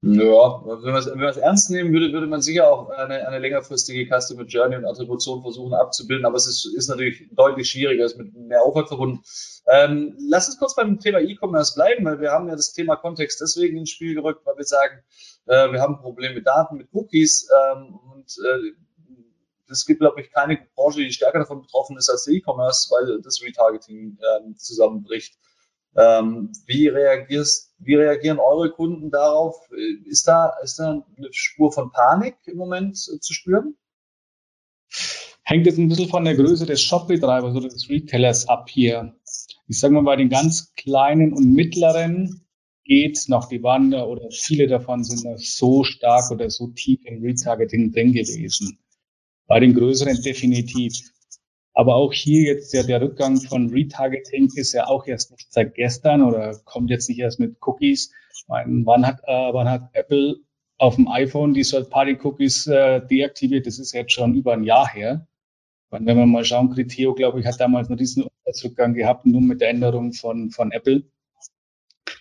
Ja, 0.00 0.62
wenn 0.64 0.92
man, 0.92 1.28
es, 1.28 1.36
ernst 1.38 1.70
nehmen 1.70 1.92
würde, 1.92 2.12
würde 2.12 2.28
man 2.28 2.40
sicher 2.40 2.70
auch 2.70 2.88
eine, 2.90 3.26
eine 3.26 3.40
längerfristige 3.40 4.06
Customer 4.06 4.44
Journey 4.44 4.76
und 4.76 4.84
Attribution 4.84 5.42
versuchen 5.42 5.74
abzubilden, 5.74 6.24
aber 6.24 6.36
es 6.36 6.46
ist, 6.46 6.72
ist 6.76 6.88
natürlich 6.88 7.28
deutlich 7.32 7.68
schwieriger, 7.68 8.04
ist 8.04 8.16
mit 8.16 8.32
mehr 8.32 8.62
Aufwand 8.62 8.86
verbunden. 8.86 9.24
Ähm, 9.66 10.16
lass 10.20 10.46
uns 10.46 10.58
kurz 10.58 10.76
beim 10.76 11.00
Thema 11.00 11.18
E-Commerce 11.18 11.74
bleiben, 11.74 12.04
weil 12.04 12.20
wir 12.20 12.30
haben 12.30 12.48
ja 12.48 12.54
das 12.54 12.72
Thema 12.72 12.94
Kontext 12.94 13.40
deswegen 13.40 13.76
ins 13.76 13.90
Spiel 13.90 14.14
gerückt, 14.14 14.46
weil 14.46 14.56
wir 14.56 14.64
sagen, 14.64 15.02
äh, 15.46 15.72
wir 15.72 15.80
haben 15.80 15.96
ein 15.96 16.00
Problem 16.00 16.32
mit 16.34 16.46
Daten, 16.46 16.76
mit 16.76 16.88
Cookies 16.92 17.48
ähm, 17.74 17.98
und 18.12 18.36
äh, 18.46 18.74
es 19.70 19.84
gibt, 19.84 19.98
glaube 19.98 20.20
ich, 20.20 20.30
keine 20.30 20.58
Branche, 20.76 21.00
die 21.00 21.12
stärker 21.12 21.40
davon 21.40 21.62
betroffen 21.62 21.96
ist 21.96 22.08
als 22.08 22.24
der 22.24 22.34
E-Commerce, 22.34 22.88
weil 22.90 23.20
das 23.20 23.42
Retargeting 23.42 24.16
äh, 24.20 24.54
zusammenbricht. 24.54 25.36
Ähm, 25.98 26.52
wie, 26.66 26.86
reagierst, 26.86 27.74
wie 27.80 27.96
reagieren 27.96 28.38
eure 28.38 28.70
Kunden 28.70 29.10
darauf? 29.10 29.56
Ist 30.04 30.28
da, 30.28 30.52
ist 30.62 30.78
da 30.78 31.04
eine 31.16 31.28
Spur 31.32 31.72
von 31.72 31.90
Panik 31.90 32.36
im 32.46 32.56
Moment 32.56 32.96
äh, 33.12 33.18
zu 33.18 33.34
spüren? 33.34 33.76
Hängt 35.42 35.66
jetzt 35.66 35.78
ein 35.78 35.88
bisschen 35.88 36.08
von 36.08 36.24
der 36.24 36.36
Größe 36.36 36.66
des 36.66 36.80
Shopbetreibers 36.82 37.56
oder 37.56 37.68
des 37.68 37.88
Retailers 37.88 38.48
ab 38.48 38.68
hier. 38.68 39.16
Ich 39.66 39.80
sage 39.80 39.94
mal, 39.94 40.04
bei 40.04 40.14
den 40.14 40.28
ganz 40.28 40.72
kleinen 40.76 41.32
und 41.32 41.52
mittleren 41.52 42.46
geht's 42.84 43.28
noch. 43.28 43.48
Die 43.48 43.60
da 43.60 44.04
oder 44.04 44.30
viele 44.30 44.68
davon 44.68 45.02
sind 45.02 45.24
noch 45.24 45.38
so 45.38 45.82
stark 45.82 46.30
oder 46.30 46.48
so 46.48 46.68
tief 46.68 47.00
im 47.06 47.22
Retargeting 47.22 47.92
drin 47.92 48.12
gewesen. 48.12 48.78
Bei 49.46 49.58
den 49.58 49.74
größeren 49.74 50.22
definitiv. 50.22 51.10
Aber 51.78 51.94
auch 51.94 52.12
hier 52.12 52.42
jetzt 52.42 52.74
ja 52.74 52.82
der 52.82 53.00
Rückgang 53.00 53.40
von 53.40 53.70
Retargeting 53.70 54.50
ist 54.56 54.72
ja 54.72 54.88
auch 54.88 55.06
erst 55.06 55.30
nicht 55.30 55.52
seit 55.52 55.76
gestern 55.76 56.24
oder 56.24 56.58
kommt 56.64 56.90
jetzt 56.90 57.08
nicht 57.08 57.20
erst 57.20 57.38
mit 57.38 57.58
Cookies. 57.60 58.12
Meine, 58.48 58.84
wann 58.84 59.06
hat, 59.06 59.20
äh, 59.22 59.52
wann 59.52 59.70
hat 59.70 59.90
Apple 59.92 60.40
auf 60.78 60.96
dem 60.96 61.06
iPhone 61.06 61.54
die 61.54 61.62
Third-Party-Cookies 61.62 62.66
äh, 62.66 63.06
deaktiviert? 63.06 63.68
Das 63.68 63.78
ist 63.78 63.92
jetzt 63.92 64.10
schon 64.10 64.34
über 64.34 64.54
ein 64.54 64.64
Jahr 64.64 64.88
her. 64.92 65.28
Und 65.90 66.04
wenn 66.04 66.16
wir 66.16 66.26
mal 66.26 66.44
schauen, 66.44 66.70
Criteo, 66.70 67.14
glaube 67.14 67.38
ich, 67.38 67.46
hat 67.46 67.60
damals 67.60 67.88
noch 67.88 67.96
diesen 67.96 68.26
Rückgang 68.64 68.92
gehabt, 68.92 69.24
nur 69.24 69.40
mit 69.40 69.60
der 69.60 69.68
Änderung 69.68 70.12
von, 70.12 70.50
von 70.50 70.72
Apple. 70.72 71.04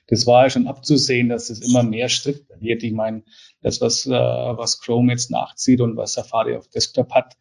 Das 0.06 0.28
war 0.28 0.44
ja 0.44 0.52
schon 0.52 0.68
abzusehen, 0.68 1.30
dass 1.30 1.50
es 1.50 1.68
immer 1.68 1.82
mehr 1.82 2.10
strikter 2.10 2.62
wird. 2.62 2.84
Ich 2.84 2.94
meine, 2.94 3.24
das, 3.62 3.82
was, 3.82 4.06
äh, 4.06 4.12
was 4.12 4.80
Chrome 4.82 5.14
jetzt 5.14 5.32
nachzieht 5.32 5.82
und 5.82 5.98
was 5.98 6.14
Safari 6.14 6.56
auf 6.56 6.68
Desktop 6.68 7.12
hat, 7.12 7.36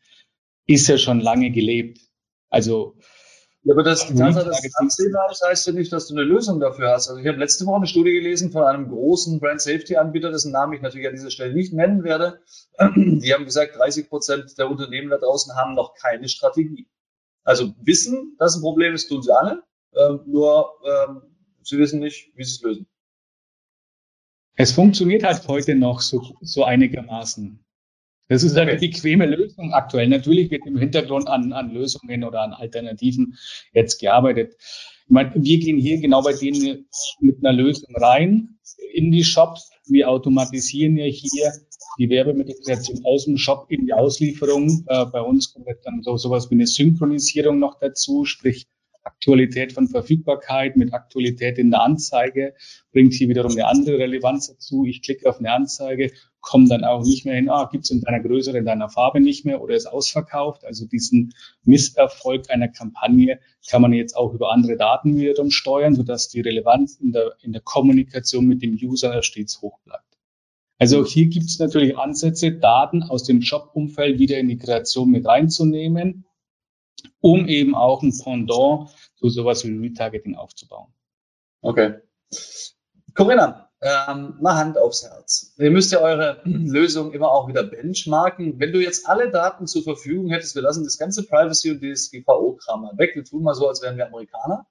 ist 0.66 0.88
ja 0.88 0.96
schon 0.96 1.20
lange 1.20 1.50
gelebt. 1.50 2.05
Also 2.50 2.96
ja, 3.66 3.72
aber 3.72 3.82
das, 3.82 4.06
die 4.06 4.14
Tatsache, 4.14 4.44
dass 4.44 4.64
es 4.64 4.76
absehbar 4.76 5.28
ist, 5.28 5.42
heißt 5.44 5.66
ja 5.66 5.72
nicht, 5.72 5.92
dass 5.92 6.06
du 6.06 6.14
eine 6.14 6.22
Lösung 6.22 6.60
dafür 6.60 6.92
hast. 6.92 7.08
Also 7.08 7.20
ich 7.20 7.26
habe 7.26 7.38
letzte 7.38 7.66
Woche 7.66 7.78
eine 7.78 7.88
Studie 7.88 8.12
gelesen 8.12 8.52
von 8.52 8.62
einem 8.62 8.88
großen 8.88 9.40
Brand 9.40 9.60
Safety 9.60 9.96
Anbieter, 9.96 10.30
dessen 10.30 10.52
Namen 10.52 10.74
ich 10.74 10.82
natürlich 10.82 11.08
an 11.08 11.14
dieser 11.14 11.32
Stelle 11.32 11.52
nicht 11.52 11.72
nennen 11.72 12.04
werde. 12.04 12.38
Die 12.94 13.34
haben 13.34 13.44
gesagt, 13.44 13.76
30 13.76 14.08
Prozent 14.08 14.56
der 14.56 14.70
Unternehmen 14.70 15.10
da 15.10 15.18
draußen 15.18 15.56
haben 15.56 15.74
noch 15.74 15.94
keine 15.94 16.28
Strategie. 16.28 16.86
Also 17.42 17.74
wissen, 17.82 18.36
dass 18.38 18.54
ein 18.54 18.62
Problem 18.62 18.94
ist, 18.94 19.08
tun 19.08 19.22
sie 19.22 19.34
alle, 19.36 19.64
ähm, 19.96 20.20
nur 20.26 20.70
ähm, 20.84 21.22
sie 21.64 21.78
wissen 21.78 21.98
nicht, 21.98 22.30
wie 22.36 22.44
sie 22.44 22.54
es 22.54 22.62
lösen. 22.62 22.86
Es 24.54 24.70
funktioniert 24.70 25.24
halt 25.24 25.46
heute 25.48 25.74
noch 25.74 26.00
so, 26.00 26.22
so 26.40 26.62
einigermaßen. 26.62 27.65
Das 28.28 28.42
ist 28.42 28.56
eine 28.56 28.76
bequeme 28.76 29.26
Lösung 29.26 29.72
aktuell. 29.72 30.08
Natürlich 30.08 30.50
wird 30.50 30.66
im 30.66 30.78
Hintergrund 30.78 31.28
an, 31.28 31.52
an 31.52 31.72
Lösungen 31.72 32.24
oder 32.24 32.42
an 32.42 32.52
Alternativen 32.52 33.36
jetzt 33.72 34.00
gearbeitet. 34.00 34.56
Ich 34.58 35.10
meine, 35.10 35.32
wir 35.36 35.58
gehen 35.58 35.78
hier 35.78 36.00
genau 36.00 36.22
bei 36.22 36.32
denen 36.32 36.88
mit 37.20 37.44
einer 37.44 37.52
Lösung 37.52 37.94
rein 37.94 38.58
in 38.92 39.12
die 39.12 39.22
Shops. 39.22 39.70
Wir 39.86 40.10
automatisieren 40.10 40.96
ja 40.96 41.04
hier 41.04 41.52
die 41.98 42.10
Werbemittelkreation 42.10 43.04
aus 43.04 43.26
dem 43.26 43.36
Shop 43.36 43.66
in 43.70 43.86
die 43.86 43.92
Auslieferung. 43.92 44.84
Äh, 44.88 45.06
bei 45.06 45.20
uns 45.20 45.52
kommt 45.52 45.68
dann 45.84 46.02
so 46.02 46.16
sowas 46.16 46.50
wie 46.50 46.56
eine 46.56 46.66
Synchronisierung 46.66 47.60
noch 47.60 47.78
dazu, 47.78 48.24
sprich 48.24 48.66
Aktualität 49.06 49.72
von 49.72 49.86
Verfügbarkeit 49.86 50.76
mit 50.76 50.92
Aktualität 50.92 51.58
in 51.58 51.70
der 51.70 51.82
Anzeige 51.82 52.54
bringt 52.92 53.14
hier 53.14 53.28
wiederum 53.28 53.52
eine 53.52 53.66
andere 53.66 53.98
Relevanz 53.98 54.48
dazu. 54.48 54.84
Ich 54.84 55.02
klicke 55.02 55.28
auf 55.28 55.38
eine 55.38 55.52
Anzeige, 55.52 56.10
komme 56.46 56.68
dann 56.68 56.84
auch 56.84 57.04
nicht 57.04 57.26
mehr 57.26 57.34
hin, 57.34 57.50
ah, 57.50 57.68
gibt 57.70 57.84
es 57.84 57.90
in 57.90 58.00
deiner 58.00 58.20
Größe 58.20 58.50
oder 58.50 58.60
in 58.60 58.64
deiner 58.64 58.88
Farbe 58.88 59.20
nicht 59.20 59.44
mehr 59.44 59.60
oder 59.60 59.74
ist 59.74 59.86
ausverkauft. 59.86 60.64
Also 60.64 60.86
diesen 60.86 61.34
Misserfolg 61.64 62.50
einer 62.50 62.68
Kampagne 62.68 63.40
kann 63.68 63.82
man 63.82 63.92
jetzt 63.92 64.16
auch 64.16 64.32
über 64.32 64.52
andere 64.52 64.76
Daten 64.76 65.16
wiederum 65.16 65.50
steuern, 65.50 65.94
sodass 65.94 66.28
die 66.28 66.40
Relevanz 66.40 66.96
in 66.96 67.12
der, 67.12 67.34
in 67.42 67.52
der 67.52 67.62
Kommunikation 67.62 68.46
mit 68.46 68.62
dem 68.62 68.78
User 68.80 69.22
stets 69.22 69.60
hoch 69.60 69.80
bleibt. 69.80 70.04
Also 70.78 71.04
hier 71.04 71.26
gibt 71.26 71.46
es 71.46 71.58
natürlich 71.58 71.98
Ansätze, 71.98 72.52
Daten 72.52 73.02
aus 73.02 73.24
dem 73.24 73.42
Shop-Umfeld 73.42 74.18
wieder 74.18 74.38
in 74.38 74.48
die 74.48 74.58
Kreation 74.58 75.10
mit 75.10 75.26
reinzunehmen 75.26 76.26
um 77.20 77.48
eben 77.48 77.74
auch 77.74 78.02
ein 78.02 78.16
Pendant 78.16 78.90
zu 79.16 79.28
sowas 79.28 79.64
wie 79.64 79.76
Retargeting 79.76 80.36
aufzubauen. 80.36 80.92
Okay. 81.60 81.94
Corinna, 83.14 83.65
ähm, 83.86 84.34
mal 84.40 84.56
Hand 84.56 84.78
aufs 84.78 85.04
Herz. 85.04 85.54
Ihr 85.58 85.70
müsst 85.70 85.92
ja 85.92 86.00
eure 86.00 86.40
Lösung 86.44 87.12
immer 87.12 87.30
auch 87.30 87.48
wieder 87.48 87.62
benchmarken. 87.62 88.58
Wenn 88.58 88.72
du 88.72 88.82
jetzt 88.82 89.08
alle 89.08 89.30
Daten 89.30 89.66
zur 89.66 89.82
Verfügung 89.82 90.30
hättest, 90.30 90.54
wir 90.54 90.62
lassen 90.62 90.84
das 90.84 90.98
ganze 90.98 91.24
Privacy 91.24 91.70
und 91.70 91.82
DSGVO-Kram 91.82 92.82
mal 92.82 92.98
weg. 92.98 93.12
Wir 93.14 93.24
tun 93.24 93.42
mal 93.42 93.54
so, 93.54 93.68
als 93.68 93.82
wären 93.82 93.96
wir 93.96 94.06
Amerikaner. 94.06 94.66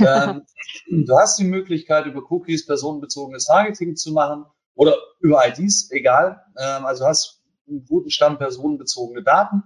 ähm, 0.00 0.42
du 1.06 1.16
hast 1.16 1.38
die 1.38 1.44
Möglichkeit, 1.44 2.06
über 2.06 2.22
Cookies 2.30 2.66
personenbezogenes 2.66 3.46
Targeting 3.46 3.96
zu 3.96 4.12
machen 4.12 4.44
oder 4.74 4.96
über 5.20 5.46
IDs, 5.46 5.90
egal. 5.90 6.42
Ähm, 6.58 6.84
also 6.84 7.06
hast 7.06 7.42
einen 7.68 7.84
guten 7.86 8.10
Stamm 8.10 8.38
personenbezogene 8.38 9.22
Daten 9.22 9.62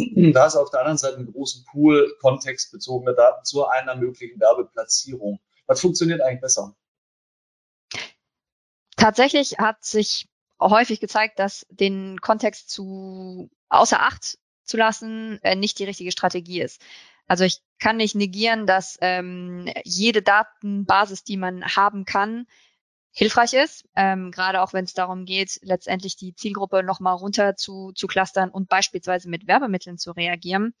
da 0.34 0.46
ist 0.46 0.56
auf 0.56 0.70
der 0.70 0.80
anderen 0.80 0.98
Seite 0.98 1.16
einen 1.16 1.32
großen 1.32 1.64
Pool 1.70 2.14
kontextbezogener 2.20 3.14
Daten 3.14 3.44
zu 3.44 3.66
einer 3.66 3.96
möglichen 3.96 4.40
Werbeplatzierung. 4.40 5.40
Was 5.66 5.80
funktioniert 5.80 6.20
eigentlich 6.20 6.40
besser? 6.40 6.74
Tatsächlich 9.00 9.56
hat 9.58 9.82
sich 9.82 10.28
häufig 10.60 11.00
gezeigt, 11.00 11.38
dass 11.38 11.66
den 11.70 12.20
Kontext 12.20 12.68
zu 12.68 13.50
außer 13.70 14.02
Acht 14.02 14.38
zu 14.64 14.76
lassen 14.76 15.42
äh, 15.42 15.56
nicht 15.56 15.78
die 15.78 15.84
richtige 15.84 16.12
Strategie 16.12 16.60
ist. 16.60 16.82
Also 17.26 17.44
ich 17.44 17.62
kann 17.78 17.96
nicht 17.96 18.14
negieren, 18.14 18.66
dass 18.66 18.98
ähm, 19.00 19.72
jede 19.84 20.20
Datenbasis, 20.20 21.24
die 21.24 21.38
man 21.38 21.64
haben 21.64 22.04
kann, 22.04 22.46
hilfreich 23.12 23.54
ist, 23.54 23.88
ähm, 23.96 24.32
gerade 24.32 24.60
auch 24.60 24.74
wenn 24.74 24.84
es 24.84 24.92
darum 24.92 25.24
geht, 25.24 25.58
letztendlich 25.62 26.16
die 26.16 26.34
Zielgruppe 26.34 26.82
nochmal 26.82 27.14
runter 27.14 27.56
zu, 27.56 27.92
zu 27.92 28.06
clustern 28.06 28.50
und 28.50 28.68
beispielsweise 28.68 29.30
mit 29.30 29.46
Werbemitteln 29.46 29.96
zu 29.96 30.12
reagieren. 30.12 30.74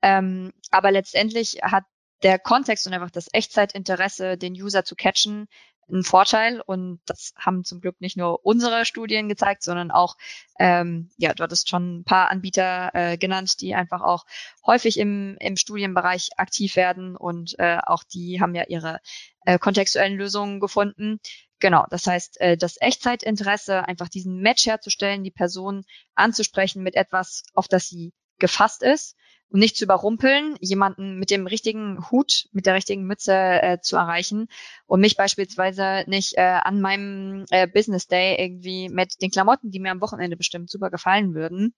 Ähm, 0.00 0.54
aber 0.70 0.90
letztendlich 0.90 1.58
hat 1.62 1.84
der 2.22 2.38
Kontext 2.38 2.86
und 2.86 2.94
einfach 2.94 3.10
das 3.10 3.28
Echtzeitinteresse, 3.32 4.38
den 4.38 4.54
User 4.54 4.84
zu 4.84 4.96
catchen, 4.96 5.46
einen 5.88 6.04
Vorteil 6.04 6.60
und 6.60 7.00
das 7.06 7.34
haben 7.36 7.64
zum 7.64 7.80
Glück 7.80 8.00
nicht 8.00 8.16
nur 8.16 8.44
unsere 8.44 8.84
Studien 8.84 9.28
gezeigt, 9.28 9.62
sondern 9.62 9.90
auch, 9.90 10.16
ähm, 10.58 11.10
ja, 11.16 11.34
du 11.34 11.42
hattest 11.42 11.68
schon 11.68 12.00
ein 12.00 12.04
paar 12.04 12.30
Anbieter 12.30 12.90
äh, 12.94 13.16
genannt, 13.16 13.60
die 13.60 13.74
einfach 13.74 14.02
auch 14.02 14.24
häufig 14.66 14.98
im, 14.98 15.36
im 15.40 15.56
Studienbereich 15.56 16.30
aktiv 16.36 16.76
werden 16.76 17.16
und 17.16 17.58
äh, 17.58 17.78
auch 17.84 18.04
die 18.04 18.40
haben 18.40 18.54
ja 18.54 18.64
ihre 18.68 19.00
äh, 19.44 19.58
kontextuellen 19.58 20.16
Lösungen 20.16 20.60
gefunden. 20.60 21.20
Genau, 21.60 21.86
das 21.90 22.06
heißt, 22.06 22.40
äh, 22.40 22.56
das 22.56 22.80
Echtzeitinteresse, 22.80 23.86
einfach 23.86 24.08
diesen 24.08 24.40
Match 24.40 24.66
herzustellen, 24.66 25.24
die 25.24 25.30
Person 25.30 25.84
anzusprechen 26.14 26.82
mit 26.82 26.94
etwas, 26.94 27.44
auf 27.54 27.68
das 27.68 27.88
sie 27.88 28.12
gefasst 28.38 28.82
ist 28.82 29.16
und 29.50 29.60
nicht 29.60 29.76
zu 29.76 29.84
überrumpeln, 29.84 30.56
jemanden 30.60 31.18
mit 31.18 31.30
dem 31.30 31.46
richtigen 31.46 32.10
Hut, 32.10 32.48
mit 32.52 32.66
der 32.66 32.74
richtigen 32.74 33.04
Mütze 33.04 33.32
äh, 33.34 33.80
zu 33.80 33.96
erreichen 33.96 34.48
und 34.86 35.00
mich 35.00 35.16
beispielsweise 35.16 36.04
nicht 36.06 36.36
äh, 36.36 36.42
an 36.42 36.80
meinem 36.80 37.44
äh, 37.50 37.66
Business 37.66 38.08
Day 38.08 38.36
irgendwie 38.38 38.88
mit 38.88 39.20
den 39.22 39.30
Klamotten, 39.30 39.70
die 39.70 39.80
mir 39.80 39.92
am 39.92 40.00
Wochenende 40.00 40.36
bestimmt 40.36 40.70
super 40.70 40.90
gefallen 40.90 41.34
würden, 41.34 41.74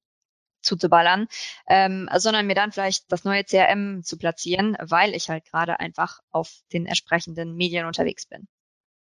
zuzuballern, 0.63 1.29
ähm, 1.69 2.09
sondern 2.17 2.47
mir 2.47 2.55
dann 2.55 2.73
vielleicht 2.73 3.11
das 3.13 3.25
neue 3.25 3.45
CRM 3.45 4.03
zu 4.03 4.19
platzieren, 4.19 4.77
weil 4.81 5.15
ich 5.15 5.29
halt 5.31 5.45
gerade 5.45 5.81
einfach 5.81 6.21
auf 6.31 6.51
den 6.73 6.87
entsprechenden 6.87 7.57
Medien 7.57 7.87
unterwegs 7.87 8.27
bin. 8.27 8.49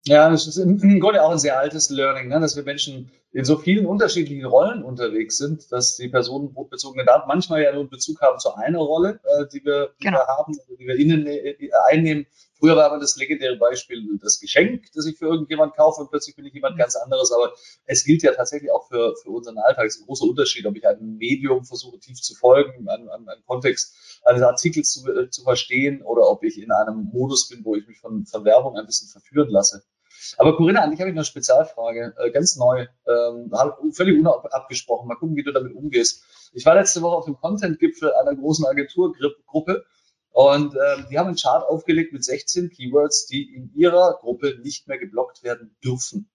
Ja, 0.07 0.29
das 0.29 0.47
ist 0.47 0.57
im, 0.57 0.99
Grunde 0.99 1.23
auch 1.23 1.31
ein 1.31 1.39
sehr 1.39 1.59
altes 1.59 1.89
Learning, 1.89 2.29
ne, 2.29 2.39
dass 2.39 2.55
wir 2.55 2.63
Menschen 2.63 3.11
in 3.33 3.43
so 3.43 3.57
vielen 3.57 3.85
unterschiedlichen 3.85 4.45
Rollen 4.45 4.83
unterwegs 4.83 5.37
sind, 5.37 5.71
dass 5.71 5.97
die 5.97 6.07
personenbezogene 6.07 7.05
Daten 7.05 7.27
manchmal 7.27 7.61
ja 7.61 7.73
nur 7.73 7.89
Bezug 7.89 8.21
haben 8.21 8.39
zu 8.39 8.55
einer 8.55 8.79
Rolle, 8.79 9.19
äh, 9.23 9.45
die, 9.51 9.63
wir, 9.65 9.91
die 9.99 10.05
genau. 10.05 10.19
wir 10.19 10.27
haben, 10.27 10.57
die 10.79 10.87
wir 10.87 10.95
innen 10.95 11.27
äh, 11.27 11.69
einnehmen. 11.89 12.25
Früher 12.57 12.75
war 12.75 12.85
aber 12.85 12.99
das 12.99 13.17
legendäre 13.17 13.57
Beispiel 13.57 14.03
das 14.19 14.39
Geschenk, 14.39 14.85
das 14.95 15.05
ich 15.05 15.17
für 15.17 15.27
irgendjemand 15.27 15.75
kaufe 15.75 16.01
und 16.01 16.09
plötzlich 16.09 16.35
bin 16.35 16.45
ich 16.45 16.53
jemand 16.53 16.75
mhm. 16.75 16.79
ganz 16.79 16.95
anderes. 16.95 17.31
Aber 17.31 17.53
es 17.85 18.03
gilt 18.03 18.23
ja 18.23 18.33
tatsächlich 18.33 18.71
auch 18.71 18.87
für, 18.87 19.13
für 19.21 19.29
unseren 19.29 19.57
Alltag. 19.59 19.85
Es 19.85 19.95
ist 19.95 20.01
ein 20.01 20.07
großer 20.07 20.25
Unterschied, 20.25 20.65
ob 20.65 20.75
ich 20.75 20.87
einem 20.87 21.17
Medium 21.17 21.65
versuche 21.65 21.99
tief 21.99 22.19
zu 22.19 22.33
folgen, 22.33 22.89
einem, 22.89 23.09
einem, 23.09 23.27
einem 23.27 23.43
Kontext 23.45 24.21
eines 24.23 24.41
Artikels 24.41 24.91
zu, 24.91 25.07
äh, 25.11 25.29
zu 25.29 25.43
verstehen 25.43 26.01
oder 26.01 26.29
ob 26.29 26.43
ich 26.43 26.59
in 26.59 26.71
einem 26.71 27.09
Modus 27.13 27.49
bin, 27.49 27.63
wo 27.63 27.75
ich 27.75 27.85
mich 27.87 27.99
von, 27.99 28.25
von 28.25 28.45
Werbung 28.45 28.77
ein 28.77 28.85
bisschen 28.85 29.09
verführen 29.09 29.49
lasse. 29.49 29.83
Aber 30.37 30.55
Corinna, 30.55 30.81
an 30.81 30.91
dich 30.91 30.99
habe 30.99 31.09
ich 31.09 31.15
eine 31.15 31.25
Spezialfrage, 31.25 32.13
äh, 32.17 32.31
ganz 32.31 32.55
neu, 32.55 32.87
ähm, 33.07 33.51
völlig 33.93 34.19
unabgesprochen. 34.19 35.07
Mal 35.07 35.15
gucken, 35.15 35.35
wie 35.35 35.43
du 35.43 35.51
damit 35.51 35.75
umgehst. 35.75 36.23
Ich 36.53 36.65
war 36.65 36.75
letzte 36.75 37.01
Woche 37.01 37.15
auf 37.15 37.25
dem 37.25 37.37
Content-Gipfel 37.37 38.13
einer 38.13 38.35
großen 38.35 38.65
Agenturgruppe 38.65 39.85
und 40.31 40.75
ähm, 40.75 41.05
die 41.09 41.17
haben 41.17 41.27
einen 41.27 41.35
Chart 41.35 41.67
aufgelegt 41.67 42.13
mit 42.13 42.23
16 42.23 42.69
Keywords, 42.69 43.25
die 43.25 43.55
in 43.55 43.71
ihrer 43.73 44.19
Gruppe 44.19 44.59
nicht 44.61 44.87
mehr 44.87 44.99
geblockt 44.99 45.43
werden 45.43 45.75
dürfen. 45.83 46.29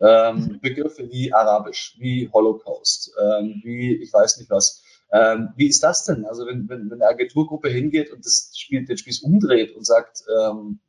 Ähm, 0.00 0.36
mhm. 0.36 0.60
Begriffe 0.60 1.10
wie 1.10 1.32
Arabisch, 1.32 1.96
wie 1.98 2.30
Holocaust, 2.32 3.12
ähm, 3.20 3.60
wie 3.62 3.94
ich 3.96 4.12
weiß 4.12 4.38
nicht 4.38 4.50
was. 4.50 4.82
Ähm, 5.12 5.50
wie 5.56 5.68
ist 5.68 5.82
das 5.82 6.04
denn? 6.04 6.24
Also 6.24 6.46
wenn, 6.46 6.68
wenn, 6.68 6.90
wenn 6.90 7.02
eine 7.02 7.10
Agenturgruppe 7.10 7.68
hingeht 7.68 8.10
und 8.10 8.24
das 8.24 8.52
Spiel, 8.56 8.84
den 8.84 8.98
Spieß 8.98 9.20
umdreht 9.20 9.76
und 9.76 9.84
sagt, 9.86 10.24
ähm, 10.34 10.80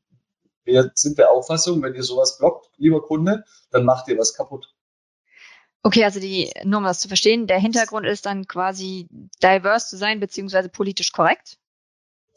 wir 0.67 0.91
sind 0.93 1.17
der 1.17 1.31
Auffassung, 1.31 1.81
wenn 1.81 1.95
ihr 1.95 2.03
sowas 2.03 2.37
blockt, 2.37 2.69
lieber 2.77 3.01
Kunde, 3.01 3.43
dann 3.71 3.85
macht 3.85 4.07
ihr 4.07 4.17
was 4.17 4.35
kaputt. 4.35 4.73
Okay, 5.81 6.03
also 6.03 6.19
die, 6.19 6.51
nur 6.63 6.79
um 6.79 6.83
das 6.83 6.99
zu 6.99 7.07
verstehen, 7.07 7.47
der 7.47 7.59
Hintergrund 7.59 8.05
ist 8.05 8.25
dann 8.25 8.45
quasi 8.45 9.07
diverse 9.41 9.87
zu 9.87 9.97
sein, 9.97 10.19
beziehungsweise 10.19 10.69
politisch 10.69 11.11
korrekt. 11.11 11.57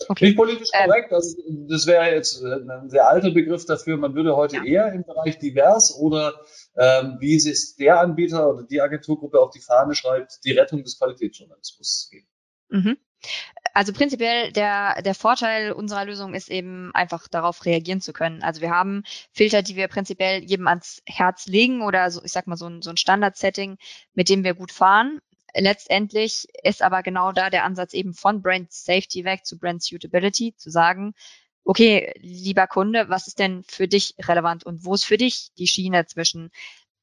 Okay. 0.08 0.26
Nicht 0.26 0.36
politisch 0.36 0.68
ähm, 0.72 0.88
korrekt, 0.88 1.12
also 1.12 1.36
das 1.68 1.86
wäre 1.86 2.14
jetzt 2.14 2.42
äh, 2.42 2.54
ein 2.54 2.88
sehr 2.88 3.08
alter 3.08 3.32
Begriff 3.32 3.66
dafür. 3.66 3.98
Man 3.98 4.14
würde 4.14 4.34
heute 4.34 4.56
ja. 4.56 4.64
eher 4.64 4.92
im 4.92 5.04
Bereich 5.04 5.38
divers 5.38 5.94
oder 5.98 6.40
ähm, 6.76 7.16
wie 7.18 7.34
es 7.34 7.76
der 7.76 8.00
Anbieter 8.00 8.48
oder 8.48 8.62
die 8.62 8.80
Agenturgruppe 8.80 9.40
auf 9.40 9.50
die 9.50 9.60
Fahne 9.60 9.94
schreibt, 9.94 10.44
die 10.44 10.52
Rettung 10.52 10.84
des 10.84 10.98
Qualitätsjournalismus 10.98 12.08
gehen. 12.10 12.26
Mhm 12.68 12.96
also 13.74 13.92
prinzipiell 13.92 14.52
der, 14.52 15.02
der 15.02 15.14
Vorteil 15.14 15.72
unserer 15.72 16.04
Lösung 16.04 16.34
ist 16.34 16.50
eben 16.50 16.90
einfach 16.94 17.28
darauf 17.28 17.64
reagieren 17.64 18.00
zu 18.00 18.12
können. 18.12 18.42
Also 18.42 18.60
wir 18.60 18.70
haben 18.70 19.04
Filter, 19.32 19.62
die 19.62 19.76
wir 19.76 19.88
prinzipiell 19.88 20.42
jedem 20.42 20.66
ans 20.66 21.02
Herz 21.06 21.46
legen 21.46 21.82
oder 21.82 22.10
so, 22.10 22.22
ich 22.24 22.32
sag 22.32 22.46
mal 22.46 22.56
so 22.56 22.66
ein, 22.66 22.82
so 22.82 22.90
ein 22.90 22.96
Standard-Setting, 22.96 23.78
mit 24.14 24.28
dem 24.28 24.44
wir 24.44 24.54
gut 24.54 24.72
fahren. 24.72 25.20
Letztendlich 25.54 26.46
ist 26.62 26.82
aber 26.82 27.02
genau 27.02 27.32
da 27.32 27.50
der 27.50 27.64
Ansatz 27.64 27.92
eben 27.92 28.14
von 28.14 28.42
Brand 28.42 28.72
Safety 28.72 29.24
weg 29.24 29.44
zu 29.44 29.58
Brand 29.58 29.82
Suitability, 29.82 30.54
zu 30.56 30.70
sagen, 30.70 31.14
okay, 31.64 32.12
lieber 32.18 32.66
Kunde, 32.66 33.08
was 33.08 33.26
ist 33.26 33.38
denn 33.38 33.64
für 33.64 33.88
dich 33.88 34.14
relevant 34.20 34.64
und 34.64 34.84
wo 34.84 34.94
ist 34.94 35.04
für 35.04 35.16
dich 35.16 35.50
die 35.58 35.66
Schiene 35.66 36.06
zwischen 36.06 36.50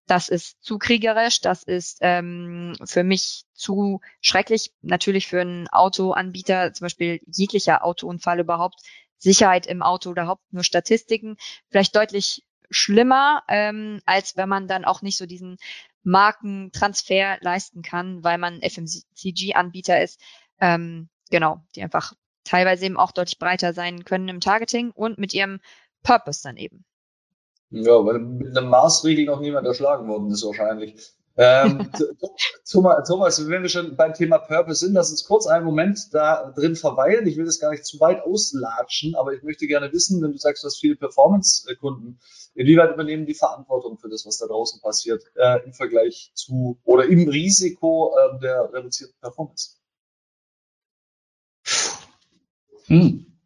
das 0.07 0.29
ist 0.29 0.63
zu 0.63 0.79
kriegerisch, 0.79 1.41
das 1.41 1.63
ist 1.63 1.99
ähm, 2.01 2.75
für 2.85 3.03
mich 3.03 3.43
zu 3.53 4.01
schrecklich. 4.21 4.73
Natürlich 4.81 5.27
für 5.27 5.41
einen 5.41 5.67
Autoanbieter, 5.67 6.73
zum 6.73 6.85
Beispiel 6.85 7.21
jeglicher 7.27 7.83
Autounfall 7.83 8.39
überhaupt, 8.39 8.81
Sicherheit 9.17 9.67
im 9.67 9.81
Auto 9.81 10.11
überhaupt 10.11 10.43
nur 10.51 10.63
Statistiken, 10.63 11.37
vielleicht 11.69 11.95
deutlich 11.95 12.43
schlimmer, 12.69 13.43
ähm, 13.47 14.01
als 14.05 14.37
wenn 14.37 14.49
man 14.49 14.67
dann 14.67 14.85
auch 14.85 15.01
nicht 15.01 15.17
so 15.17 15.25
diesen 15.25 15.57
Markentransfer 16.03 17.37
leisten 17.41 17.81
kann, 17.81 18.23
weil 18.23 18.37
man 18.37 18.61
FMCG-Anbieter 18.61 20.01
ist. 20.01 20.21
Ähm, 20.59 21.09
genau, 21.29 21.61
die 21.75 21.83
einfach 21.83 22.13
teilweise 22.43 22.85
eben 22.85 22.97
auch 22.97 23.11
deutlich 23.11 23.39
breiter 23.39 23.73
sein 23.73 24.05
können 24.05 24.29
im 24.29 24.39
Targeting 24.39 24.91
und 24.91 25.17
mit 25.17 25.33
ihrem 25.33 25.59
Purpose 26.03 26.41
dann 26.43 26.57
eben. 26.57 26.85
Ja, 27.69 28.05
weil 28.05 28.19
mit 28.19 28.57
einem 28.57 28.69
Maßriegel 28.69 29.25
noch 29.25 29.41
niemand 29.41 29.67
erschlagen 29.67 30.07
worden 30.07 30.31
ist 30.31 30.45
wahrscheinlich. 30.45 30.95
Ähm, 31.39 31.91
Thomas, 32.71 33.47
wenn 33.47 33.61
wir 33.61 33.69
schon 33.69 33.95
beim 33.95 34.13
Thema 34.13 34.39
Purpose 34.39 34.85
sind, 34.85 34.95
lass 34.95 35.11
uns 35.11 35.23
kurz 35.25 35.45
einen 35.45 35.65
Moment 35.65 35.99
da 36.11 36.51
drin 36.55 36.75
verweilen. 36.75 37.27
Ich 37.27 37.37
will 37.37 37.45
das 37.45 37.59
gar 37.59 37.69
nicht 37.71 37.85
zu 37.85 37.99
weit 37.99 38.23
auslatschen, 38.23 39.15
aber 39.15 39.33
ich 39.33 39.43
möchte 39.43 39.67
gerne 39.67 39.91
wissen, 39.93 40.21
wenn 40.21 40.31
du 40.31 40.37
sagst, 40.37 40.63
du 40.63 40.67
hast 40.67 40.79
viele 40.79 40.95
Performance-Kunden, 40.95 42.19
inwieweit 42.55 42.91
übernehmen 42.91 43.27
die 43.27 43.35
Verantwortung 43.35 43.99
für 43.99 44.09
das, 44.09 44.25
was 44.25 44.37
da 44.37 44.47
draußen 44.47 44.81
passiert, 44.81 45.23
äh, 45.35 45.63
im 45.63 45.73
Vergleich 45.73 46.31
zu 46.33 46.79
oder 46.83 47.05
im 47.05 47.29
Risiko 47.29 48.15
äh, 48.17 48.39
der 48.39 48.73
reduzierten 48.73 49.15
Performance? 49.21 49.75
Hm. 52.87 53.36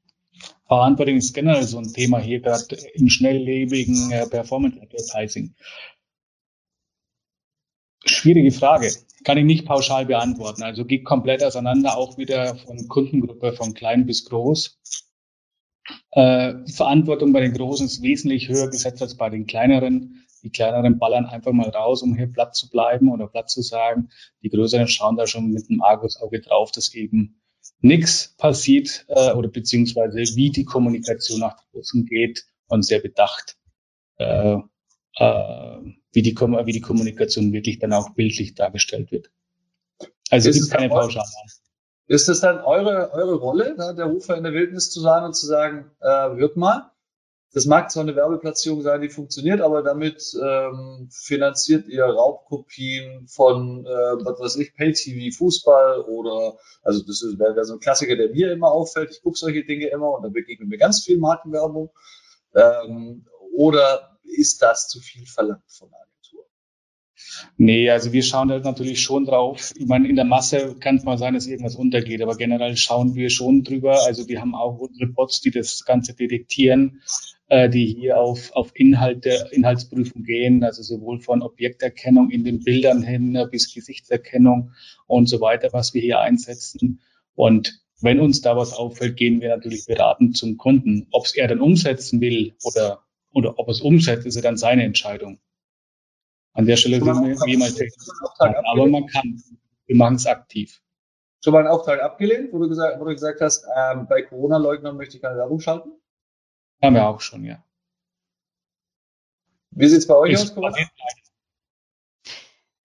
Verantwortung 0.71 1.17
ist 1.17 1.33
generell 1.33 1.63
so 1.63 1.79
ein 1.79 1.91
Thema 1.91 2.19
hier 2.19 2.39
gerade 2.39 2.77
im 2.93 3.09
schnelllebigen 3.09 4.09
äh, 4.09 4.25
Performance 4.25 4.79
Advertising. 4.81 5.53
Schwierige 8.05 8.51
Frage. 8.53 8.89
Kann 9.25 9.37
ich 9.37 9.43
nicht 9.43 9.65
pauschal 9.65 10.05
beantworten. 10.05 10.63
Also 10.63 10.85
geht 10.85 11.03
komplett 11.03 11.43
auseinander, 11.43 11.97
auch 11.97 12.17
wieder 12.17 12.55
von 12.55 12.87
Kundengruppe, 12.87 13.51
von 13.51 13.73
klein 13.73 14.05
bis 14.05 14.23
groß. 14.23 14.79
Äh, 16.11 16.53
Verantwortung 16.67 17.33
bei 17.33 17.41
den 17.41 17.51
Großen 17.53 17.87
ist 17.87 18.01
wesentlich 18.01 18.47
höher 18.47 18.69
gesetzt 18.69 19.01
als 19.01 19.17
bei 19.17 19.29
den 19.29 19.47
kleineren. 19.47 20.25
Die 20.41 20.51
kleineren 20.51 20.99
ballern 20.99 21.25
einfach 21.25 21.51
mal 21.51 21.69
raus, 21.69 22.01
um 22.01 22.15
hier 22.15 22.27
platt 22.31 22.55
zu 22.55 22.69
bleiben 22.69 23.11
oder 23.11 23.27
platt 23.27 23.49
zu 23.49 23.61
sagen. 23.61 24.07
Die 24.41 24.49
größeren 24.49 24.87
schauen 24.87 25.17
da 25.17 25.27
schon 25.27 25.51
mit 25.51 25.67
dem 25.67 25.81
Argusauge 25.81 26.39
drauf, 26.39 26.71
dass 26.71 26.93
eben 26.93 27.40
nichts 27.79 28.35
passiert 28.37 29.05
äh, 29.07 29.31
oder 29.33 29.49
beziehungsweise 29.49 30.17
wie 30.17 30.51
die 30.51 30.65
Kommunikation 30.65 31.39
nach 31.39 31.57
draußen 31.71 32.05
geht 32.05 32.45
und 32.67 32.83
sehr 32.83 32.99
bedacht 32.99 33.57
äh, 34.17 34.57
äh, 35.15 35.77
wie, 36.13 36.21
die, 36.21 36.35
wie 36.35 36.71
die 36.71 36.81
Kommunikation 36.81 37.53
wirklich 37.53 37.79
dann 37.79 37.93
auch 37.93 38.13
bildlich 38.13 38.55
dargestellt 38.55 39.11
wird. 39.11 39.31
Also 40.29 40.49
es 40.49 40.59
gibt 40.59 40.71
keine 40.71 40.89
Pauschale. 40.89 41.25
Ist 42.07 42.27
das 42.27 42.41
dann 42.41 42.59
eure, 42.59 43.11
eure 43.13 43.35
Rolle, 43.35 43.75
da, 43.77 43.93
der 43.93 44.05
Rufer 44.05 44.37
in 44.37 44.43
der 44.43 44.53
Wildnis 44.53 44.91
zu 44.91 44.99
sein 44.99 45.23
und 45.23 45.33
zu 45.33 45.45
sagen, 45.45 45.91
äh, 46.01 46.37
wird 46.37 46.57
mal, 46.57 46.91
das 47.53 47.65
mag 47.65 47.91
zwar 47.91 48.03
eine 48.03 48.15
Werbeplatzierung 48.15 48.81
sein, 48.81 49.01
die 49.01 49.09
funktioniert, 49.09 49.59
aber 49.59 49.83
damit 49.83 50.33
ähm, 50.41 51.09
finanziert 51.11 51.87
ihr 51.87 52.05
Raubkopien 52.05 53.27
von, 53.27 53.85
äh, 53.85 53.89
was 53.89 54.39
weiß 54.39 54.55
ich, 54.57 54.73
Pay-TV, 54.73 55.35
Fußball 55.37 56.01
oder, 56.01 56.57
also 56.81 57.03
das 57.05 57.21
wäre 57.37 57.55
wär 57.55 57.65
so 57.65 57.73
ein 57.73 57.79
Klassiker, 57.79 58.15
der 58.15 58.29
mir 58.29 58.53
immer 58.53 58.71
auffällt. 58.71 59.11
Ich 59.11 59.21
gucke 59.21 59.37
solche 59.37 59.65
Dinge 59.65 59.87
immer 59.87 60.11
und 60.11 60.23
da 60.23 60.29
begegnet 60.29 60.69
mir 60.69 60.77
ganz 60.77 61.03
viel 61.03 61.17
Markenwerbung. 61.17 61.91
Ähm, 62.55 63.25
oder 63.53 64.17
ist 64.23 64.61
das 64.61 64.87
zu 64.87 64.99
viel 65.01 65.25
verlangt 65.25 65.63
von 65.67 65.89
der 65.89 65.99
Agentur? 65.99 66.45
Nee, 67.57 67.89
also 67.89 68.13
wir 68.13 68.23
schauen 68.23 68.47
da 68.47 68.59
natürlich 68.59 69.01
schon 69.01 69.25
drauf. 69.25 69.73
Ich 69.75 69.87
meine, 69.87 70.07
in 70.07 70.15
der 70.15 70.25
Masse 70.25 70.75
kann 70.79 70.95
es 70.95 71.03
mal 71.03 71.17
sein, 71.17 71.33
dass 71.33 71.47
irgendwas 71.47 71.75
untergeht, 71.75 72.21
aber 72.21 72.35
generell 72.37 72.77
schauen 72.77 73.13
wir 73.13 73.29
schon 73.29 73.63
drüber. 73.63 74.05
Also 74.05 74.29
wir 74.29 74.39
haben 74.39 74.55
auch 74.55 74.79
unsere 74.79 75.11
Bots, 75.11 75.41
die 75.41 75.51
das 75.51 75.83
Ganze 75.83 76.15
detektieren, 76.15 77.01
äh, 77.51 77.69
die 77.69 77.85
hier 77.85 78.17
auf, 78.17 78.53
auf 78.53 78.71
Inhalte, 78.75 79.49
Inhaltsprüfung 79.51 80.23
gehen, 80.23 80.63
also 80.63 80.83
sowohl 80.83 81.19
von 81.19 81.41
Objekterkennung 81.41 82.29
in 82.29 82.45
den 82.45 82.63
Bildern 82.63 83.03
hin 83.03 83.35
äh, 83.35 83.45
bis 83.45 83.73
Gesichtserkennung 83.73 84.71
und 85.05 85.27
so 85.27 85.41
weiter, 85.41 85.67
was 85.73 85.93
wir 85.93 86.01
hier 86.01 86.21
einsetzen. 86.21 87.01
Und 87.35 87.83
wenn 87.99 88.21
uns 88.21 88.39
da 88.39 88.55
was 88.55 88.71
auffällt, 88.71 89.17
gehen 89.17 89.41
wir 89.41 89.49
natürlich 89.49 89.85
beratend 89.85 90.37
zum 90.37 90.55
Kunden. 90.55 91.07
Ob 91.11 91.25
es 91.25 91.35
er 91.35 91.49
dann 91.49 91.59
umsetzen 91.59 92.21
will 92.21 92.55
oder 92.63 93.03
oder 93.33 93.59
ob 93.59 93.67
es 93.67 93.81
umsetzt, 93.81 94.25
ist 94.25 94.35
ja 94.35 94.41
dann 94.41 94.55
seine 94.55 94.85
Entscheidung. 94.85 95.39
An 96.53 96.65
der 96.65 96.77
Stelle 96.77 96.97
sind 96.97 97.05
wir 97.05 97.35
wie 97.35 97.57
mal 97.57 97.69
technisch. 97.69 98.07
Aber 98.39 98.87
man 98.87 99.07
kann. 99.07 99.41
Wir 99.87 99.97
machen 99.97 100.15
es 100.15 100.25
aktiv. 100.25 100.81
Schon 101.43 101.51
mal 101.51 101.59
einen 101.59 101.67
Auftrag 101.67 102.01
abgelehnt, 102.01 102.53
wo 102.53 102.59
du 102.59 102.69
gesagt, 102.69 102.97
wo 103.01 103.03
du 103.03 103.11
gesagt 103.11 103.41
hast, 103.41 103.65
ähm, 103.75 104.07
bei 104.07 104.21
Corona-Leugnern 104.21 104.95
möchte 104.95 105.17
ich 105.17 105.21
keine 105.21 105.37
Werbung 105.37 105.59
schalten? 105.59 106.00
Haben 106.83 106.95
wir 106.95 107.07
auch 107.07 107.21
schon, 107.21 107.45
ja. 107.45 107.63
Wie 109.71 109.87
sieht's 109.87 110.07
bei 110.07 110.15
euch 110.15 110.37
aus, 110.37 110.53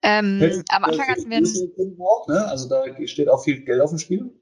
Ähm, 0.03 0.65
am 0.69 0.85
Anfang 0.85 1.09
hatten 1.09 1.29
wir 1.29 1.41
ne? 2.29 2.47
Also 2.47 2.69
da 2.69 2.85
steht 3.09 3.29
auch 3.29 3.43
viel 3.43 3.65
Geld 3.65 3.81
auf 3.81 3.91
dem 3.91 3.99
Spiel. 3.99 4.41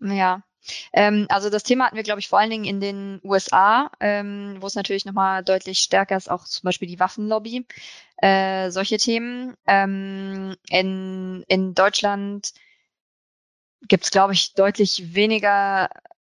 Ja, 0.00 0.42
ähm, 0.92 1.26
also 1.28 1.48
das 1.48 1.62
Thema 1.62 1.86
hatten 1.86 1.96
wir, 1.96 2.02
glaube 2.02 2.20
ich, 2.20 2.28
vor 2.28 2.38
allen 2.38 2.50
Dingen 2.50 2.64
in 2.64 2.80
den 2.80 3.20
USA, 3.24 3.90
ähm, 4.00 4.56
wo 4.60 4.66
es 4.66 4.74
natürlich 4.74 5.04
nochmal 5.04 5.42
deutlich 5.42 5.78
stärker 5.78 6.16
ist, 6.16 6.30
auch 6.30 6.44
zum 6.44 6.64
Beispiel 6.64 6.88
die 6.88 7.00
Waffenlobby, 7.00 7.66
äh, 8.18 8.70
solche 8.70 8.98
Themen. 8.98 9.54
Ähm, 9.66 10.56
in, 10.68 11.44
in 11.48 11.74
Deutschland 11.74 12.52
gibt 13.88 14.04
es, 14.04 14.10
glaube 14.10 14.34
ich, 14.34 14.54
deutlich 14.54 15.14
weniger 15.14 15.88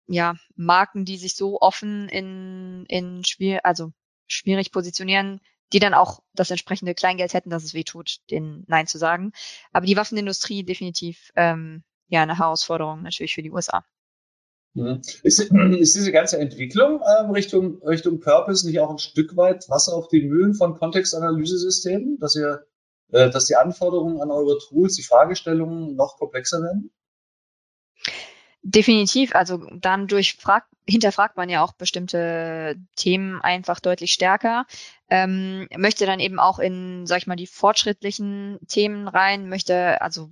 ja, 0.09 0.35
Marken, 0.57 1.05
die 1.05 1.19
sich 1.19 1.37
so 1.37 1.61
offen 1.61 2.09
in, 2.09 2.85
in 2.89 3.25
schwierig, 3.25 3.65
also 3.65 3.93
schwierig 4.27 4.73
positionieren, 4.73 5.41
die 5.73 5.79
dann 5.79 5.95
auch 5.95 6.21
das 6.35 6.51
entsprechende 6.51 6.95
Kleingeld 6.95 7.35
hätten, 7.35 7.51
dass 7.51 7.63
es 7.63 7.75
weh 7.75 7.85
tut, 7.85 8.19
den 8.31 8.65
Nein 8.67 8.87
zu 8.87 8.99
sagen. 8.99 9.33
Aber 9.73 9.87
die 9.87 9.97
Waffenindustrie 9.97 10.65
definitiv 10.65 11.31
ähm, 11.37 11.83
ja 12.09 12.23
eine 12.23 12.39
Herausforderung 12.39 13.03
natürlich 13.03 13.35
für 13.35 13.43
die 13.43 13.51
USA. 13.51 13.85
Ist, 15.23 15.41
ist, 15.41 15.97
diese 15.97 16.13
ganze 16.13 16.39
Entwicklung 16.39 17.01
ähm, 17.03 17.31
Richtung, 17.31 17.83
Richtung 17.83 18.21
Purpose 18.21 18.67
nicht 18.67 18.79
auch 18.81 18.91
ein 18.91 18.99
Stück 18.99 19.37
weit 19.37 19.69
Wasser 19.69 19.95
auf 19.95 20.09
die 20.09 20.23
Mühlen 20.23 20.55
von 20.55 20.79
Kontextanalysesystemen, 20.79 22.19
dass 22.21 22.37
ihr, 22.37 22.65
äh, 23.11 23.29
dass 23.29 23.47
die 23.47 23.57
Anforderungen 23.57 24.21
an 24.21 24.31
eure 24.31 24.59
Tools, 24.59 24.95
die 24.95 25.03
Fragestellungen 25.03 25.97
noch 25.97 26.17
komplexer 26.17 26.63
werden? 26.63 26.93
Definitiv. 28.63 29.35
Also 29.35 29.59
dann 29.73 30.09
durchfragt, 30.09 30.69
hinterfragt 30.87 31.37
man 31.37 31.49
ja 31.49 31.63
auch 31.63 31.73
bestimmte 31.73 32.77
Themen 32.97 33.41
einfach 33.41 33.81
deutlich 33.81 34.13
stärker. 34.13 34.67
Ähm, 35.09 35.69
möchte 35.77 36.07
dann 36.07 36.21
eben 36.21 36.39
auch 36.39 36.59
in, 36.59 37.07
sag 37.07 37.19
ich 37.19 37.27
mal, 37.27 37.37
die 37.37 37.47
fortschrittlichen 37.47 38.59
Themen 38.69 39.09
rein, 39.09 39.49
möchte 39.49 40.01
also 40.03 40.31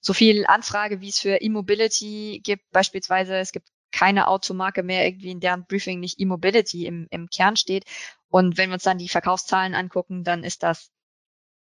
so 0.00 0.12
viel 0.12 0.46
Anfrage, 0.46 1.00
wie 1.00 1.08
es 1.08 1.20
für 1.20 1.36
E-Mobility 1.40 2.40
gibt, 2.42 2.70
beispielsweise. 2.70 3.36
Es 3.36 3.52
gibt 3.52 3.68
keine 3.92 4.28
Automarke 4.28 4.82
mehr 4.82 5.06
irgendwie, 5.06 5.30
in 5.30 5.40
deren 5.40 5.66
Briefing 5.66 6.00
nicht 6.00 6.20
E-Mobility 6.20 6.86
im, 6.86 7.06
im 7.10 7.28
Kern 7.28 7.56
steht. 7.56 7.84
Und 8.28 8.56
wenn 8.56 8.70
wir 8.70 8.74
uns 8.74 8.82
dann 8.82 8.98
die 8.98 9.08
Verkaufszahlen 9.08 9.74
angucken, 9.74 10.24
dann 10.24 10.44
ist 10.44 10.62
das 10.62 10.90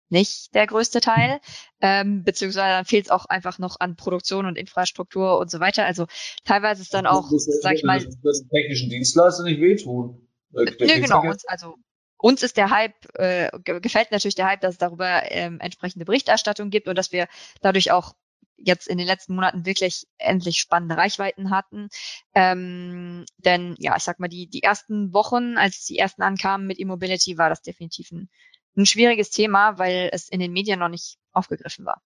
nicht 0.09 0.55
der 0.55 0.67
größte 0.67 1.01
Teil, 1.01 1.41
ähm, 1.81 2.25
beziehungsweise 2.25 2.69
dann 2.69 2.85
fehlt 2.85 3.07
es 3.07 3.11
auch 3.11 3.25
einfach 3.27 3.59
noch 3.59 3.81
an 3.81 3.97
Produktion 3.97 4.47
und 4.47 4.57
Infrastruktur 4.57 5.39
und 5.39 5.51
so 5.51 5.61
weiter. 5.61 5.85
Also 5.85 6.07
teilweise 6.45 6.83
ist 6.83 6.95
dann 6.95 7.07
auch, 7.07 7.31
das, 7.31 7.47
sag 7.63 7.75
ich 7.75 7.85
mal, 7.85 8.05
das 8.23 8.45
technischen 8.49 8.91
Dienstleister 8.91 9.45
nicht 9.45 9.61
wehtun. 9.61 10.29
Nö, 10.51 10.65
genau. 10.79 11.23
Uns, 11.23 11.45
also 11.47 11.77
uns 12.17 12.43
ist 12.43 12.57
der 12.57 12.71
Hype, 12.71 12.95
äh, 13.15 13.51
gefällt 13.63 14.11
natürlich 14.11 14.35
der 14.35 14.47
Hype, 14.47 14.61
dass 14.61 14.75
es 14.75 14.79
darüber 14.79 15.31
ähm, 15.31 15.61
entsprechende 15.61 16.05
Berichterstattung 16.05 16.71
gibt 16.71 16.89
und 16.89 16.97
dass 16.97 17.13
wir 17.13 17.29
dadurch 17.61 17.91
auch 17.91 18.15
jetzt 18.57 18.89
in 18.89 18.99
den 18.99 19.07
letzten 19.07 19.35
Monaten 19.35 19.67
wirklich 19.67 20.07
endlich 20.19 20.59
spannende 20.59 20.97
Reichweiten 20.97 21.51
hatten. 21.51 21.89
Ähm, 22.35 23.27
denn 23.39 23.75
ja, 23.79 23.97
ich 23.97 24.05
sag 24.05 24.21
mal, 24.21 24.29
die, 24.29 24.47
die 24.49 24.63
ersten 24.63 25.13
Wochen, 25.13 25.59
als 25.59 25.85
die 25.85 25.99
ersten 25.99 26.23
ankamen 26.23 26.67
mit 26.67 26.79
E-Mobility, 26.79 27.37
war 27.37 27.51
das 27.51 27.63
definitiv 27.63 28.11
ein, 28.13 28.31
ein 28.77 28.87
schwieriges 28.87 29.31
Thema, 29.31 29.79
weil 29.79 30.11
es 30.12 30.29
in 30.29 30.41
den 30.41 30.53
Medien 30.53 30.79
noch 30.79 30.89
nicht 30.89 31.18
aufgegriffen 31.33 31.85
war. 31.85 32.03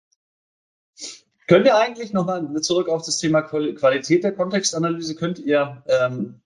Könnt 1.48 1.68
ihr 1.68 1.78
eigentlich 1.78 2.12
nochmal 2.12 2.62
zurück 2.62 2.90
auf 2.90 3.06
das 3.06 3.18
Thema 3.20 3.44
Qualität 3.44 4.24
der 4.24 4.34
Kontextanalyse, 4.34 5.16
könnt 5.16 5.38
ihr 5.38 5.84
ähm, 5.88 6.42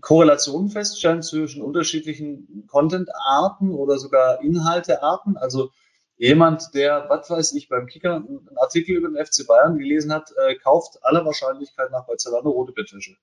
Korrelationen 0.00 0.68
feststellen 0.68 1.22
zwischen 1.22 1.62
unterschiedlichen 1.62 2.66
Content-Arten 2.68 3.72
oder 3.72 3.98
sogar 3.98 4.42
Inhaltearten? 4.42 5.38
Also 5.38 5.70
jemand, 6.16 6.74
der, 6.74 7.06
was 7.08 7.30
weiß 7.30 7.52
ich, 7.54 7.68
beim 7.68 7.86
Kicker 7.86 8.16
einen 8.16 8.48
Artikel 8.56 8.96
über 8.96 9.08
den 9.08 9.24
FC 9.24 9.46
Bayern 9.46 9.78
gelesen 9.78 10.12
hat, 10.12 10.32
äh, 10.36 10.56
kauft 10.56 11.02
aller 11.02 11.24
Wahrscheinlichkeit 11.24 11.90
nach 11.90 12.06
bei 12.06 12.14
rote 12.50 12.72
Bettwäsche. 12.72 13.16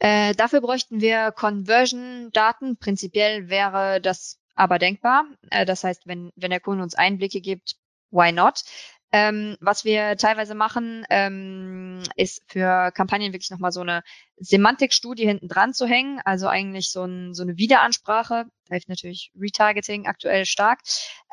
Äh, 0.00 0.34
dafür 0.34 0.62
bräuchten 0.62 1.00
wir 1.00 1.30
Conversion-Daten. 1.30 2.78
Prinzipiell 2.78 3.50
wäre 3.50 4.00
das 4.00 4.38
aber 4.54 4.78
denkbar. 4.78 5.26
Äh, 5.50 5.66
das 5.66 5.84
heißt, 5.84 6.06
wenn, 6.06 6.32
wenn 6.36 6.50
der 6.50 6.60
Kunde 6.60 6.82
uns 6.82 6.94
Einblicke 6.94 7.40
gibt, 7.40 7.76
why 8.10 8.32
not? 8.32 8.64
Ähm, 9.12 9.56
was 9.60 9.84
wir 9.84 10.16
teilweise 10.16 10.54
machen, 10.54 11.04
ähm, 11.10 12.02
ist 12.16 12.42
für 12.46 12.92
Kampagnen 12.92 13.32
wirklich 13.32 13.50
nochmal 13.50 13.72
so 13.72 13.80
eine 13.80 14.02
Semantikstudie 14.36 15.26
hinten 15.26 15.48
dran 15.48 15.74
zu 15.74 15.86
hängen. 15.86 16.20
Also 16.24 16.46
eigentlich 16.48 16.90
so, 16.92 17.04
ein, 17.04 17.34
so 17.34 17.42
eine 17.42 17.58
Wiederansprache. 17.58 18.46
Da 18.68 18.74
hilft 18.74 18.88
natürlich 18.88 19.32
Retargeting 19.38 20.06
aktuell 20.06 20.46
stark. 20.46 20.80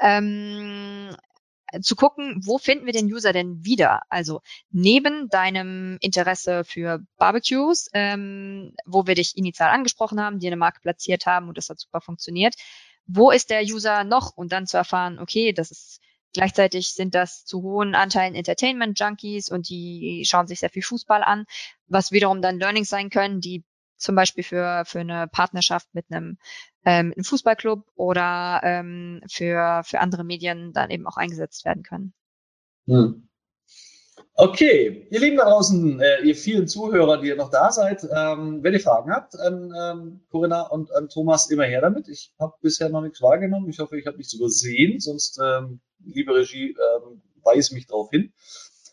Ähm, 0.02 1.16
zu 1.82 1.96
gucken, 1.96 2.42
wo 2.44 2.58
finden 2.58 2.86
wir 2.86 2.94
den 2.94 3.12
User 3.12 3.34
denn 3.34 3.64
wieder? 3.64 4.02
Also 4.10 4.42
neben 4.72 5.30
deinem 5.30 5.98
Interesse 6.02 6.64
für 6.64 7.00
Barbecues, 7.18 7.90
ähm, 7.94 8.74
wo 8.86 9.08
wir 9.08 9.16
dich 9.16 9.38
initial 9.38 9.70
angesprochen 9.70 10.22
haben, 10.22 10.40
dir 10.40 10.48
eine 10.48 10.58
Marke 10.58 10.80
platziert 10.82 11.26
haben 11.26 11.48
und 11.48 11.58
das 11.58 11.70
hat 11.70 11.80
super 11.80 12.02
funktioniert, 12.02 12.56
wo 13.06 13.32
ist 13.32 13.50
der 13.50 13.64
User 13.64 14.04
noch 14.04 14.36
und 14.36 14.52
dann 14.52 14.68
zu 14.68 14.78
erfahren, 14.78 15.20
okay, 15.20 15.54
das 15.54 15.72
ist 15.72 16.02
gleichzeitig 16.34 16.94
sind 16.94 17.16
das 17.16 17.46
zu 17.46 17.64
hohen 17.64 17.96
Anteilen 17.96 18.36
Entertainment 18.36 19.00
Junkies 19.00 19.50
und 19.50 19.70
die 19.70 20.24
schauen 20.28 20.48
sich 20.48 20.60
sehr 20.60 20.70
viel 20.70 20.84
Fußball 20.84 21.24
an, 21.24 21.46
was 21.88 22.12
wiederum 22.12 22.42
dann 22.42 22.60
Learnings 22.60 22.90
sein 22.90 23.10
können, 23.10 23.42
die 23.42 23.64
zum 23.98 24.16
Beispiel 24.16 24.44
für, 24.44 24.84
für 24.86 25.00
eine 25.00 25.28
Partnerschaft 25.28 25.88
mit 25.94 26.06
einem, 26.10 26.38
ähm, 26.86 27.14
einem 27.16 27.24
Fußballclub 27.24 27.86
oder 27.96 28.62
ähm, 28.64 29.22
für, 29.30 29.82
für 29.84 30.00
andere 30.00 30.24
Medien 30.24 30.74
dann 30.74 30.90
eben 30.90 31.08
auch 31.08 31.18
eingesetzt 31.18 31.66
werden 31.66 31.84
können. 31.84 32.14
Hm. 32.88 33.28
Okay, 34.40 35.08
ihr 35.10 35.20
Lieben 35.20 35.38
da 35.38 35.46
draußen, 35.46 36.00
äh, 36.00 36.22
ihr 36.22 36.36
vielen 36.36 36.68
Zuhörer, 36.68 37.20
die 37.20 37.28
ihr 37.28 37.36
noch 37.36 37.50
da 37.50 37.72
seid, 37.72 38.04
ähm, 38.04 38.62
wenn 38.62 38.74
ihr 38.74 38.80
Fragen 38.80 39.12
habt 39.12 39.36
an 39.40 39.74
ähm, 39.76 40.22
Corinna 40.30 40.62
und 40.68 40.94
an 40.94 41.10
Thomas, 41.10 41.50
immer 41.50 41.64
her 41.64 41.82
damit. 41.82 42.08
Ich 42.08 42.36
habe 42.40 42.54
bisher 42.62 42.90
noch 42.90 43.02
nichts 43.02 43.20
wahrgenommen. 43.20 43.68
Ich 43.68 43.80
hoffe, 43.80 43.98
ich 43.98 44.06
habe 44.06 44.18
nichts 44.18 44.34
übersehen, 44.34 45.00
sonst, 45.00 45.40
ähm, 45.44 45.80
liebe 46.06 46.36
Regie, 46.36 46.70
ähm, 46.70 47.24
weise 47.44 47.74
mich 47.74 47.88
darauf 47.88 48.12
hin. 48.12 48.32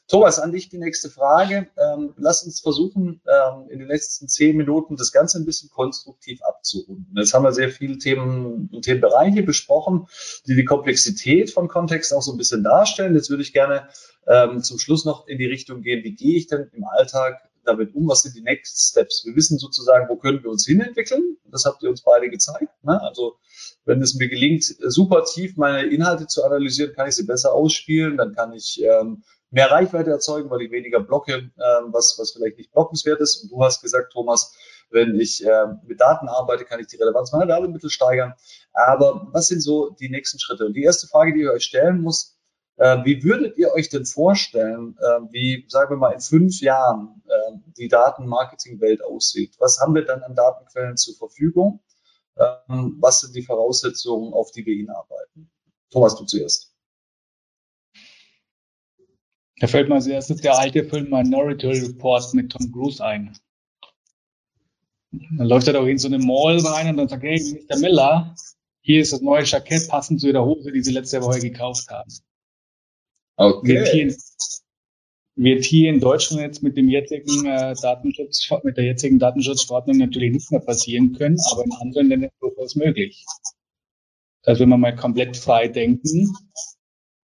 Thomas, 0.07 0.39
an 0.39 0.53
dich 0.53 0.69
die 0.69 0.79
nächste 0.79 1.09
Frage. 1.09 1.69
Ähm, 1.79 2.13
lass 2.19 2.45
uns 2.45 2.61
versuchen, 2.61 3.23
ähm, 3.27 3.71
in 3.71 3.79
den 3.79 3.89
letzten 3.89 4.29
zehn 4.29 4.57
Minuten 4.57 4.97
das 4.97 5.13
Ganze 5.13 5.39
ein 5.39 5.47
bisschen 5.47 5.71
konstruktiv 5.71 6.43
abzurunden. 6.43 7.15
Jetzt 7.17 7.33
haben 7.33 7.45
wir 7.45 7.53
sehr 7.53 7.71
viele 7.71 7.97
Themen 7.97 8.69
und 8.71 8.83
Themenbereiche 8.83 9.43
besprochen, 9.43 10.07
die 10.47 10.55
die 10.55 10.67
Komplexität 10.67 11.51
von 11.51 11.69
Kontext 11.69 12.13
auch 12.13 12.23
so 12.23 12.33
ein 12.33 12.39
bisschen 12.39 12.63
darstellen. 12.63 13.15
Jetzt 13.15 13.31
würde 13.31 13.43
ich 13.43 13.55
gerne 13.55 13.89
ähm, 14.27 14.63
zum 14.63 14.79
Schluss 14.79 15.07
noch 15.07 15.27
in 15.27 15.39
die 15.39 15.47
Richtung 15.47 15.83
gehen, 15.83 16.05
wie 16.05 16.15
gehe 16.15 16.37
ich 16.37 16.49
denn 16.49 16.71
im 16.75 16.85
Alltag 16.85 17.41
damit 17.65 17.95
um? 17.95 18.09
Was 18.09 18.23
sind 18.23 18.37
die 18.37 18.43
Next 18.43 18.91
Steps? 18.91 19.25
Wir 19.25 19.35
wissen 19.35 19.59
sozusagen, 19.59 20.09
wo 20.09 20.17
können 20.17 20.43
wir 20.43 20.51
uns 20.51 20.67
hinentwickeln? 20.67 21.39
Das 21.51 21.65
habt 21.65 21.83
ihr 21.83 21.89
uns 21.89 22.03
beide 22.03 22.29
gezeigt. 22.29 22.73
Ne? 22.83 23.01
Also 23.01 23.37
wenn 23.85 24.03
es 24.03 24.15
mir 24.15 24.29
gelingt, 24.29 24.65
super 24.65 25.25
tief 25.25 25.57
meine 25.57 25.87
Inhalte 25.89 26.27
zu 26.27 26.45
analysieren, 26.45 26.95
kann 26.95 27.09
ich 27.09 27.15
sie 27.15 27.25
besser 27.25 27.53
ausspielen. 27.53 28.17
Dann 28.17 28.35
kann 28.35 28.53
ich 28.53 28.83
ähm, 28.83 29.23
mehr 29.55 29.71
Reichweite 29.71 30.11
erzeugen, 30.11 30.51
weil 30.51 30.63
ich 30.63 30.73
weniger 30.73 31.01
blocke, 31.01 31.33
äh, 31.33 31.81
was, 31.87 32.17
was 32.19 32.33
vielleicht 32.33 32.59
nicht 32.59 32.73
blockenswert 32.73 33.21
ist. 33.21 33.45
Und 33.45 33.53
du 33.53 33.63
hast 33.63 33.83
gesagt, 33.83 34.13
Thomas, 34.13 34.55
wenn 34.91 35.19
ich 35.19 35.47
äh, 35.47 35.67
mit 35.87 36.01
Daten 36.01 36.29
arbeite, 36.29 36.65
kann 36.65 36.81
ich 36.81 36.89
die 36.89 36.97
Relevanz 36.97 37.33
meiner 37.33 37.49
Werbemittel 37.49 37.89
steigern. 37.89 38.35
Aber 38.73 39.29
was 39.33 39.47
sind 39.47 39.61
so 39.61 39.91
die 39.91 40.09
nächsten 40.09 40.41
Schritte? 40.41 40.67
Und 40.67 40.75
die 40.75 40.83
erste 40.83 41.07
Frage, 41.07 41.33
die 41.33 41.41
ihr 41.41 41.53
euch 41.53 41.65
stellen 41.65 42.03
muss, 42.03 42.37
äh, 42.77 42.99
wie 43.05 43.23
würdet 43.23 43.57
ihr 43.57 43.73
euch 43.73 43.89
denn 43.89 44.05
vorstellen, 44.05 44.97
äh, 45.01 45.21
wie, 45.31 45.65
sagen 45.69 45.91
wir 45.91 45.97
mal, 45.99 46.13
in 46.13 46.21
fünf 46.21 46.61
Jahren 46.61 47.23
äh, 47.29 47.53
die 47.79 47.87
Datenmarketing-Welt 47.87 49.05
aussieht? 49.05 49.55
Was 49.61 49.79
haben 49.79 49.95
wir 49.95 50.05
dann 50.05 50.25
an 50.25 50.35
Datenquellen 50.35 50.97
zur 50.97 51.15
Verfügung? 51.15 51.81
Ähm, 52.37 52.99
was 53.01 53.21
sind 53.21 53.37
die 53.37 53.43
Voraussetzungen, 53.43 54.35
auf 54.35 54.51
die 54.51 54.67
wir 54.67 54.75
hinarbeiten? 54.75 55.49
Thomas, 55.93 56.17
du 56.17 56.25
zuerst. 56.25 56.74
Da 59.61 59.67
fällt 59.69 59.89
mir 59.89 59.97
als 59.97 60.07
erstes 60.07 60.41
der 60.41 60.59
alte 60.59 60.85
Film 60.85 61.11
Minority 61.11 61.67
Report 61.67 62.35
mit 62.35 62.51
Tom 62.51 62.73
Cruise 62.73 63.05
ein. 63.05 63.37
Dann 65.13 65.47
läuft 65.47 65.69
er 65.69 65.75
doch 65.75 65.87
in 65.87 65.99
so 65.99 66.09
eine 66.09 66.19
Mall 66.19 66.59
rein 66.59 66.89
und 66.89 66.97
dann 66.97 67.09
sagt, 67.09 67.23
hey, 67.23 67.41
Mr. 67.69 67.79
Miller, 67.79 68.35
hier 68.81 69.01
ist 69.01 69.13
das 69.13 69.21
neue 69.21 69.45
Jackett 69.45 69.89
passend 69.89 70.21
zu 70.21 70.33
der 70.33 70.45
Hose, 70.45 70.73
die 70.73 70.83
Sie 70.83 70.93
letzte 70.93 71.23
Woche 71.23 71.41
gekauft 71.41 71.89
haben. 71.89 72.13
Okay. 73.37 73.69
Wird 73.69 73.89
hier, 73.89 74.17
wird 75.37 75.65
hier 75.65 75.91
in 75.91 76.01
Deutschland 76.01 76.43
jetzt 76.43 76.63
mit 76.63 76.77
dem 76.77 76.89
jetzigen 76.89 77.47
äh, 77.47 77.75
Datenschutz, 77.81 78.49
mit 78.63 78.77
der 78.77 78.85
jetzigen 78.85 79.19
Datenschutzverordnung 79.19 79.99
natürlich 79.99 80.33
nicht 80.33 80.51
mehr 80.51 80.61
passieren 80.61 81.13
können, 81.13 81.39
aber 81.51 81.65
in 81.65 81.73
anderen 81.81 82.09
Ländern 82.09 82.31
durchaus 82.41 82.75
möglich. 82.75 83.25
Also 84.45 84.63
wenn 84.63 84.69
wir 84.69 84.79
mal 84.79 84.95
komplett 84.95 85.37
frei 85.37 85.69
denken, 85.69 86.33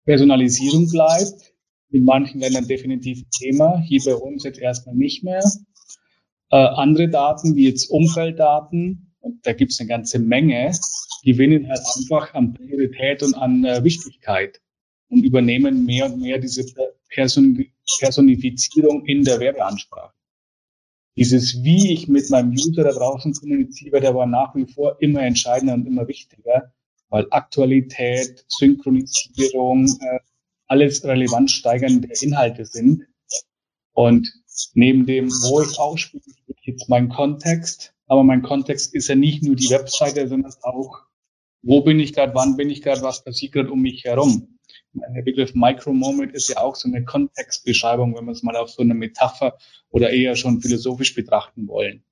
Personalisierung 0.05 0.89
bleibt, 0.89 1.53
in 1.91 2.03
manchen 2.03 2.39
Ländern 2.39 2.67
definitiv 2.67 3.23
Thema, 3.31 3.79
hier 3.79 4.01
bei 4.05 4.15
uns 4.15 4.43
jetzt 4.43 4.59
erstmal 4.59 4.95
nicht 4.95 5.23
mehr. 5.23 5.43
Äh, 6.51 6.57
andere 6.57 7.09
Daten, 7.09 7.55
wie 7.55 7.67
jetzt 7.67 7.89
Umfelddaten, 7.89 9.13
und 9.21 9.45
da 9.45 9.53
gibt 9.53 9.71
es 9.71 9.79
eine 9.79 9.89
ganze 9.89 10.19
Menge, 10.19 10.71
gewinnen 11.23 11.67
halt 11.67 11.81
einfach 11.97 12.33
an 12.33 12.53
Priorität 12.53 13.23
und 13.23 13.35
an 13.35 13.65
äh, 13.65 13.83
Wichtigkeit 13.83 14.61
und 15.09 15.23
übernehmen 15.23 15.85
mehr 15.85 16.05
und 16.05 16.21
mehr 16.21 16.39
diese 16.39 16.65
Person 17.09 17.65
Personifizierung 17.99 19.05
in 19.05 19.23
der 19.23 19.39
Werbeansprache. 19.39 20.13
Dieses, 21.17 21.63
wie 21.63 21.91
ich 21.91 22.07
mit 22.07 22.29
meinem 22.29 22.51
User 22.51 22.83
da 22.83 22.91
draußen 22.91 23.33
kommuniziere, 23.33 23.93
wird 23.93 24.05
aber 24.05 24.25
nach 24.25 24.55
wie 24.55 24.65
vor 24.65 25.01
immer 25.01 25.23
entscheidender 25.23 25.73
und 25.73 25.87
immer 25.87 26.07
wichtiger, 26.07 26.71
weil 27.09 27.25
Aktualität, 27.31 28.45
Synchronisierung, 28.47 29.87
äh, 29.87 30.19
alles 30.69 31.03
relevant 31.03 31.51
steigernde 31.51 32.07
Inhalte 32.21 32.65
sind. 32.65 33.07
Und 33.91 34.31
neben 34.73 35.05
dem, 35.05 35.29
wo 35.29 35.61
ich 35.61 35.77
ausspiele, 35.77 36.23
jetzt 36.61 36.89
mein 36.89 37.09
Kontext. 37.09 37.93
Aber 38.07 38.23
mein 38.23 38.41
Kontext 38.41 38.93
ist 38.95 39.07
ja 39.07 39.15
nicht 39.15 39.43
nur 39.43 39.55
die 39.55 39.69
Webseite, 39.69 40.27
sondern 40.27 40.53
auch, 40.61 41.01
wo 41.61 41.81
bin 41.81 41.99
ich 41.99 42.13
gerade, 42.13 42.33
wann 42.33 42.55
bin 42.55 42.69
ich 42.69 42.81
gerade, 42.81 43.01
was 43.01 43.23
passiert 43.23 43.51
gerade 43.53 43.71
um 43.71 43.81
mich 43.81 44.05
herum. 44.05 44.59
Der 44.93 45.21
Begriff 45.21 45.53
Micro-Moment 45.53 46.33
ist 46.33 46.49
ja 46.49 46.59
auch 46.59 46.75
so 46.75 46.87
eine 46.87 47.03
Kontextbeschreibung, 47.03 48.15
wenn 48.15 48.25
wir 48.25 48.31
es 48.31 48.43
mal 48.43 48.55
auf 48.55 48.69
so 48.69 48.81
eine 48.81 48.93
Metapher 48.93 49.57
oder 49.89 50.09
eher 50.11 50.35
schon 50.35 50.61
philosophisch 50.61 51.13
betrachten 51.13 51.67
wollen. 51.67 52.03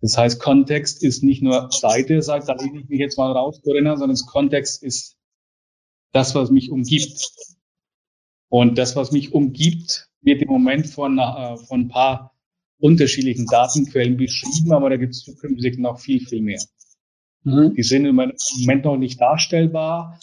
Das 0.00 0.16
heißt, 0.18 0.40
Kontext 0.40 1.02
ist 1.02 1.22
nicht 1.22 1.42
nur 1.42 1.70
Seite, 1.70 2.22
sagt, 2.22 2.48
da 2.48 2.54
lehne 2.54 2.80
ich 2.80 2.88
mich 2.88 2.98
jetzt 2.98 3.18
mal 3.18 3.32
raus, 3.32 3.60
Corinna, 3.62 3.96
sondern 3.96 4.18
Kontext 4.26 4.82
ist 4.82 5.15
das, 6.12 6.34
was 6.34 6.50
mich 6.50 6.70
umgibt. 6.70 7.20
Und 8.48 8.78
das, 8.78 8.96
was 8.96 9.12
mich 9.12 9.32
umgibt, 9.34 10.08
wird 10.22 10.42
im 10.42 10.48
Moment 10.48 10.86
von, 10.86 11.18
äh, 11.18 11.56
von 11.56 11.82
ein 11.82 11.88
paar 11.88 12.36
unterschiedlichen 12.78 13.46
Datenquellen 13.46 14.16
beschrieben, 14.16 14.72
aber 14.72 14.90
da 14.90 14.96
gibt 14.96 15.14
es 15.14 15.24
zukünftig 15.24 15.78
noch 15.78 15.98
viel, 15.98 16.20
viel 16.20 16.42
mehr. 16.42 16.62
Mhm. 17.42 17.74
Die 17.74 17.82
sind 17.82 18.04
im 18.04 18.16
Moment 18.16 18.84
noch 18.84 18.96
nicht 18.96 19.20
darstellbar, 19.20 20.20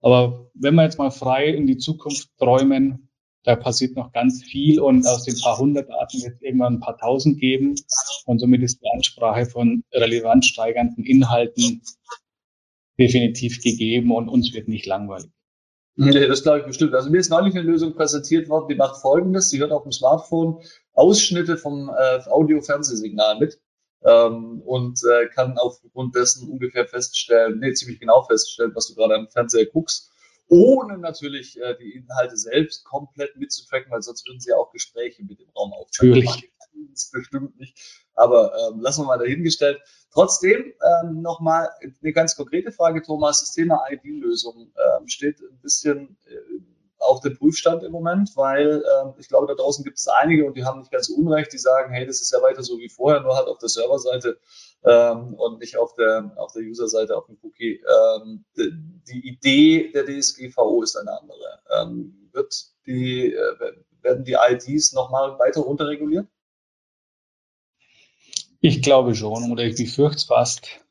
aber 0.00 0.50
wenn 0.54 0.74
wir 0.74 0.84
jetzt 0.84 0.98
mal 0.98 1.10
frei 1.10 1.48
in 1.48 1.66
die 1.66 1.78
Zukunft 1.78 2.28
träumen, 2.38 3.08
da 3.42 3.56
passiert 3.56 3.96
noch 3.96 4.12
ganz 4.12 4.42
viel 4.42 4.80
und 4.80 5.06
aus 5.06 5.24
den 5.24 5.38
paar 5.40 5.58
hundert 5.58 5.88
Daten 5.88 6.22
wird 6.22 6.34
es 6.34 6.42
irgendwann 6.42 6.74
ein 6.74 6.80
paar 6.80 6.98
tausend 6.98 7.38
geben 7.38 7.76
und 8.24 8.40
somit 8.40 8.62
ist 8.62 8.82
die 8.82 8.90
Ansprache 8.92 9.46
von 9.46 9.84
relevant 9.92 10.44
steigernden 10.44 11.04
Inhalten 11.04 11.82
definitiv 12.98 13.62
gegeben 13.62 14.14
und 14.14 14.28
uns 14.28 14.54
wird 14.54 14.68
nicht 14.68 14.86
langweilig. 14.86 15.30
Nee, 15.98 16.26
das 16.26 16.42
glaube 16.42 16.60
ich 16.60 16.66
bestimmt. 16.66 16.94
Also 16.94 17.08
mir 17.08 17.18
ist 17.18 17.30
neulich 17.30 17.54
eine 17.54 17.64
Lösung 17.64 17.94
präsentiert 17.94 18.50
worden, 18.50 18.68
die 18.68 18.74
macht 18.74 19.00
folgendes. 19.00 19.48
Sie 19.48 19.58
hört 19.60 19.72
auf 19.72 19.82
dem 19.84 19.92
Smartphone 19.92 20.62
Ausschnitte 20.92 21.56
vom 21.56 21.88
äh, 21.88 22.20
Audio-Fernsehsignal 22.28 23.38
mit 23.38 23.58
ähm, 24.04 24.60
und 24.64 25.00
äh, 25.04 25.26
kann 25.28 25.56
aufgrund 25.56 26.14
dessen 26.14 26.50
ungefähr 26.50 26.86
feststellen, 26.86 27.60
nee, 27.60 27.72
ziemlich 27.72 27.98
genau 27.98 28.22
feststellen, 28.24 28.72
was 28.74 28.88
du 28.88 28.94
gerade 28.94 29.14
am 29.14 29.28
Fernseher 29.28 29.66
guckst, 29.66 30.12
ohne 30.48 30.98
natürlich 30.98 31.58
äh, 31.60 31.74
die 31.80 31.92
Inhalte 31.92 32.36
selbst 32.36 32.84
komplett 32.84 33.36
mitzutracken, 33.36 33.90
weil 33.90 34.02
sonst 34.02 34.28
würden 34.28 34.40
sie 34.40 34.50
ja 34.50 34.56
auch 34.56 34.70
Gespräche 34.72 35.24
mit 35.24 35.40
dem 35.40 35.48
Raum 35.56 35.72
aufzeichnen. 35.72 36.24
Natürlich. 36.24 36.52
Das 36.90 37.10
bestimmt 37.10 37.58
nicht. 37.58 37.78
Aber 38.14 38.52
ähm, 38.54 38.80
lassen 38.80 39.02
wir 39.02 39.06
mal 39.06 39.18
dahingestellt. 39.18 39.80
Trotzdem 40.16 40.72
ähm, 40.82 41.20
nochmal 41.20 41.68
eine 42.02 42.12
ganz 42.14 42.36
konkrete 42.36 42.72
Frage, 42.72 43.02
Thomas. 43.02 43.40
Das 43.40 43.52
Thema 43.52 43.84
ID-Lösung 43.90 44.72
ähm, 44.74 45.08
steht 45.08 45.42
ein 45.42 45.60
bisschen 45.60 46.16
äh, 46.24 46.36
auf 46.98 47.20
dem 47.20 47.36
Prüfstand 47.36 47.82
im 47.82 47.92
Moment, 47.92 48.30
weil 48.34 48.82
ähm, 48.82 49.12
ich 49.18 49.28
glaube, 49.28 49.46
da 49.46 49.52
draußen 49.52 49.84
gibt 49.84 49.98
es 49.98 50.08
einige 50.08 50.46
und 50.46 50.56
die 50.56 50.64
haben 50.64 50.78
nicht 50.78 50.90
ganz 50.90 51.10
unrecht, 51.10 51.52
die 51.52 51.58
sagen, 51.58 51.92
hey, 51.92 52.06
das 52.06 52.22
ist 52.22 52.32
ja 52.32 52.40
weiter 52.40 52.62
so 52.62 52.78
wie 52.78 52.88
vorher, 52.88 53.20
nur 53.20 53.36
halt 53.36 53.46
auf 53.48 53.58
der 53.58 53.68
Serverseite 53.68 54.38
ähm, 54.84 55.34
und 55.34 55.58
nicht 55.60 55.76
auf 55.76 55.94
der, 55.96 56.32
auf 56.36 56.50
der 56.54 56.62
User-Seite, 56.62 57.14
auf 57.14 57.26
dem 57.26 57.36
Cookie. 57.42 57.82
Ähm, 57.84 58.46
die, 58.56 58.72
die, 59.06 59.28
Idee 59.28 59.92
der 59.92 60.06
DSGVO 60.06 60.82
ist 60.82 60.96
eine 60.96 61.12
andere. 61.12 61.60
Ähm, 61.78 62.30
wird 62.32 62.54
die, 62.86 63.34
äh, 63.34 63.72
werden 64.00 64.24
die 64.24 64.38
IDs 64.40 64.94
nochmal 64.94 65.38
weiter 65.38 65.60
runterreguliert? 65.60 66.26
Ich 68.60 68.82
glaube 68.82 69.14
schon, 69.14 69.50
oder 69.50 69.64
ich 69.64 69.76
befürchte 69.76 70.16
es 70.16 70.24
fast. 70.24 70.86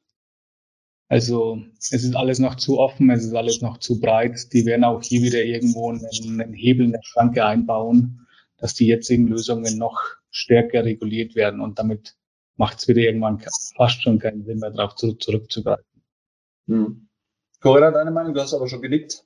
Also 1.07 1.61
es 1.79 1.91
ist 1.91 2.15
alles 2.15 2.39
noch 2.39 2.55
zu 2.55 2.79
offen, 2.79 3.09
es 3.09 3.23
ist 3.23 3.35
alles 3.35 3.61
noch 3.61 3.77
zu 3.77 3.99
breit. 3.99 4.51
Die 4.53 4.65
werden 4.65 4.83
auch 4.83 5.03
hier 5.03 5.21
wieder 5.21 5.43
irgendwo 5.43 5.89
einen, 5.89 6.05
einen 6.39 6.53
Hebel, 6.53 6.87
eine 6.87 6.99
Schranke 7.03 7.45
einbauen, 7.45 8.27
dass 8.57 8.73
die 8.73 8.87
jetzigen 8.87 9.27
Lösungen 9.27 9.77
noch 9.77 9.99
stärker 10.31 10.83
reguliert 10.83 11.35
werden 11.35 11.61
und 11.61 11.77
damit 11.79 12.15
macht 12.57 12.79
es 12.79 12.87
wieder 12.87 13.01
irgendwann 13.01 13.43
fast 13.75 14.01
schon 14.01 14.19
keinen 14.19 14.45
Sinn 14.45 14.59
mehr 14.59 14.71
darauf 14.71 14.95
zurück, 14.95 15.21
zurückzugreifen. 15.21 16.01
Hm. 16.67 17.07
Corinna, 17.59 17.91
deine 17.91 18.11
Meinung? 18.11 18.33
Du 18.33 18.41
hast 18.41 18.53
aber 18.53 18.67
schon 18.67 18.81
genickt. 18.81 19.25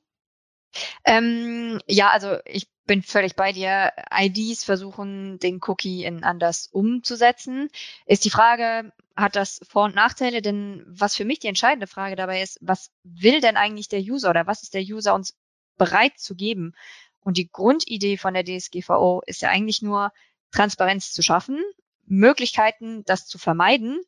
Ähm, 1.06 1.80
ja, 1.88 2.10
also 2.10 2.38
ich 2.46 2.68
bin 2.86 3.04
völlig 3.04 3.36
bei 3.36 3.52
dir. 3.52 3.92
IDs 4.12 4.64
versuchen, 4.64 5.40
den 5.40 5.60
Cookie 5.68 6.04
in 6.04 6.24
anders 6.24 6.68
umzusetzen. 6.72 7.70
Ist 8.06 8.26
die 8.26 8.30
Frage, 8.32 8.92
hat 9.16 9.36
das 9.36 9.60
Vor- 9.68 9.86
und 9.86 9.96
Nachteile? 9.96 10.42
Denn 10.42 10.84
was 10.88 11.16
für 11.16 11.26
mich 11.26 11.40
die 11.40 11.48
entscheidende 11.48 11.88
Frage 11.88 12.16
dabei 12.16 12.42
ist, 12.42 12.58
was 12.62 12.92
will 13.04 13.42
denn 13.42 13.58
eigentlich 13.58 13.90
der 13.90 14.02
User 14.02 14.30
oder 14.30 14.48
was 14.48 14.64
ist 14.64 14.74
der 14.74 14.82
User 14.82 15.14
uns 15.14 15.38
bereit 15.78 16.18
zu 16.18 16.36
geben? 16.36 16.74
Und 17.22 17.38
die 17.38 17.50
Grundidee 17.50 18.18
von 18.18 18.34
der 18.34 18.44
DSGVO 18.44 19.22
ist 19.26 19.42
ja 19.42 19.50
eigentlich 19.50 19.82
nur, 19.82 20.12
Transparenz 20.52 21.14
zu 21.14 21.22
schaffen, 21.22 21.62
Möglichkeiten, 22.06 23.04
das 23.06 23.28
zu 23.28 23.38
vermeiden. 23.38 24.02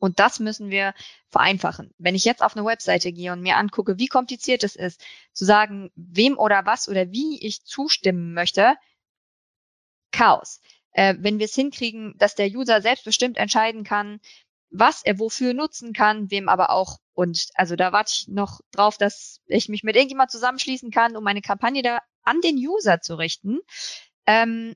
Und 0.00 0.18
das 0.18 0.40
müssen 0.40 0.70
wir 0.70 0.94
vereinfachen. 1.28 1.94
Wenn 1.98 2.16
ich 2.16 2.24
jetzt 2.24 2.42
auf 2.42 2.56
eine 2.56 2.66
Webseite 2.66 3.12
gehe 3.12 3.32
und 3.32 3.42
mir 3.42 3.56
angucke, 3.56 3.98
wie 3.98 4.08
kompliziert 4.08 4.64
es 4.64 4.74
ist, 4.74 5.04
zu 5.32 5.44
sagen, 5.44 5.92
wem 5.94 6.36
oder 6.38 6.66
was 6.66 6.88
oder 6.88 7.12
wie 7.12 7.38
ich 7.46 7.62
zustimmen 7.62 8.34
möchte, 8.34 8.74
Chaos. 10.10 10.60
Äh, 10.92 11.14
wenn 11.18 11.38
wir 11.38 11.44
es 11.44 11.54
hinkriegen, 11.54 12.14
dass 12.18 12.34
der 12.34 12.48
User 12.48 12.82
selbstbestimmt 12.82 13.36
entscheiden 13.36 13.84
kann, 13.84 14.20
was 14.70 15.04
er 15.04 15.18
wofür 15.18 15.54
nutzen 15.54 15.92
kann, 15.92 16.30
wem 16.30 16.48
aber 16.48 16.70
auch. 16.70 16.98
Und 17.12 17.48
also 17.54 17.76
da 17.76 17.92
warte 17.92 18.12
ich 18.14 18.28
noch 18.28 18.60
drauf, 18.72 18.96
dass 18.96 19.40
ich 19.46 19.68
mich 19.68 19.82
mit 19.84 19.96
irgendjemand 19.96 20.30
zusammenschließen 20.30 20.90
kann, 20.90 21.16
um 21.16 21.22
meine 21.24 21.42
Kampagne 21.42 21.82
da 21.82 22.00
an 22.22 22.40
den 22.40 22.56
User 22.56 23.00
zu 23.00 23.16
richten. 23.16 23.60
Ähm, 24.26 24.74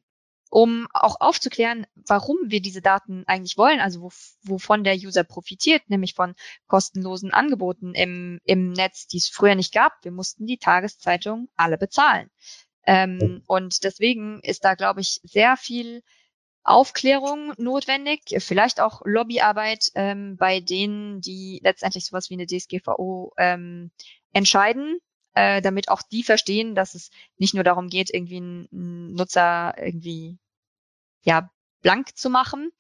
um 0.55 0.87
auch 0.93 1.17
aufzuklären, 1.21 1.85
warum 2.07 2.37
wir 2.47 2.63
diese 2.63 2.81
Daten 2.81 3.25
eigentlich 3.27 3.59
wollen, 3.59 3.81
also 3.81 4.03
wo, 4.03 4.11
wovon 4.45 4.85
der 4.85 4.95
User 4.95 5.25
profitiert, 5.25 5.83
nämlich 5.89 6.15
von 6.15 6.37
kostenlosen 6.69 7.33
Angeboten 7.33 7.93
im, 7.93 8.39
im 8.45 8.71
Netz, 8.71 9.09
die 9.09 9.17
es 9.17 9.29
früher 9.29 9.57
nicht 9.57 9.75
gab. 9.75 9.93
Wir 10.03 10.13
mussten 10.13 10.47
die 10.47 10.59
Tageszeitung 10.59 11.49
alle 11.57 11.77
bezahlen. 11.77 12.31
Ähm, 12.87 13.43
und 13.49 13.83
deswegen 13.83 14.39
ist 14.45 14.65
da, 14.65 14.77
glaube 14.77 15.01
ich, 15.01 15.19
sehr 15.25 15.57
viel 15.57 16.05
Aufklärung 16.63 17.53
notwendig, 17.59 18.21
vielleicht 18.39 18.79
auch 18.79 19.03
Lobbyarbeit 19.05 19.91
ähm, 19.97 20.37
bei 20.37 20.61
denen, 20.61 21.21
die 21.21 21.59
letztendlich 21.65 22.07
sowas 22.07 22.31
wie 22.31 22.35
eine 22.35 22.47
DSGVO 22.47 23.33
ähm, 23.39 23.91
entscheiden, 24.33 25.01
äh, 25.35 25.61
damit 25.63 25.89
auch 25.89 26.03
die 26.03 26.23
verstehen, 26.23 26.77
dass 26.77 26.95
es 26.95 27.11
nicht 27.39 27.55
nur 27.55 27.65
darum 27.65 27.89
geht, 27.89 28.15
irgendwie 28.15 28.37
einen 28.37 29.15
Nutzer 29.15 29.75
irgendwie 29.77 30.39
ja 31.25 31.51
blank 31.83 32.17
zu 32.17 32.31
machen. 32.31 32.71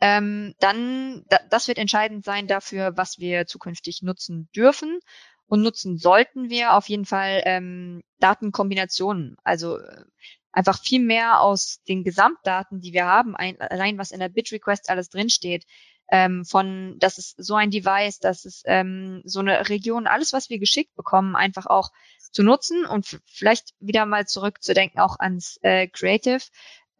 Ähm, 0.00 0.54
dann, 0.58 1.24
da, 1.28 1.38
das 1.50 1.68
wird 1.68 1.78
entscheidend 1.78 2.24
sein 2.24 2.46
dafür, 2.46 2.96
was 2.96 3.18
wir 3.18 3.46
zukünftig 3.46 4.02
nutzen 4.02 4.48
dürfen 4.54 5.00
und 5.46 5.62
nutzen 5.62 5.98
sollten 5.98 6.50
wir 6.50 6.74
auf 6.74 6.88
jeden 6.88 7.06
Fall 7.06 7.42
ähm, 7.44 8.02
Datenkombinationen. 8.18 9.36
Also 9.44 9.78
äh, 9.78 10.04
einfach 10.52 10.80
viel 10.80 11.00
mehr 11.00 11.40
aus 11.40 11.80
den 11.88 12.04
Gesamtdaten, 12.04 12.80
die 12.80 12.92
wir 12.92 13.06
haben, 13.06 13.36
ein, 13.36 13.60
allein 13.60 13.98
was 13.98 14.10
in 14.10 14.20
der 14.20 14.28
Bit-Request 14.28 14.90
alles 14.90 15.10
drinsteht, 15.10 15.64
ähm, 16.10 16.44
von, 16.44 16.96
das 16.98 17.18
ist 17.18 17.34
so 17.38 17.54
ein 17.54 17.70
Device, 17.70 18.18
das 18.20 18.44
ist 18.44 18.62
ähm, 18.66 19.22
so 19.24 19.40
eine 19.40 19.68
Region, 19.68 20.06
alles, 20.06 20.32
was 20.32 20.50
wir 20.50 20.58
geschickt 20.58 20.94
bekommen, 20.96 21.34
einfach 21.34 21.66
auch 21.66 21.90
zu 22.30 22.42
nutzen 22.42 22.84
und 22.84 23.20
vielleicht 23.26 23.74
wieder 23.80 24.06
mal 24.06 24.26
zurückzudenken 24.26 25.00
auch 25.00 25.18
ans 25.18 25.58
äh, 25.62 25.88
Creative 25.88 26.42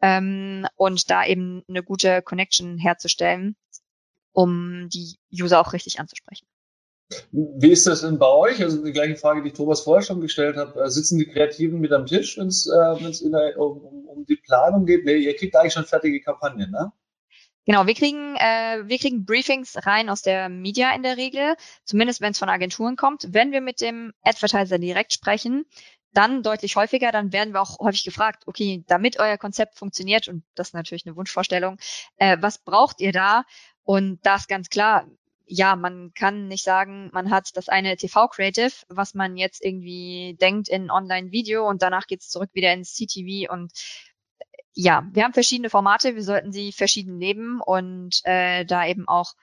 ähm, 0.01 0.67
und 0.75 1.09
da 1.09 1.25
eben 1.25 1.63
eine 1.67 1.83
gute 1.83 2.21
Connection 2.21 2.77
herzustellen, 2.77 3.55
um 4.31 4.89
die 4.89 5.17
User 5.31 5.59
auch 5.59 5.73
richtig 5.73 5.99
anzusprechen. 5.99 6.47
Wie 7.31 7.71
ist 7.71 7.85
das 7.85 8.01
denn 8.01 8.17
bei 8.17 8.27
euch? 8.27 8.61
Also 8.63 8.83
die 8.83 8.91
gleiche 8.91 9.15
Frage, 9.15 9.43
die 9.43 9.49
ich 9.49 9.53
Thomas 9.53 9.81
vorher 9.81 10.03
schon 10.03 10.21
gestellt 10.21 10.57
habe. 10.57 10.81
Äh, 10.81 10.89
sitzen 10.89 11.19
die 11.19 11.27
Kreativen 11.27 11.79
mit 11.79 11.91
am 11.91 12.07
Tisch, 12.07 12.37
wenn 12.37 12.47
es 12.47 12.65
äh, 12.67 13.57
um, 13.57 14.07
um 14.07 14.25
die 14.25 14.37
Planung 14.37 14.85
geht? 14.85 15.05
Nee, 15.05 15.17
ihr 15.17 15.35
kriegt 15.35 15.55
eigentlich 15.55 15.73
schon 15.73 15.85
fertige 15.85 16.19
Kampagnen, 16.21 16.71
ne? 16.71 16.91
Genau, 17.67 17.87
wir 17.87 17.95
kriegen, 17.95 18.35
äh, 18.35 18.83
wir 18.85 18.99
kriegen 18.99 19.25
Briefings 19.25 19.75
rein 19.87 20.09
aus 20.09 20.21
der 20.21 20.49
Media 20.49 20.93
in 20.95 21.01
der 21.01 21.17
Regel, 21.17 21.55
zumindest 21.83 22.21
wenn 22.21 22.31
es 22.31 22.37
von 22.37 22.49
Agenturen 22.49 22.95
kommt. 22.95 23.27
Wenn 23.31 23.51
wir 23.51 23.61
mit 23.61 23.81
dem 23.81 24.13
Advertiser 24.21 24.77
direkt 24.77 25.13
sprechen, 25.13 25.65
dann 26.15 26.43
deutlich 26.43 26.75
häufiger, 26.75 27.11
dann 27.11 27.33
werden 27.33 27.53
wir 27.53 27.61
auch 27.61 27.79
häufig 27.79 28.03
gefragt, 28.03 28.43
okay, 28.47 28.83
damit 28.87 29.19
euer 29.19 29.37
Konzept 29.37 29.77
funktioniert, 29.77 30.27
und 30.27 30.43
das 30.55 30.69
ist 30.69 30.73
natürlich 30.73 31.05
eine 31.05 31.15
Wunschvorstellung, 31.15 31.77
äh, 32.17 32.37
was 32.39 32.57
braucht 32.57 33.01
ihr 33.01 33.11
da? 33.11 33.43
Und 33.83 34.19
da 34.25 34.35
ist 34.35 34.47
ganz 34.47 34.69
klar, 34.69 35.07
ja, 35.45 35.75
man 35.75 36.11
kann 36.15 36.47
nicht 36.47 36.63
sagen, 36.63 37.09
man 37.13 37.29
hat 37.29 37.55
das 37.55 37.69
eine 37.69 37.95
TV-Creative, 37.97 38.71
was 38.89 39.13
man 39.13 39.37
jetzt 39.37 39.63
irgendwie 39.63 40.35
denkt 40.41 40.69
in 40.69 40.89
Online-Video 40.89 41.67
und 41.67 41.81
danach 41.81 42.07
geht's 42.07 42.29
zurück 42.29 42.49
wieder 42.53 42.73
ins 42.73 42.95
CTV 42.95 43.51
und 43.51 43.71
ja, 44.73 45.07
wir 45.11 45.23
haben 45.23 45.33
verschiedene 45.33 45.69
Formate, 45.69 46.15
wir 46.15 46.23
sollten 46.23 46.51
sie 46.51 46.71
verschieden 46.71 47.17
nehmen 47.17 47.61
und 47.61 48.21
äh, 48.23 48.65
da 48.65 48.85
eben 48.85 49.07
auch 49.07 49.33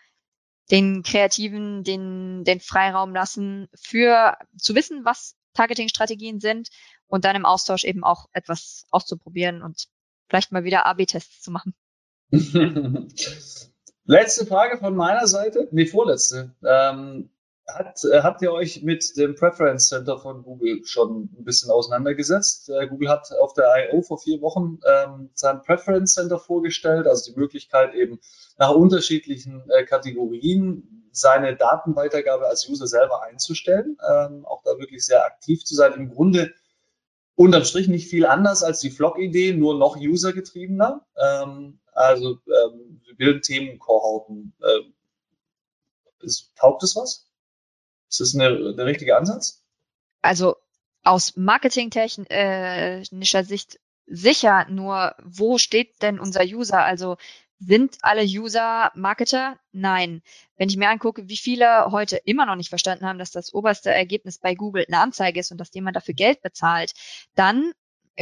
den 0.71 1.03
Kreativen 1.03 1.85
den, 1.85 2.45
den 2.45 2.61
Freiraum 2.61 3.15
lassen, 3.15 3.69
für 3.75 4.37
zu 4.59 4.75
wissen, 4.75 5.05
was 5.05 5.37
Targeting-Strategien 5.55 6.41
sind 6.41 6.69
und 7.07 7.25
dann 7.25 7.37
im 7.37 7.47
Austausch 7.47 7.85
eben 7.85 8.05
auch 8.05 8.29
etwas 8.33 8.87
auszuprobieren 8.91 9.63
und 9.63 9.89
vielleicht 10.29 10.53
mal 10.53 10.65
wieder 10.65 10.87
AB-Tests 10.87 11.43
zu 11.43 11.51
machen. 11.51 11.75
Letzte 14.05 14.47
Frage 14.47 14.79
von 14.79 14.97
meiner 14.97 15.27
Seite, 15.27 15.69
nee, 15.71 15.87
vorletzte. 15.87 16.55
Ähm, 16.67 17.31
hat, 17.69 18.01
habt 18.05 18.43
ihr 18.43 18.53
euch 18.53 18.83
mit 18.83 19.17
dem 19.17 19.35
Preference 19.35 19.89
Center 19.89 20.19
von 20.19 20.43
Google 20.43 20.85
schon 20.85 21.31
ein 21.39 21.45
bisschen 21.45 21.71
auseinandergesetzt? 21.71 22.71
Äh, 22.71 22.89
Google 22.89 23.09
hat 23.09 23.29
auf 23.41 23.55
der 23.55 23.67
I.O. 23.77 24.03
vor 24.03 24.19
vier 24.19 24.41
Wochen 24.41 24.81
ähm, 24.87 25.31
sein 25.35 25.63
Preference 25.63 26.15
Center 26.15 26.39
vorgestellt, 26.39 27.07
also 27.07 27.31
die 27.31 27.39
Möglichkeit 27.39 27.95
eben 27.95 28.19
nach 28.59 28.71
unterschiedlichen 28.71 29.63
äh, 29.71 29.85
Kategorien 29.85 31.02
seine 31.13 31.57
Datenweitergabe 31.57 32.47
als 32.47 32.69
User 32.69 32.87
selber 32.87 33.23
einzustellen, 33.23 33.99
ähm, 34.11 34.47
auch 34.47 34.63
da 34.65 34.79
wirklich 34.79 35.05
sehr 35.05 35.25
aktiv 35.25 35.65
zu 35.65 35.75
sein. 35.75 35.93
Im 35.93 36.11
Grunde 36.11 36.55
unterm 37.35 37.65
Strich 37.65 37.89
nicht 37.89 38.09
viel 38.09 38.27
anders 38.27 38.63
als 38.63 38.81
die 38.81 38.91
Flock-Idee, 38.91 39.53
nur 39.53 39.79
noch 39.79 39.97
usergetriebener. 39.97 41.07
Ähm, 41.17 41.81
also 41.93 42.39
ähm, 42.47 43.01
wir 43.05 43.17
bilden 43.17 43.43
Themenkohorten. 43.43 44.55
Äh, 44.61 44.81
ist, 46.25 46.53
taugt 46.57 46.83
es 46.83 46.97
was? 46.97 47.27
Ist 48.09 48.21
das 48.21 48.35
eine, 48.35 48.75
der 48.75 48.87
richtige 48.87 49.17
Ansatz? 49.17 49.63
Also 50.23 50.57
aus 51.03 51.37
marketingtechnischer 51.37 53.45
Sicht 53.45 53.81
sicher, 54.07 54.67
nur 54.69 55.15
wo 55.23 55.59
steht 55.59 56.01
denn 56.03 56.19
unser 56.21 56.43
User? 56.43 56.85
Also 56.85 57.17
sind 57.67 57.99
alle 58.03 58.23
User 58.25 58.91
Marketer? 58.95 59.59
Nein. 59.73 60.23
Wenn 60.57 60.69
ich 60.69 60.77
mir 60.77 60.89
angucke, 60.89 61.29
wie 61.29 61.37
viele 61.37 61.91
heute 61.91 62.17
immer 62.17 62.47
noch 62.47 62.57
nicht 62.57 62.71
verstanden 62.71 63.07
haben, 63.07 63.19
dass 63.19 63.31
das 63.31 63.55
oberste 63.55 63.91
Ergebnis 63.91 64.39
bei 64.39 64.55
Google 64.55 64.85
eine 64.87 64.99
Anzeige 64.99 65.41
ist 65.41 65.53
und 65.53 65.59
dass 65.59 65.75
jemand 65.75 65.97
dafür 65.97 66.15
Geld 66.15 66.43
bezahlt, 66.43 66.93
dann 67.35 67.73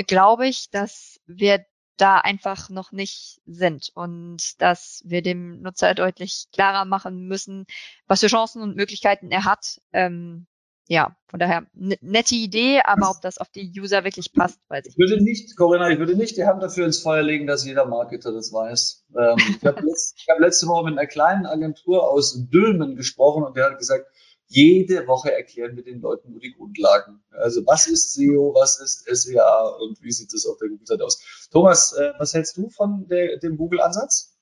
glaube 0.07 0.47
ich, 0.47 0.71
dass 0.71 1.21
wir 1.27 1.65
da 1.97 2.19
einfach 2.19 2.71
noch 2.71 2.93
nicht 2.93 3.41
sind 3.47 3.91
und 3.95 4.61
dass 4.61 5.03
wir 5.05 5.23
dem 5.23 5.61
Nutzer 5.61 5.95
deutlich 5.95 6.47
klarer 6.53 6.85
machen 6.85 7.27
müssen, 7.27 7.67
was 8.07 8.21
für 8.21 8.29
Chancen 8.29 8.63
und 8.63 8.77
Möglichkeiten 8.77 9.31
er 9.31 9.45
hat, 9.45 9.81
ähm, 9.93 10.47
ja, 10.91 11.17
von 11.29 11.39
daher 11.39 11.65
nette 11.73 12.35
Idee, 12.35 12.81
aber 12.83 13.11
ob 13.11 13.23
das 13.23 13.39
auf 13.39 13.49
die 13.49 13.73
User 13.79 14.03
wirklich 14.03 14.33
passt, 14.33 14.59
weiß 14.67 14.87
ich 14.87 14.97
nicht. 14.97 14.99
Ich 14.99 14.99
würde 14.99 15.23
nicht, 15.23 15.57
Corinna, 15.57 15.89
ich 15.89 16.01
würde 16.01 16.17
nicht 16.17 16.37
die 16.37 16.45
Hand 16.45 16.65
dafür 16.65 16.85
ins 16.85 16.99
Feuer 16.99 17.23
legen, 17.23 17.47
dass 17.47 17.65
jeder 17.65 17.85
Marketer 17.85 18.33
das 18.33 18.53
weiß. 18.53 19.07
Ähm, 19.17 19.37
ich 19.39 19.65
habe 19.65 19.83
letzt, 19.87 20.19
hab 20.29 20.41
letzte 20.41 20.67
Woche 20.67 20.87
mit 20.87 20.99
einer 20.99 21.07
kleinen 21.07 21.47
Agentur 21.47 22.11
aus 22.11 22.45
Dülmen 22.49 22.97
gesprochen 22.97 23.45
und 23.45 23.57
der 23.57 23.67
hat 23.67 23.79
gesagt, 23.79 24.07
jede 24.49 25.07
Woche 25.07 25.33
erklären 25.33 25.77
wir 25.77 25.85
den 25.85 26.01
Leuten 26.01 26.33
nur 26.33 26.41
die 26.41 26.55
Grundlagen. 26.55 27.23
Also 27.31 27.65
was 27.67 27.87
ist 27.87 28.13
SEO, 28.15 28.53
was 28.57 28.81
ist 28.81 29.05
SEA 29.09 29.69
und 29.81 30.03
wie 30.03 30.11
sieht 30.11 30.33
das 30.33 30.45
auf 30.45 30.59
der 30.59 30.71
Google-Seite 30.71 31.05
aus? 31.05 31.49
Thomas, 31.53 31.93
äh, 31.93 32.15
was 32.19 32.35
hältst 32.35 32.57
du 32.57 32.69
von 32.69 33.07
der, 33.07 33.39
dem 33.39 33.57
Google-Ansatz? 33.57 34.37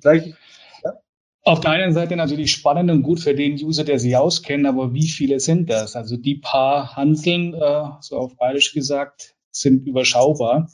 Gleich 0.00 0.34
auf 1.48 1.60
der 1.60 1.70
einen 1.70 1.94
Seite 1.94 2.14
natürlich 2.14 2.52
spannend 2.52 2.90
und 2.90 3.02
gut 3.02 3.20
für 3.20 3.34
den 3.34 3.54
User, 3.54 3.82
der 3.82 3.98
sie 3.98 4.16
auskennt, 4.16 4.66
aber 4.66 4.92
wie 4.92 5.08
viele 5.08 5.40
sind 5.40 5.70
das? 5.70 5.96
Also 5.96 6.18
die 6.18 6.34
paar 6.34 6.94
Hanseln, 6.94 7.54
äh, 7.54 7.84
so 8.00 8.18
auf 8.18 8.36
bayerisch 8.36 8.74
gesagt, 8.74 9.34
sind 9.50 9.86
überschaubar. 9.86 10.70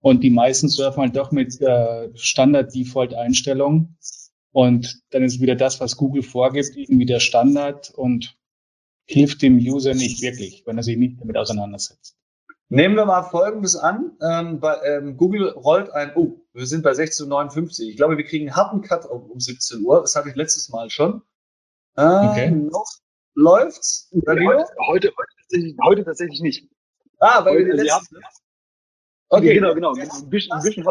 Und 0.00 0.24
die 0.24 0.30
meisten 0.30 0.68
surfen 0.68 1.02
halt 1.02 1.16
doch 1.16 1.30
mit 1.30 1.60
äh, 1.60 2.10
Standard-Default-Einstellungen. 2.14 3.96
Und 4.50 5.00
dann 5.10 5.22
ist 5.22 5.40
wieder 5.40 5.54
das, 5.54 5.80
was 5.80 5.96
Google 5.96 6.22
vorgibt, 6.22 6.76
irgendwie 6.76 7.06
der 7.06 7.20
Standard 7.20 7.90
und 7.90 8.36
hilft 9.06 9.42
dem 9.42 9.58
User 9.58 9.94
nicht 9.94 10.20
wirklich, 10.20 10.64
wenn 10.66 10.76
er 10.76 10.82
sich 10.82 10.96
nicht 10.96 11.20
damit 11.20 11.36
auseinandersetzt. 11.36 12.16
Nehmen 12.70 12.96
wir 12.96 13.06
mal 13.06 13.22
Folgendes 13.22 13.76
an. 13.76 14.12
Ähm, 14.20 14.60
bei, 14.60 14.76
ähm, 14.84 15.16
Google 15.16 15.50
rollt 15.50 15.90
ein, 15.90 16.12
oh, 16.16 16.40
wir 16.58 16.66
sind 16.66 16.82
bei 16.82 16.90
16.59 16.90 17.82
Uhr. 17.82 17.88
Ich 17.90 17.96
glaube, 17.96 18.16
wir 18.16 18.24
kriegen 18.24 18.48
einen 18.48 18.56
harten 18.56 18.82
Cut 18.82 19.06
um, 19.06 19.30
um 19.30 19.38
17 19.38 19.84
Uhr. 19.84 20.00
Das 20.00 20.16
hatte 20.16 20.28
ich 20.28 20.34
letztes 20.34 20.68
Mal 20.70 20.90
schon. 20.90 21.22
Äh, 21.96 22.02
okay. 22.02 22.50
Noch 22.50 22.86
läuft's. 23.34 24.10
Heute, 24.26 24.64
heute, 24.88 25.12
tatsächlich, 25.40 25.76
heute 25.84 26.04
tatsächlich 26.04 26.40
nicht. 26.40 26.68
Ah, 27.20 27.44
weil 27.44 27.58
wir 27.58 27.64
die 27.64 27.82
letzten, 27.82 28.16
Okay, 29.30 29.54
genau, 29.54 29.74
genau. 29.74 29.92
Ein 29.92 30.30
bisschen, 30.30 30.52
ein 30.52 30.62
bisschen. 30.62 30.84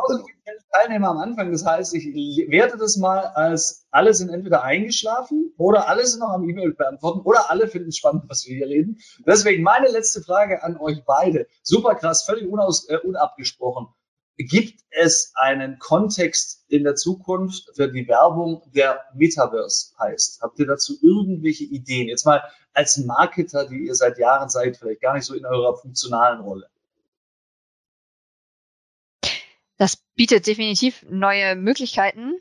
Teilnehmer 0.72 1.10
am 1.10 1.18
Anfang. 1.18 1.52
Das 1.52 1.66
heißt, 1.66 1.96
ich 1.96 2.50
werte 2.52 2.78
das 2.78 2.96
mal 2.98 3.20
als 3.20 3.88
alle 3.90 4.14
sind 4.14 4.30
entweder 4.30 4.64
eingeschlafen 4.64 5.54
oder 5.58 5.90
alle 5.90 6.06
sind 6.06 6.20
noch 6.20 6.30
am 6.30 6.48
E-Mail 6.48 6.74
beantworten 6.74 7.22
oder 7.22 7.50
alle 7.50 7.68
finden 7.68 7.90
es 7.90 7.98
spannend, 7.98 8.26
was 8.28 8.46
wir 8.46 8.56
hier 8.56 8.68
reden. 8.68 9.00
Deswegen 9.26 9.64
meine 9.64 9.88
letzte 9.88 10.22
Frage 10.22 10.64
an 10.64 10.78
euch 10.78 11.04
beide. 11.04 11.48
Super 11.64 11.96
krass, 11.96 12.24
völlig 12.24 12.48
unaus, 12.48 12.88
äh, 12.90 12.98
unabgesprochen. 12.98 13.88
Gibt 14.38 14.84
es 14.92 15.34
einen 15.36 15.80
Kontext 15.80 16.64
in 16.68 16.84
der 16.84 16.96
Zukunft 16.96 17.72
für 17.76 17.92
die 17.92 18.08
Werbung, 18.08 18.62
der 18.74 19.04
Metaverse 19.16 19.94
heißt? 20.00 20.42
Habt 20.42 20.60
ihr 20.60 20.68
dazu 20.68 20.96
irgendwelche 21.02 21.64
Ideen? 21.64 22.08
Jetzt 22.08 22.26
mal 22.26 22.44
als 22.74 22.98
Marketer, 22.98 23.68
die 23.68 23.88
ihr 23.88 23.96
seit 23.96 24.20
Jahren 24.20 24.50
seid, 24.50 24.78
vielleicht 24.78 25.02
gar 25.02 25.16
nicht 25.16 25.26
so 25.26 25.34
in 25.34 25.46
eurer 25.46 25.76
funktionalen 25.76 26.42
Rolle. 26.42 26.70
Das 29.78 29.98
bietet 30.16 30.46
definitiv 30.46 31.04
neue 31.10 31.56
Möglichkeiten, 31.56 32.36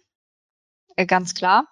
äh, 0.97 1.07
ganz 1.07 1.35
klar. 1.35 1.67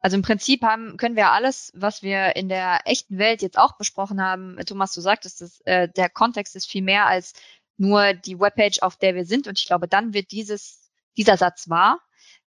Also 0.00 0.16
im 0.16 0.22
Prinzip 0.22 0.62
haben, 0.62 0.96
können 0.96 1.16
wir 1.16 1.30
alles, 1.30 1.72
was 1.74 2.02
wir 2.02 2.36
in 2.36 2.48
der 2.48 2.80
echten 2.86 3.18
Welt 3.18 3.42
jetzt 3.42 3.58
auch 3.58 3.76
besprochen 3.76 4.22
haben, 4.22 4.58
Thomas, 4.64 4.94
du 4.94 5.02
sagtest, 5.02 5.42
dass, 5.42 5.60
äh, 5.66 5.88
der 5.88 6.08
Kontext 6.08 6.56
ist 6.56 6.70
viel 6.70 6.82
mehr 6.82 7.06
als 7.06 7.34
nur 7.80 8.12
die 8.12 8.38
Webpage, 8.38 8.82
auf 8.82 8.96
der 8.96 9.14
wir 9.14 9.24
sind. 9.24 9.48
Und 9.48 9.58
ich 9.58 9.66
glaube, 9.66 9.88
dann 9.88 10.12
wird 10.12 10.30
dieses, 10.32 10.90
dieser 11.16 11.36
Satz 11.36 11.68
wahr, 11.68 11.98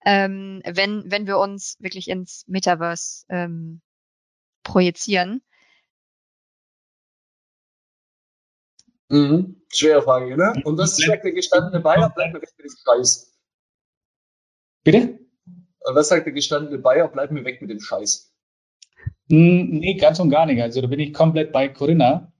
ähm, 0.05 0.63
wenn, 0.65 1.11
wenn 1.11 1.27
wir 1.27 1.39
uns 1.39 1.77
wirklich 1.81 2.09
ins 2.09 2.45
Metaverse 2.49 3.27
ähm, 3.29 3.83
projizieren. 4.63 5.43
Mhm. 9.11 9.63
Schwere 9.71 10.03
Frage, 10.03 10.37
ne? 10.37 10.55
Und 10.65 10.79
das 10.79 10.97
sagt 10.97 11.25
der 11.25 11.33
gestandene 11.33 11.81
Bayer, 11.81 12.11
bleibt 12.11 12.33
mir 12.33 12.41
weg 12.41 12.55
mit 12.57 12.67
dem 12.67 12.77
Scheiß. 12.85 13.39
Bitte? 14.83 15.19
Und 15.81 15.95
was 15.95 16.09
sagt 16.09 16.27
der 16.27 16.33
gestandene 16.33 16.79
Bayer, 16.79 17.09
bleib 17.09 17.31
mir 17.31 17.45
weg 17.45 17.61
mit 17.61 17.71
dem 17.71 17.81
Scheiß. 17.81 18.35
Hm, 19.29 19.79
nee, 19.79 19.95
ganz 19.95 20.21
und 20.21 20.31
gar 20.31 20.47
nicht. 20.47 20.63
Also 20.63 20.81
da 20.81 20.87
bin 20.87 21.01
ich 21.01 21.13
komplett 21.13 21.53
bei 21.53 21.69
Corinna. 21.69 22.33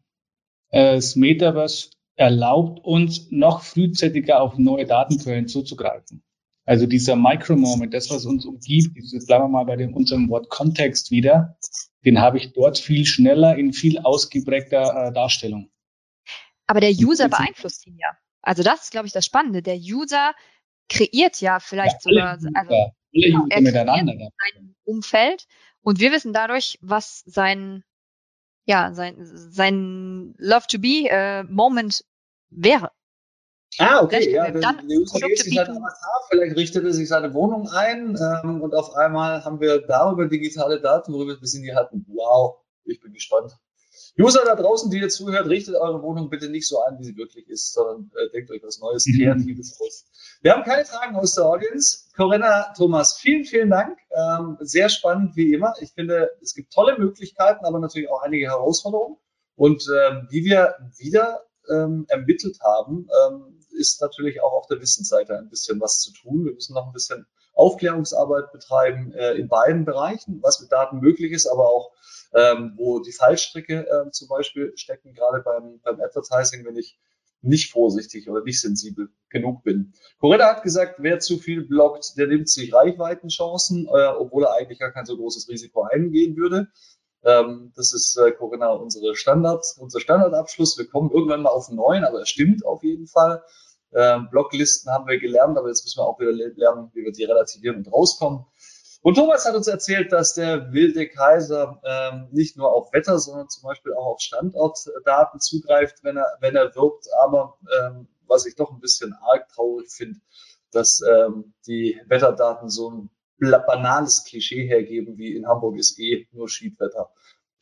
Äh, 0.71 0.95
das 0.95 1.17
Metaverse 1.17 1.91
erlaubt 2.19 2.85
uns 2.85 3.31
noch 3.31 3.63
frühzeitiger 3.63 4.43
auf 4.43 4.59
neue 4.59 4.85
Datenquellen 4.85 5.49
zuzugreifen. 5.49 6.23
Also 6.67 6.87
dieser 6.87 7.17
Micro-Moment, 7.17 7.95
das, 7.95 8.11
was 8.11 8.27
uns 8.27 8.45
umgibt, 8.45 8.95
dieses, 8.97 9.27
bleiben 9.27 9.45
wir 9.45 9.49
mal 9.49 9.65
bei 9.65 9.77
dem, 9.77 9.95
unserem 9.95 10.29
Wort 10.29 10.51
Kontext 10.51 11.11
wieder, 11.11 11.57
den 12.05 12.21
habe 12.21 12.37
ich 12.37 12.53
dort 12.53 12.79
viel 12.79 13.07
schneller 13.07 13.57
in 13.57 13.73
viel 13.73 13.99
ausgeprägter 13.99 15.09
äh, 15.09 15.13
Darstellung. 15.13 15.71
Aber 16.67 16.81
der 16.81 16.91
User 16.91 17.29
beeinflusst 17.29 17.87
ihn 17.87 17.97
ja. 17.99 18.11
Also 18.43 18.63
das 18.63 18.83
ist, 18.83 18.91
glaube 18.91 19.07
ich, 19.07 19.13
das 19.13 19.25
Spannende. 19.25 19.63
Der 19.63 19.77
User 19.77 20.35
kreiert 20.89 21.41
ja 21.41 21.61
vielleicht 21.61 22.05
ja, 22.05 22.11
sogar, 22.11 22.31
also 22.31 22.49
alle 22.55 22.93
genau, 23.13 23.47
er 23.49 23.61
miteinander. 23.61 24.31
sein 24.55 24.75
Umfeld 24.85 25.47
und 25.81 26.01
wir 26.01 26.13
wissen 26.13 26.33
dadurch, 26.33 26.79
was 26.83 27.23
sein, 27.25 27.85
ja, 28.69 28.93
sein, 28.93 29.17
sein 29.19 30.35
Love 30.37 30.67
to 30.69 30.79
be 30.79 31.09
äh, 31.09 31.43
Moment 31.45 32.05
wäre. 32.51 32.91
Ah, 33.79 34.03
okay, 34.03 34.33
ja, 34.33 34.51
dann 34.51 34.89
der 34.89 34.99
User 34.99 35.27
geht 35.27 35.39
sich 35.39 35.57
halt 35.57 35.69
Avatar, 35.69 36.27
vielleicht 36.31 36.57
richtet 36.57 36.85
er 36.85 36.93
sich 36.93 37.09
seine 37.09 37.33
Wohnung 37.33 37.69
ein 37.69 38.17
ähm, 38.45 38.61
und 38.61 38.75
auf 38.75 38.95
einmal 38.95 39.45
haben 39.45 39.61
wir 39.61 39.81
darüber 39.87 40.27
digitale 40.27 40.81
Daten, 40.81 41.13
worüber 41.13 41.33
wir 41.33 41.41
bis 41.41 41.55
in 41.55 41.63
die 41.63 41.75
hatten. 41.75 42.05
Wow, 42.09 42.59
ich 42.85 43.01
bin 43.01 43.13
gespannt. 43.13 43.53
User 44.19 44.43
da 44.45 44.55
draußen, 44.55 44.91
die 44.91 44.99
ihr 44.99 45.09
zuhört, 45.09 45.49
richtet 45.49 45.77
eure 45.77 46.03
Wohnung 46.03 46.29
bitte 46.29 46.49
nicht 46.49 46.67
so 46.67 46.83
ein, 46.83 46.99
wie 46.99 47.05
sie 47.05 47.17
wirklich 47.17 47.49
ist, 47.49 47.73
sondern 47.73 48.11
äh, 48.17 48.31
denkt 48.31 48.51
euch 48.51 48.63
was 48.63 48.81
Neues, 48.81 49.07
mhm. 49.07 49.19
Kreatives 49.19 49.81
aus. 49.81 50.05
Wir 50.41 50.53
haben 50.53 50.63
keine 50.63 50.85
Fragen 50.85 51.17
aus 51.17 51.35
der 51.35 51.47
Audience. 51.47 52.11
Corinna, 52.17 52.73
Thomas, 52.77 53.19
vielen, 53.19 53.45
vielen 53.45 53.71
Dank. 53.71 53.99
Ähm, 54.11 54.57
sehr 54.61 54.89
spannend 54.89 55.35
wie 55.35 55.53
immer. 55.53 55.75
Ich 55.81 55.93
finde, 55.93 56.31
es 56.41 56.55
gibt 56.55 56.73
tolle 56.73 56.97
Möglichkeiten, 56.97 57.65
aber 57.65 57.81
natürlich 57.81 58.09
auch 58.09 58.23
einige 58.23 58.47
Herausforderungen. 58.47 59.17
Und 59.57 59.85
ähm, 59.89 60.29
wie 60.31 60.45
wir 60.45 60.77
wieder 60.97 61.43
ähm, 61.69 62.07
ermittelt 62.09 62.61
haben, 62.61 63.09
ähm, 63.27 63.59
ist 63.77 64.01
natürlich 64.01 64.41
auch 64.41 64.53
auf 64.53 64.67
der 64.69 64.81
Wissensseite 64.81 65.37
ein 65.37 65.49
bisschen 65.49 65.81
was 65.81 65.99
zu 65.99 66.13
tun. 66.13 66.45
Wir 66.45 66.53
müssen 66.53 66.75
noch 66.75 66.87
ein 66.87 66.93
bisschen 66.93 67.27
Aufklärungsarbeit 67.55 68.53
betreiben 68.53 69.13
äh, 69.15 69.33
in 69.33 69.49
beiden 69.49 69.85
Bereichen, 69.85 70.39
was 70.41 70.61
mit 70.61 70.71
Daten 70.71 71.01
möglich 71.01 71.33
ist, 71.33 71.49
aber 71.49 71.69
auch 71.69 71.91
ähm, 72.33 72.75
wo 72.77 73.01
die 73.01 73.13
Fallstricke 73.13 73.89
äh, 73.89 74.11
zum 74.13 74.29
Beispiel 74.29 74.73
stecken, 74.77 75.15
gerade 75.15 75.41
beim, 75.41 75.81
beim 75.83 76.01
Advertising, 76.01 76.65
wenn 76.65 76.77
ich 76.77 76.97
nicht 77.41 77.73
vorsichtig 77.73 78.29
oder 78.29 78.43
nicht 78.43 78.61
sensibel 78.61 79.11
genug 79.31 79.63
bin. 79.63 79.93
Corinna 80.19 80.47
hat 80.47 80.63
gesagt, 80.63 80.97
wer 80.99 81.21
zu 81.21 81.39
viel 81.39 81.65
blockt, 81.65 82.17
der 82.17 82.27
nimmt 82.27 82.49
sich 82.49 82.75
Reichweitenchancen, 82.75 83.87
äh, 83.87 84.07
obwohl 84.09 84.45
er 84.45 84.55
eigentlich 84.55 84.79
gar 84.79 84.91
kein 84.91 85.07
so 85.07 85.17
großes 85.17 85.49
Risiko 85.49 85.83
eingehen 85.83 86.37
würde. 86.37 86.69
Ähm, 87.25 87.73
das 87.77 87.93
ist, 87.93 88.17
äh, 88.17 88.33
Corinna, 88.33 88.71
unsere 88.73 89.15
Standard, 89.17 89.65
unser 89.79 90.01
Standardabschluss. 90.01 90.79
Wir 90.79 90.89
kommen 90.89 91.11
irgendwann 91.11 91.43
mal 91.43 91.51
auf 91.51 91.69
neun, 91.71 92.05
aber 92.05 92.23
es 92.23 92.29
stimmt 92.29 92.65
auf 92.65 92.83
jeden 92.83 93.07
Fall. 93.07 93.43
Ähm, 93.95 94.29
Blocklisten 94.31 94.93
haben 94.93 95.07
wir 95.07 95.19
gelernt, 95.19 95.57
aber 95.57 95.69
jetzt 95.69 95.85
müssen 95.85 95.99
wir 95.99 96.07
auch 96.07 96.21
wieder 96.21 96.33
lernen, 96.33 96.91
wie 96.93 97.05
wir 97.05 97.13
die 97.13 97.25
relativieren 97.25 97.79
und 97.79 97.93
rauskommen. 97.93 98.45
Und 99.01 99.15
Thomas 99.15 99.47
hat 99.47 99.55
uns 99.55 99.69
erzählt, 99.69 100.13
dass 100.13 100.35
der 100.35 100.73
wilde 100.73 101.09
Kaiser 101.09 101.81
ähm, 101.85 102.29
nicht 102.33 102.57
nur 102.57 102.73
auf 102.73 102.93
Wetter, 102.93 103.19
sondern 103.19 103.49
zum 103.49 103.63
Beispiel 103.63 103.95
auch 103.95 104.07
auf 104.07 104.21
Standortdaten 104.21 105.41
zugreift, 105.41 106.03
wenn 106.03 106.17
er, 106.17 106.37
wenn 106.41 106.57
er 106.57 106.75
wirbt. 106.75 107.07
Aber 107.23 107.59
ähm, 107.81 108.09
was 108.27 108.47
ich 108.47 108.57
doch 108.57 108.73
ein 108.73 108.81
bisschen 108.81 109.15
arg 109.15 109.49
traurig 109.49 109.91
finde, 109.91 110.19
dass 110.73 111.01
ähm, 111.01 111.55
die 111.67 112.01
Wetterdaten 112.07 112.69
so 112.69 112.91
ein 112.91 113.11
banales 113.39 114.25
Klischee 114.25 114.67
hergeben, 114.67 115.17
wie 115.17 115.37
in 115.37 115.47
Hamburg 115.47 115.79
ist 115.79 115.99
eh 115.99 116.27
nur 116.33 116.49
Schiedwetter. 116.49 117.11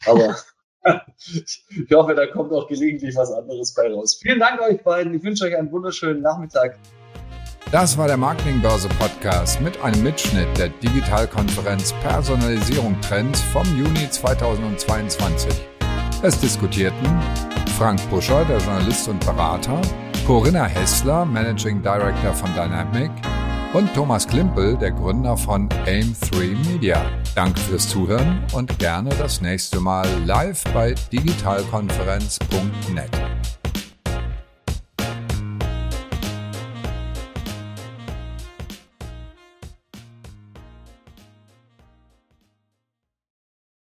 Aber 0.06 0.36
ich 1.26 1.92
hoffe, 1.92 2.14
da 2.14 2.26
kommt 2.26 2.52
auch 2.52 2.66
gelegentlich 2.66 3.14
was 3.14 3.30
anderes 3.30 3.74
bei 3.74 3.92
raus. 3.92 4.18
Vielen 4.20 4.40
Dank 4.40 4.60
euch 4.60 4.82
beiden. 4.82 5.14
Ich 5.14 5.22
wünsche 5.22 5.44
euch 5.44 5.56
einen 5.56 5.70
wunderschönen 5.70 6.22
Nachmittag. 6.22 6.78
Das 7.72 7.98
war 7.98 8.06
der 8.06 8.16
Marketingbörse 8.16 8.88
Podcast 8.90 9.60
mit 9.60 9.82
einem 9.82 10.00
Mitschnitt 10.04 10.46
der 10.56 10.68
Digitalkonferenz 10.68 11.92
Personalisierung 11.94 13.00
Trends 13.00 13.40
vom 13.40 13.66
Juni 13.76 14.08
2022. 14.08 15.52
Es 16.22 16.38
diskutierten 16.38 17.20
Frank 17.76 18.00
Buscher, 18.08 18.44
der 18.44 18.58
Journalist 18.58 19.08
und 19.08 19.18
Berater, 19.26 19.82
Corinna 20.28 20.66
Hessler, 20.66 21.24
Managing 21.24 21.82
Director 21.82 22.32
von 22.32 22.54
Dynamic 22.54 23.10
und 23.72 23.92
Thomas 23.94 24.28
Klimpel, 24.28 24.76
der 24.76 24.92
Gründer 24.92 25.36
von 25.36 25.68
AIM3 25.68 26.70
Media. 26.70 27.04
Danke 27.34 27.58
fürs 27.60 27.88
Zuhören 27.88 28.44
und 28.54 28.78
gerne 28.78 29.10
das 29.18 29.40
nächste 29.40 29.80
Mal 29.80 30.06
live 30.24 30.62
bei 30.72 30.94
digitalkonferenz.net. 31.12 33.10